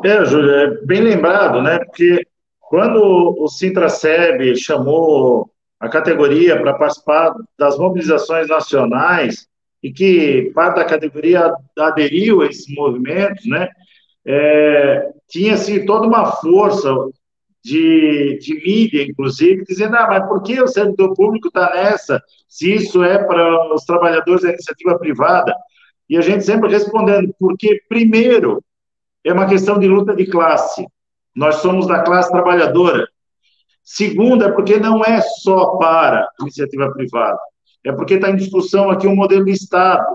É, 0.04 0.24
Júlio, 0.24 0.50
é 0.50 0.70
bem 0.84 1.00
lembrado, 1.00 1.62
né? 1.62 1.78
Porque 1.78 2.26
quando 2.60 3.34
o 3.38 3.48
Sintraceb 3.48 4.56
chamou 4.56 5.50
a 5.78 5.88
categoria 5.88 6.60
para 6.60 6.74
participar 6.74 7.32
das 7.58 7.78
mobilizações 7.78 8.48
nacionais 8.48 9.48
e 9.82 9.92
que 9.92 10.50
parte 10.54 10.76
da 10.76 10.84
categoria 10.84 11.52
aderiu 11.78 12.42
a 12.42 12.46
esses 12.46 12.66
movimentos, 12.74 13.46
né? 13.46 13.68
É, 14.24 15.10
tinha-se 15.28 15.84
toda 15.84 16.06
uma 16.06 16.32
força 16.32 16.92
de, 17.62 18.38
de 18.40 18.54
mídia, 18.54 19.02
inclusive, 19.02 19.64
dizendo, 19.64 19.96
ah, 19.96 20.06
mas 20.08 20.26
por 20.28 20.42
que 20.42 20.60
o 20.60 20.68
servidor 20.68 21.14
público 21.14 21.48
está 21.48 21.74
nessa, 21.74 22.22
se 22.48 22.74
isso 22.74 23.02
é 23.02 23.18
para 23.18 23.74
os 23.74 23.84
trabalhadores 23.84 24.42
da 24.42 24.50
iniciativa 24.50 24.98
privada? 24.98 25.54
E 26.08 26.16
a 26.16 26.20
gente 26.20 26.44
sempre 26.44 26.70
respondendo, 26.70 27.34
porque, 27.38 27.82
primeiro, 27.88 28.62
é 29.24 29.32
uma 29.32 29.48
questão 29.48 29.78
de 29.78 29.88
luta 29.88 30.14
de 30.14 30.26
classe, 30.26 30.86
nós 31.34 31.56
somos 31.56 31.88
da 31.88 32.02
classe 32.02 32.30
trabalhadora. 32.30 33.06
Segundo, 33.82 34.44
é 34.44 34.52
porque 34.52 34.78
não 34.78 35.04
é 35.04 35.20
só 35.20 35.76
para 35.76 36.20
a 36.20 36.28
iniciativa 36.42 36.92
privada, 36.92 37.38
é 37.86 37.92
porque 37.92 38.14
está 38.14 38.30
em 38.30 38.36
discussão 38.36 38.90
aqui 38.90 39.06
o 39.06 39.10
um 39.10 39.16
modelo 39.16 39.44
de 39.44 39.52
Estado, 39.52 40.06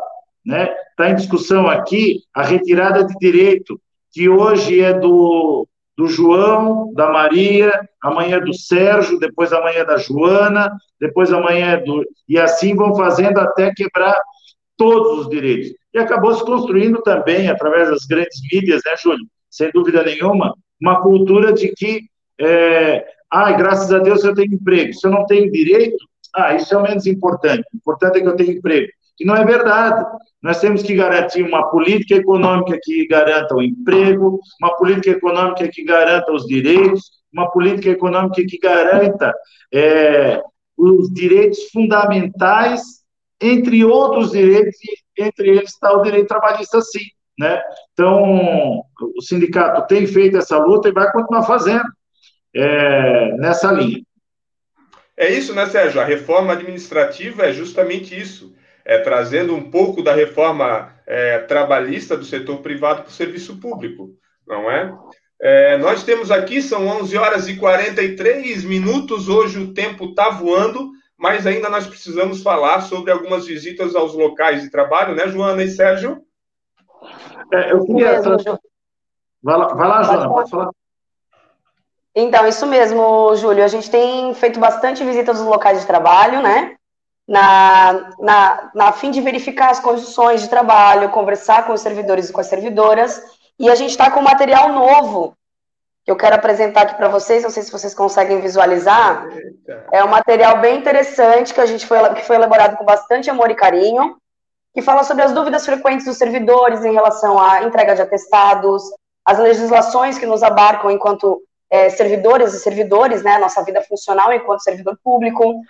né? 0.45 0.73
Está 0.89 1.09
em 1.09 1.15
discussão 1.15 1.67
aqui 1.67 2.19
a 2.33 2.43
retirada 2.43 3.05
de 3.05 3.13
direito, 3.19 3.79
que 4.11 4.27
hoje 4.27 4.81
é 4.81 4.93
do 4.93 5.67
do 5.97 6.07
João, 6.07 6.91
da 6.93 7.11
Maria, 7.11 7.71
amanhã 8.01 8.37
é 8.37 8.39
do 8.39 8.53
Sérgio, 8.53 9.19
depois 9.19 9.53
amanhã 9.53 9.79
é 9.79 9.85
da 9.85 9.97
Joana, 9.97 10.71
depois 10.99 11.31
amanhã 11.31 11.73
é 11.73 11.77
do. 11.77 12.03
E 12.27 12.39
assim 12.39 12.75
vão 12.75 12.95
fazendo 12.95 13.37
até 13.39 13.71
quebrar 13.71 14.19
todos 14.75 15.19
os 15.19 15.29
direitos. 15.29 15.71
E 15.93 15.99
acabou 15.99 16.33
se 16.33 16.43
construindo 16.43 17.01
também, 17.03 17.49
através 17.49 17.89
das 17.89 18.05
grandes 18.05 18.39
mídias, 18.51 18.81
né, 18.85 18.93
Júlio? 19.01 19.25
Sem 19.49 19.69
dúvida 19.71 20.01
nenhuma, 20.03 20.55
uma 20.81 21.01
cultura 21.01 21.53
de 21.53 21.71
que, 21.73 22.01
é, 22.39 23.05
ah, 23.29 23.51
graças 23.51 23.93
a 23.93 23.99
Deus 23.99 24.23
eu 24.23 24.33
tenho 24.33 24.55
emprego. 24.55 24.93
Se 24.93 25.05
eu 25.05 25.11
não 25.11 25.25
tenho 25.25 25.51
direito, 25.51 26.03
ah, 26.33 26.55
isso 26.55 26.73
é 26.73 26.77
o 26.77 26.83
menos 26.83 27.05
importante. 27.05 27.63
O 27.73 27.77
importante 27.77 28.17
é 28.17 28.21
que 28.21 28.27
eu 28.27 28.35
tenho 28.35 28.51
emprego. 28.51 28.87
E 29.19 29.25
não 29.25 29.35
é 29.35 29.45
verdade. 29.45 30.05
Nós 30.41 30.59
temos 30.59 30.81
que 30.81 30.95
garantir 30.95 31.43
uma 31.43 31.69
política 31.69 32.15
econômica 32.15 32.79
que 32.81 33.07
garanta 33.07 33.55
o 33.55 33.61
emprego, 33.61 34.39
uma 34.61 34.75
política 34.75 35.11
econômica 35.11 35.67
que 35.67 35.83
garanta 35.83 36.31
os 36.31 36.45
direitos, 36.47 37.11
uma 37.31 37.49
política 37.51 37.89
econômica 37.89 38.43
que 38.47 38.57
garanta 38.57 39.33
é, 39.73 40.41
os 40.77 41.13
direitos 41.13 41.69
fundamentais, 41.71 42.81
entre 43.39 43.85
outros 43.85 44.31
direitos, 44.31 44.75
e 44.83 45.23
entre 45.23 45.49
eles 45.49 45.69
está 45.69 45.93
o 45.93 46.01
direito 46.01 46.27
trabalhista, 46.27 46.81
sim. 46.81 47.05
Né? 47.37 47.61
Então, 47.93 48.83
o 49.15 49.21
sindicato 49.21 49.87
tem 49.87 50.05
feito 50.07 50.37
essa 50.37 50.57
luta 50.57 50.89
e 50.89 50.93
vai 50.93 51.11
continuar 51.11 51.43
fazendo 51.43 51.85
é, 52.55 53.33
nessa 53.37 53.71
linha. 53.71 54.01
É 55.21 55.29
isso, 55.29 55.53
né, 55.53 55.67
Sérgio? 55.67 56.01
A 56.01 56.03
reforma 56.03 56.53
administrativa 56.53 57.45
é 57.45 57.53
justamente 57.53 58.19
isso 58.19 58.55
é, 58.83 58.97
trazendo 58.97 59.53
um 59.53 59.69
pouco 59.69 60.01
da 60.01 60.15
reforma 60.15 60.95
é, 61.05 61.37
trabalhista 61.37 62.17
do 62.17 62.25
setor 62.25 62.57
privado 62.63 63.03
para 63.03 63.09
o 63.09 63.13
serviço 63.13 63.59
público, 63.59 64.15
não 64.47 64.71
é? 64.71 64.91
é? 65.39 65.77
Nós 65.77 66.03
temos 66.03 66.31
aqui, 66.31 66.59
são 66.59 66.87
11 66.87 67.15
horas 67.17 67.47
e 67.47 67.55
43 67.55 68.63
minutos, 68.63 69.29
hoje 69.29 69.59
o 69.59 69.75
tempo 69.75 70.05
está 70.05 70.31
voando, 70.31 70.89
mas 71.15 71.45
ainda 71.45 71.69
nós 71.69 71.85
precisamos 71.85 72.41
falar 72.41 72.81
sobre 72.81 73.11
algumas 73.11 73.45
visitas 73.45 73.95
aos 73.95 74.15
locais 74.15 74.63
de 74.63 74.71
trabalho, 74.71 75.13
né, 75.13 75.27
Joana 75.27 75.63
e 75.63 75.69
Sérgio? 75.69 76.19
É, 77.53 77.73
eu 77.73 77.85
queria... 77.85 78.19
Vai 79.43 79.55
lá, 79.55 79.67
vai 79.67 79.87
lá 79.87 80.01
Joana, 80.01 80.29
pode 80.29 80.49
falar. 80.49 80.71
Então, 82.15 82.47
isso 82.47 82.65
mesmo, 82.65 83.35
Júlio. 83.35 83.63
A 83.63 83.67
gente 83.67 83.89
tem 83.89 84.33
feito 84.33 84.59
bastante 84.59 85.03
visitas 85.03 85.39
aos 85.39 85.47
locais 85.47 85.79
de 85.79 85.87
trabalho, 85.87 86.41
né? 86.41 86.75
na, 87.31 88.13
na, 88.19 88.71
na 88.75 88.91
fim 88.91 89.09
de 89.09 89.21
verificar 89.21 89.69
as 89.69 89.79
condições 89.79 90.41
de 90.41 90.49
trabalho, 90.49 91.11
conversar 91.11 91.65
com 91.65 91.71
os 91.71 91.79
servidores 91.79 92.29
e 92.29 92.33
com 92.33 92.41
as 92.41 92.47
servidoras. 92.47 93.21
E 93.57 93.69
a 93.69 93.75
gente 93.75 93.91
está 93.91 94.11
com 94.11 94.21
material 94.21 94.73
novo 94.73 95.33
que 96.03 96.11
eu 96.11 96.17
quero 96.17 96.35
apresentar 96.35 96.81
aqui 96.81 96.95
para 96.95 97.07
vocês. 97.07 97.43
Não 97.43 97.49
sei 97.49 97.63
se 97.63 97.71
vocês 97.71 97.93
conseguem 97.93 98.41
visualizar. 98.41 99.27
É 99.93 100.03
um 100.03 100.09
material 100.09 100.59
bem 100.59 100.77
interessante 100.79 101.53
que 101.53 101.61
a 101.61 101.65
gente 101.65 101.85
foi, 101.85 102.15
que 102.15 102.25
foi 102.25 102.35
elaborado 102.35 102.75
com 102.75 102.83
bastante 102.83 103.29
amor 103.29 103.49
e 103.49 103.55
carinho, 103.55 104.17
que 104.73 104.81
fala 104.81 105.05
sobre 105.05 105.23
as 105.23 105.31
dúvidas 105.31 105.65
frequentes 105.65 106.05
dos 106.05 106.17
servidores 106.17 106.83
em 106.83 106.93
relação 106.93 107.39
à 107.39 107.63
entrega 107.63 107.95
de 107.95 108.01
atestados, 108.01 108.83
as 109.23 109.39
legislações 109.39 110.17
que 110.17 110.25
nos 110.25 110.43
abarcam 110.43 110.91
enquanto 110.91 111.41
é, 111.71 111.89
servidores 111.89 112.53
e 112.53 112.59
servidores, 112.59 113.23
né, 113.23 113.37
nossa 113.37 113.63
vida 113.63 113.81
funcional 113.81 114.33
enquanto 114.33 114.61
servidor 114.61 114.99
público, 115.01 115.61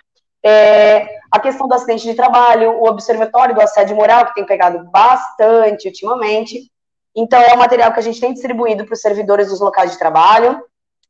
é, 0.44 1.20
a 1.30 1.38
questão 1.38 1.68
do 1.68 1.74
acidente 1.74 2.02
de 2.02 2.14
trabalho, 2.14 2.72
o 2.72 2.88
observatório 2.88 3.54
do 3.54 3.60
assédio 3.60 3.94
moral, 3.94 4.26
que 4.26 4.34
tem 4.34 4.44
pegado 4.44 4.84
bastante 4.90 5.86
ultimamente. 5.86 6.68
Então, 7.14 7.40
é 7.40 7.54
um 7.54 7.58
material 7.58 7.92
que 7.92 8.00
a 8.00 8.02
gente 8.02 8.20
tem 8.20 8.32
distribuído 8.32 8.84
para 8.84 8.94
os 8.94 9.00
servidores 9.00 9.48
dos 9.48 9.60
locais 9.60 9.92
de 9.92 9.98
trabalho. 9.98 10.60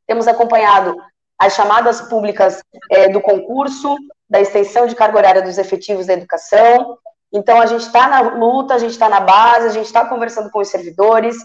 Temos 0.05 0.27
acompanhado 0.27 0.95
as 1.39 1.53
chamadas 1.53 2.01
públicas 2.01 2.61
é, 2.91 3.09
do 3.09 3.19
concurso, 3.19 3.95
da 4.29 4.39
extensão 4.39 4.85
de 4.85 4.95
carga 4.95 5.17
horária 5.17 5.41
dos 5.41 5.57
efetivos 5.57 6.05
da 6.05 6.13
educação. 6.13 6.97
Então, 7.31 7.59
a 7.59 7.65
gente 7.65 7.81
está 7.81 8.07
na 8.07 8.21
luta, 8.21 8.75
a 8.75 8.77
gente 8.77 8.91
está 8.91 9.09
na 9.09 9.19
base, 9.19 9.67
a 9.67 9.71
gente 9.71 9.87
está 9.87 10.05
conversando 10.05 10.51
com 10.51 10.59
os 10.59 10.67
servidores. 10.67 11.37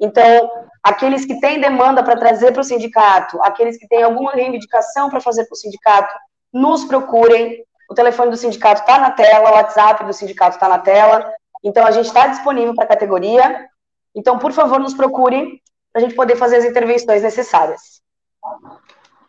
Então, 0.00 0.50
aqueles 0.82 1.24
que 1.24 1.40
têm 1.40 1.60
demanda 1.60 2.02
para 2.02 2.18
trazer 2.18 2.52
para 2.52 2.60
o 2.60 2.64
sindicato, 2.64 3.40
aqueles 3.42 3.78
que 3.78 3.88
têm 3.88 4.02
alguma 4.02 4.32
reivindicação 4.32 5.08
para 5.08 5.20
fazer 5.20 5.46
para 5.46 5.54
o 5.54 5.56
sindicato, 5.56 6.14
nos 6.52 6.84
procurem. 6.84 7.64
O 7.90 7.94
telefone 7.94 8.30
do 8.30 8.36
sindicato 8.36 8.82
está 8.82 8.98
na 8.98 9.10
tela, 9.10 9.50
o 9.50 9.54
WhatsApp 9.54 10.04
do 10.04 10.12
sindicato 10.12 10.56
está 10.56 10.68
na 10.68 10.78
tela. 10.78 11.32
Então, 11.64 11.86
a 11.86 11.90
gente 11.90 12.06
está 12.06 12.26
disponível 12.26 12.74
para 12.74 12.84
a 12.84 12.88
categoria. 12.88 13.66
Então, 14.14 14.38
por 14.38 14.52
favor, 14.52 14.78
nos 14.78 14.92
procurem 14.94 15.60
para 15.92 16.02
a 16.02 16.04
gente 16.04 16.14
poder 16.14 16.36
fazer 16.36 16.56
as 16.56 16.64
intervenções 16.64 17.22
necessárias. 17.22 18.02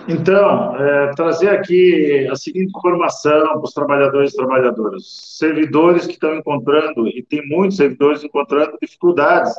Então, 0.08 0.76
é, 0.76 1.10
trazer 1.14 1.50
aqui 1.50 2.26
a 2.30 2.36
seguinte 2.36 2.72
informação 2.74 3.42
para 3.42 3.60
os 3.60 3.74
trabalhadores 3.74 4.32
e 4.32 4.36
trabalhadoras. 4.36 5.02
Servidores 5.36 6.06
que 6.06 6.14
estão 6.14 6.36
encontrando, 6.36 7.06
e 7.06 7.22
tem 7.22 7.46
muitos 7.46 7.76
servidores 7.76 8.24
encontrando 8.24 8.78
dificuldades 8.80 9.52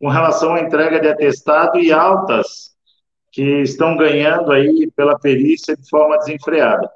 com 0.00 0.08
relação 0.08 0.54
à 0.54 0.60
entrega 0.60 0.98
de 0.98 1.08
atestado 1.08 1.78
e 1.78 1.92
altas 1.92 2.70
que 3.30 3.60
estão 3.60 3.96
ganhando 3.96 4.50
aí 4.50 4.90
pela 4.96 5.18
perícia 5.18 5.76
de 5.76 5.88
forma 5.88 6.16
desenfreada. 6.16 6.90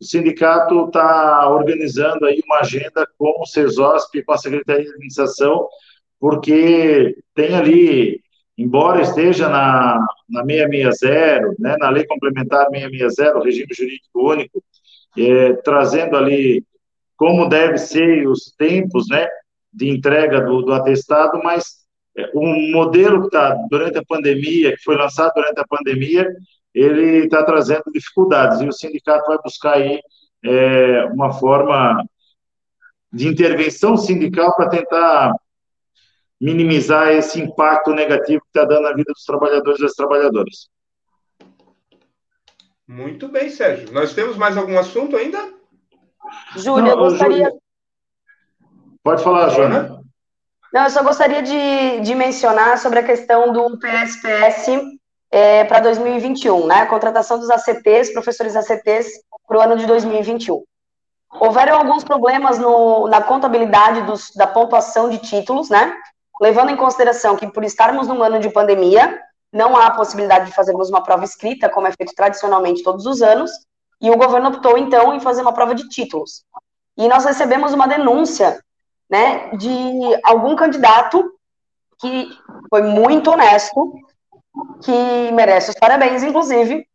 O 0.00 0.04
sindicato 0.04 0.86
está 0.86 1.48
organizando 1.48 2.26
aí 2.26 2.40
uma 2.44 2.60
agenda 2.60 3.08
com 3.16 3.40
o 3.40 3.46
CESOSP, 3.46 4.22
com 4.22 4.32
a 4.32 4.38
Secretaria 4.38 4.84
de 4.84 4.90
Administração, 4.90 5.66
porque 6.20 7.16
tem 7.34 7.56
ali, 7.56 8.20
embora 8.56 9.00
esteja 9.00 9.48
na, 9.48 9.98
na 10.28 10.44
660, 10.44 11.54
né, 11.58 11.76
na 11.80 11.88
Lei 11.88 12.04
Complementar 12.04 12.68
660, 12.70 13.38
o 13.38 13.42
regime 13.42 13.74
jurídico 13.74 14.30
único, 14.30 14.62
é, 15.16 15.54
trazendo 15.54 16.16
ali 16.16 16.64
como 17.16 17.48
deve 17.48 17.78
ser 17.78 18.26
os 18.28 18.52
tempos, 18.58 19.08
né, 19.08 19.26
de 19.72 19.88
entrega 19.88 20.40
do, 20.40 20.62
do 20.62 20.72
atestado, 20.74 21.40
mas 21.42 21.81
o 22.34 22.46
é, 22.46 22.70
modelo 22.72 23.20
que 23.20 23.26
está 23.26 23.54
durante 23.70 23.98
a 23.98 24.04
pandemia, 24.04 24.76
que 24.76 24.82
foi 24.82 24.96
lançado 24.96 25.32
durante 25.34 25.60
a 25.60 25.66
pandemia, 25.66 26.28
ele 26.74 27.24
está 27.24 27.42
trazendo 27.44 27.84
dificuldades 27.92 28.60
e 28.60 28.66
o 28.66 28.72
sindicato 28.72 29.26
vai 29.26 29.38
buscar 29.42 29.74
aí 29.74 30.00
é, 30.44 31.04
uma 31.06 31.32
forma 31.32 32.04
de 33.12 33.28
intervenção 33.28 33.96
sindical 33.96 34.54
para 34.56 34.70
tentar 34.70 35.34
minimizar 36.40 37.08
esse 37.12 37.40
impacto 37.40 37.92
negativo 37.92 38.40
que 38.40 38.48
está 38.48 38.64
dando 38.64 38.82
na 38.82 38.94
vida 38.94 39.12
dos 39.12 39.24
trabalhadores 39.24 39.78
e 39.78 39.82
das 39.82 39.94
trabalhadoras. 39.94 40.68
Muito 42.88 43.28
bem, 43.28 43.48
Sérgio. 43.48 43.92
Nós 43.92 44.12
temos 44.12 44.36
mais 44.36 44.56
algum 44.56 44.78
assunto 44.78 45.16
ainda? 45.16 45.38
Júlia, 46.56 46.90
eu 46.90 46.96
gostaria. 46.96 47.36
Júlia. 47.44 47.52
Pode 49.02 49.22
falar, 49.22 49.50
Joana. 49.50 50.01
Não, 50.72 50.84
eu 50.84 50.90
só 50.90 51.02
gostaria 51.02 51.42
de, 51.42 52.00
de 52.00 52.14
mencionar 52.14 52.78
sobre 52.78 53.00
a 53.00 53.02
questão 53.02 53.52
do 53.52 53.78
PSPS 53.78 54.68
é, 55.30 55.64
para 55.64 55.80
2021, 55.80 56.66
né? 56.66 56.76
A 56.76 56.86
contratação 56.86 57.38
dos 57.38 57.50
ACTs, 57.50 58.12
professores 58.12 58.56
ACTs, 58.56 59.20
para 59.46 59.58
o 59.58 59.60
ano 59.60 59.76
de 59.76 59.86
2021. 59.86 60.62
Houveram 61.40 61.76
alguns 61.76 62.04
problemas 62.04 62.58
no, 62.58 63.06
na 63.08 63.20
contabilidade 63.20 64.02
dos, 64.02 64.30
da 64.34 64.46
pontuação 64.46 65.10
de 65.10 65.18
títulos, 65.18 65.68
né? 65.68 65.94
Levando 66.40 66.70
em 66.70 66.76
consideração 66.76 67.36
que, 67.36 67.46
por 67.46 67.64
estarmos 67.64 68.08
num 68.08 68.22
ano 68.22 68.38
de 68.40 68.48
pandemia, 68.48 69.20
não 69.52 69.76
há 69.76 69.90
possibilidade 69.90 70.46
de 70.46 70.52
fazermos 70.52 70.88
uma 70.88 71.02
prova 71.02 71.24
escrita, 71.24 71.68
como 71.68 71.86
é 71.86 71.92
feito 71.92 72.14
tradicionalmente 72.14 72.82
todos 72.82 73.04
os 73.04 73.20
anos, 73.20 73.50
e 74.00 74.10
o 74.10 74.16
governo 74.16 74.48
optou, 74.48 74.78
então, 74.78 75.14
em 75.14 75.20
fazer 75.20 75.42
uma 75.42 75.52
prova 75.52 75.74
de 75.74 75.86
títulos. 75.88 76.44
E 76.96 77.06
nós 77.08 77.24
recebemos 77.26 77.74
uma 77.74 77.86
denúncia, 77.86 78.58
né, 79.12 79.50
de 79.50 79.68
algum 80.24 80.56
candidato 80.56 81.30
que 82.00 82.30
foi 82.70 82.80
muito 82.80 83.30
honesto, 83.30 83.92
que 84.82 85.30
merece 85.32 85.68
os 85.68 85.76
parabéns, 85.76 86.22
inclusive, 86.22 86.86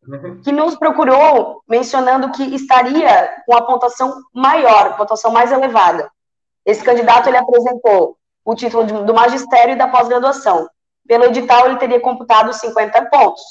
que 0.43 0.51
nos 0.51 0.75
procurou 0.75 1.61
mencionando 1.69 2.31
que 2.31 2.43
estaria 2.55 3.35
com 3.45 3.55
a 3.55 3.61
pontuação 3.61 4.15
maior, 4.33 4.97
pontuação 4.97 5.31
mais 5.31 5.51
elevada. 5.51 6.09
Esse 6.65 6.83
candidato, 6.83 7.29
ele 7.29 7.37
apresentou 7.37 8.17
o 8.43 8.55
título 8.55 8.85
de, 8.85 8.93
do 8.93 9.13
magistério 9.13 9.73
e 9.73 9.77
da 9.77 9.87
pós-graduação. 9.87 10.67
Pelo 11.07 11.25
edital, 11.25 11.67
ele 11.67 11.77
teria 11.77 11.99
computado 11.99 12.51
50 12.51 13.09
pontos, 13.09 13.43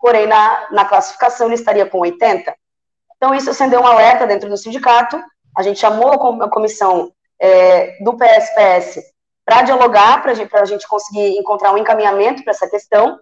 porém, 0.00 0.28
na, 0.28 0.68
na 0.70 0.84
classificação, 0.84 1.48
ele 1.48 1.56
estaria 1.56 1.84
com 1.84 1.98
80. 1.98 2.54
Então, 3.16 3.34
isso 3.34 3.50
acendeu 3.50 3.80
um 3.80 3.86
alerta 3.86 4.24
dentro 4.24 4.48
do 4.48 4.56
sindicato, 4.56 5.20
a 5.56 5.62
gente 5.62 5.80
chamou 5.80 6.12
a 6.12 6.48
comissão 6.48 7.12
é, 7.44 7.98
do 8.00 8.16
PSPS 8.16 9.02
para 9.44 9.60
dialogar, 9.60 10.22
para 10.22 10.32
a 10.32 10.64
gente 10.64 10.88
conseguir 10.88 11.36
encontrar 11.38 11.72
um 11.72 11.78
encaminhamento 11.78 12.42
para 12.42 12.52
essa 12.52 12.68
questão. 12.68 13.18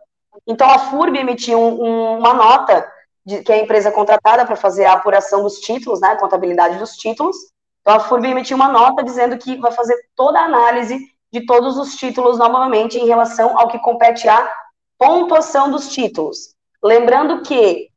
Então, 0.46 0.70
a 0.70 0.78
FURB 0.78 1.18
emitiu 1.18 1.58
um, 1.58 1.84
um, 1.84 2.18
uma 2.18 2.32
nota, 2.32 2.88
de, 3.26 3.42
que 3.42 3.50
é 3.50 3.56
a 3.56 3.62
empresa 3.62 3.90
contratada 3.90 4.46
para 4.46 4.54
fazer 4.54 4.84
a 4.84 4.92
apuração 4.92 5.42
dos 5.42 5.58
títulos, 5.58 6.00
né, 6.00 6.08
a 6.08 6.16
contabilidade 6.16 6.78
dos 6.78 6.92
títulos. 6.92 7.36
Então, 7.80 7.96
a 7.96 8.00
FURB 8.00 8.28
emitiu 8.28 8.56
uma 8.56 8.68
nota 8.68 9.02
dizendo 9.02 9.36
que 9.36 9.56
vai 9.56 9.72
fazer 9.72 9.96
toda 10.14 10.38
a 10.38 10.44
análise 10.44 10.96
de 11.32 11.44
todos 11.44 11.76
os 11.76 11.96
títulos 11.96 12.38
novamente 12.38 12.98
em 12.98 13.06
relação 13.06 13.58
ao 13.58 13.66
que 13.66 13.78
compete 13.80 14.28
à 14.28 14.48
pontuação 14.96 15.68
dos 15.68 15.88
títulos. 15.88 16.54
Lembrando 16.80 17.42
que 17.42 17.88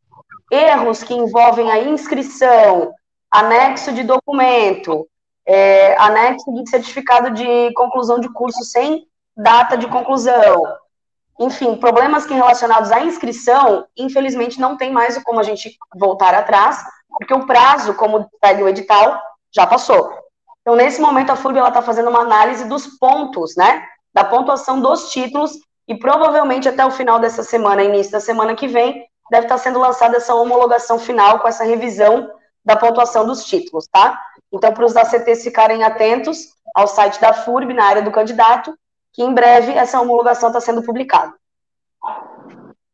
erros 0.52 1.04
que 1.04 1.14
envolvem 1.14 1.70
a 1.70 1.80
inscrição, 1.80 2.94
anexo 3.30 3.94
de 3.94 4.04
documento, 4.04 5.08
é, 5.46 5.96
anexo 6.00 6.52
de 6.54 6.70
certificado 6.70 7.32
de 7.32 7.74
conclusão 7.74 8.20
de 8.20 8.30
curso 8.30 8.64
sem 8.64 9.06
data 9.36 9.78
de 9.78 9.88
conclusão, 9.88 10.64
enfim, 11.40 11.76
problemas 11.76 12.26
que 12.26 12.34
relacionados 12.34 12.92
à 12.92 13.02
inscrição, 13.02 13.86
infelizmente 13.98 14.60
não 14.60 14.78
tem 14.78 14.92
mais 14.92 15.22
como 15.24 15.40
a 15.40 15.44
gente 15.44 15.78
voltar 15.96 16.34
atrás, 16.34 16.82
porque 17.10 17.34
o 17.34 17.46
prazo, 17.46 17.94
como 17.94 18.30
pede 18.42 18.64
o 18.64 18.68
edital, 18.68 19.20
já 19.54 19.68
passou. 19.68 20.10
Então, 20.62 20.76
nesse 20.76 21.00
momento, 21.00 21.32
a 21.32 21.36
FURB 21.36 21.60
está 21.60 21.82
fazendo 21.82 22.10
uma 22.10 22.22
análise 22.22 22.66
dos 22.66 22.88
pontos, 22.98 23.56
né? 23.56 23.86
Da 24.14 24.24
pontuação 24.24 24.82
dos 24.82 25.12
títulos, 25.12 25.52
e 25.88 25.96
provavelmente 25.96 26.68
até 26.68 26.86
o 26.86 26.92
final 26.92 27.20
dessa 27.20 27.44
semana, 27.44 27.84
início 27.84 28.12
da 28.12 28.20
semana 28.20 28.56
que 28.56 28.68
vem, 28.68 29.06
deve 29.30 29.46
estar 29.46 29.58
sendo 29.58 29.80
lançada 29.80 30.18
essa 30.18 30.34
homologação 30.34 30.98
final 30.98 31.40
com 31.40 31.48
essa 31.48 31.64
revisão 31.64 32.30
da 32.64 32.76
pontuação 32.76 33.26
dos 33.26 33.46
títulos, 33.46 33.88
tá? 33.88 34.20
Então, 34.56 34.74
para 34.74 34.86
os 34.86 34.96
ACTs 34.96 35.44
ficarem 35.44 35.84
atentos 35.84 36.54
ao 36.74 36.88
site 36.88 37.20
da 37.20 37.34
FURB, 37.34 37.74
na 37.74 37.84
área 37.84 38.02
do 38.02 38.10
candidato, 38.10 38.74
que 39.12 39.22
em 39.22 39.34
breve 39.34 39.74
essa 39.74 40.00
homologação 40.00 40.48
está 40.48 40.62
sendo 40.62 40.82
publicada. 40.82 41.34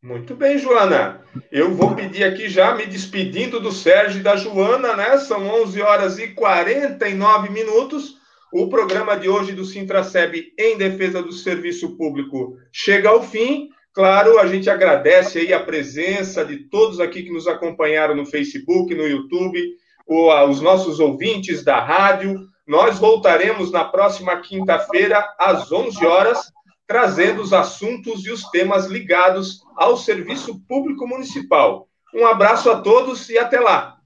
Muito 0.02 0.34
bem, 0.34 0.58
Joana. 0.58 1.22
Eu 1.52 1.76
vou 1.76 1.94
pedir 1.96 2.24
aqui 2.24 2.50
já, 2.50 2.74
me 2.74 2.88
despedindo 2.88 3.60
do 3.60 3.72
Sérgio 3.72 4.20
e 4.20 4.24
da 4.24 4.36
Joana, 4.36 4.96
né? 4.96 5.20
São 5.20 5.48
11 5.62 5.80
horas 5.84 6.18
e 6.18 6.30
49 6.30 7.52
minutos. 7.52 8.18
O 8.52 8.68
programa 8.68 9.16
de 9.16 9.30
hoje 9.30 9.54
do 9.54 9.64
Sintraceb 9.64 10.54
em 10.58 10.80
defesa 10.80 11.22
do 11.22 11.32
serviço 11.32 11.96
público 11.96 12.58
chega 12.72 13.10
ao 13.10 13.22
fim. 13.22 13.70
Claro, 13.94 14.40
a 14.40 14.48
gente 14.48 14.68
agradece 14.68 15.38
aí 15.38 15.54
a 15.54 15.64
presença 15.64 16.44
de 16.44 16.58
todos 16.70 17.00
aqui 17.00 17.22
que 17.22 17.32
nos 17.32 17.48
acompanharam 17.48 18.16
no 18.16 18.26
Facebook, 18.26 18.96
no 18.96 19.08
YouTube, 19.08 19.80
os 20.08 20.62
nossos 20.62 21.00
ouvintes 21.00 21.64
da 21.64 21.80
rádio. 21.80 22.48
Nós 22.68 23.00
voltaremos 23.00 23.72
na 23.72 23.86
próxima 23.86 24.38
quinta-feira, 24.38 25.28
às 25.38 25.72
11 25.72 26.06
horas, 26.06 26.52
trazendo 26.88 27.42
os 27.42 27.54
assuntos 27.54 28.26
e 28.26 28.32
os 28.32 28.44
temas 28.50 28.86
ligados 28.88 29.62
ao 29.78 29.98
serviço 29.98 30.60
público 30.68 31.08
municipal. 31.08 31.88
Um 32.14 32.26
abraço 32.26 32.70
a 32.70 32.82
todos 32.82 33.30
e 33.30 33.38
até 33.38 33.60
lá. 33.60 33.98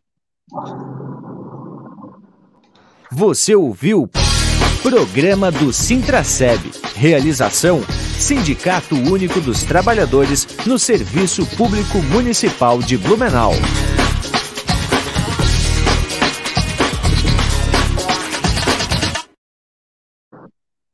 Você 3.12 3.56
ouviu 3.56 4.10
Programa 4.84 5.52
do 5.52 5.74
Sintraceb. 5.74 6.62
Realização: 6.96 7.82
Sindicato 8.20 8.96
Único 8.96 9.42
dos 9.42 9.64
Trabalhadores 9.64 10.48
no 10.68 10.78
Serviço 10.78 11.44
Público 11.58 11.98
Municipal 12.04 12.78
de 12.80 12.96
Blumenau. 12.96 13.54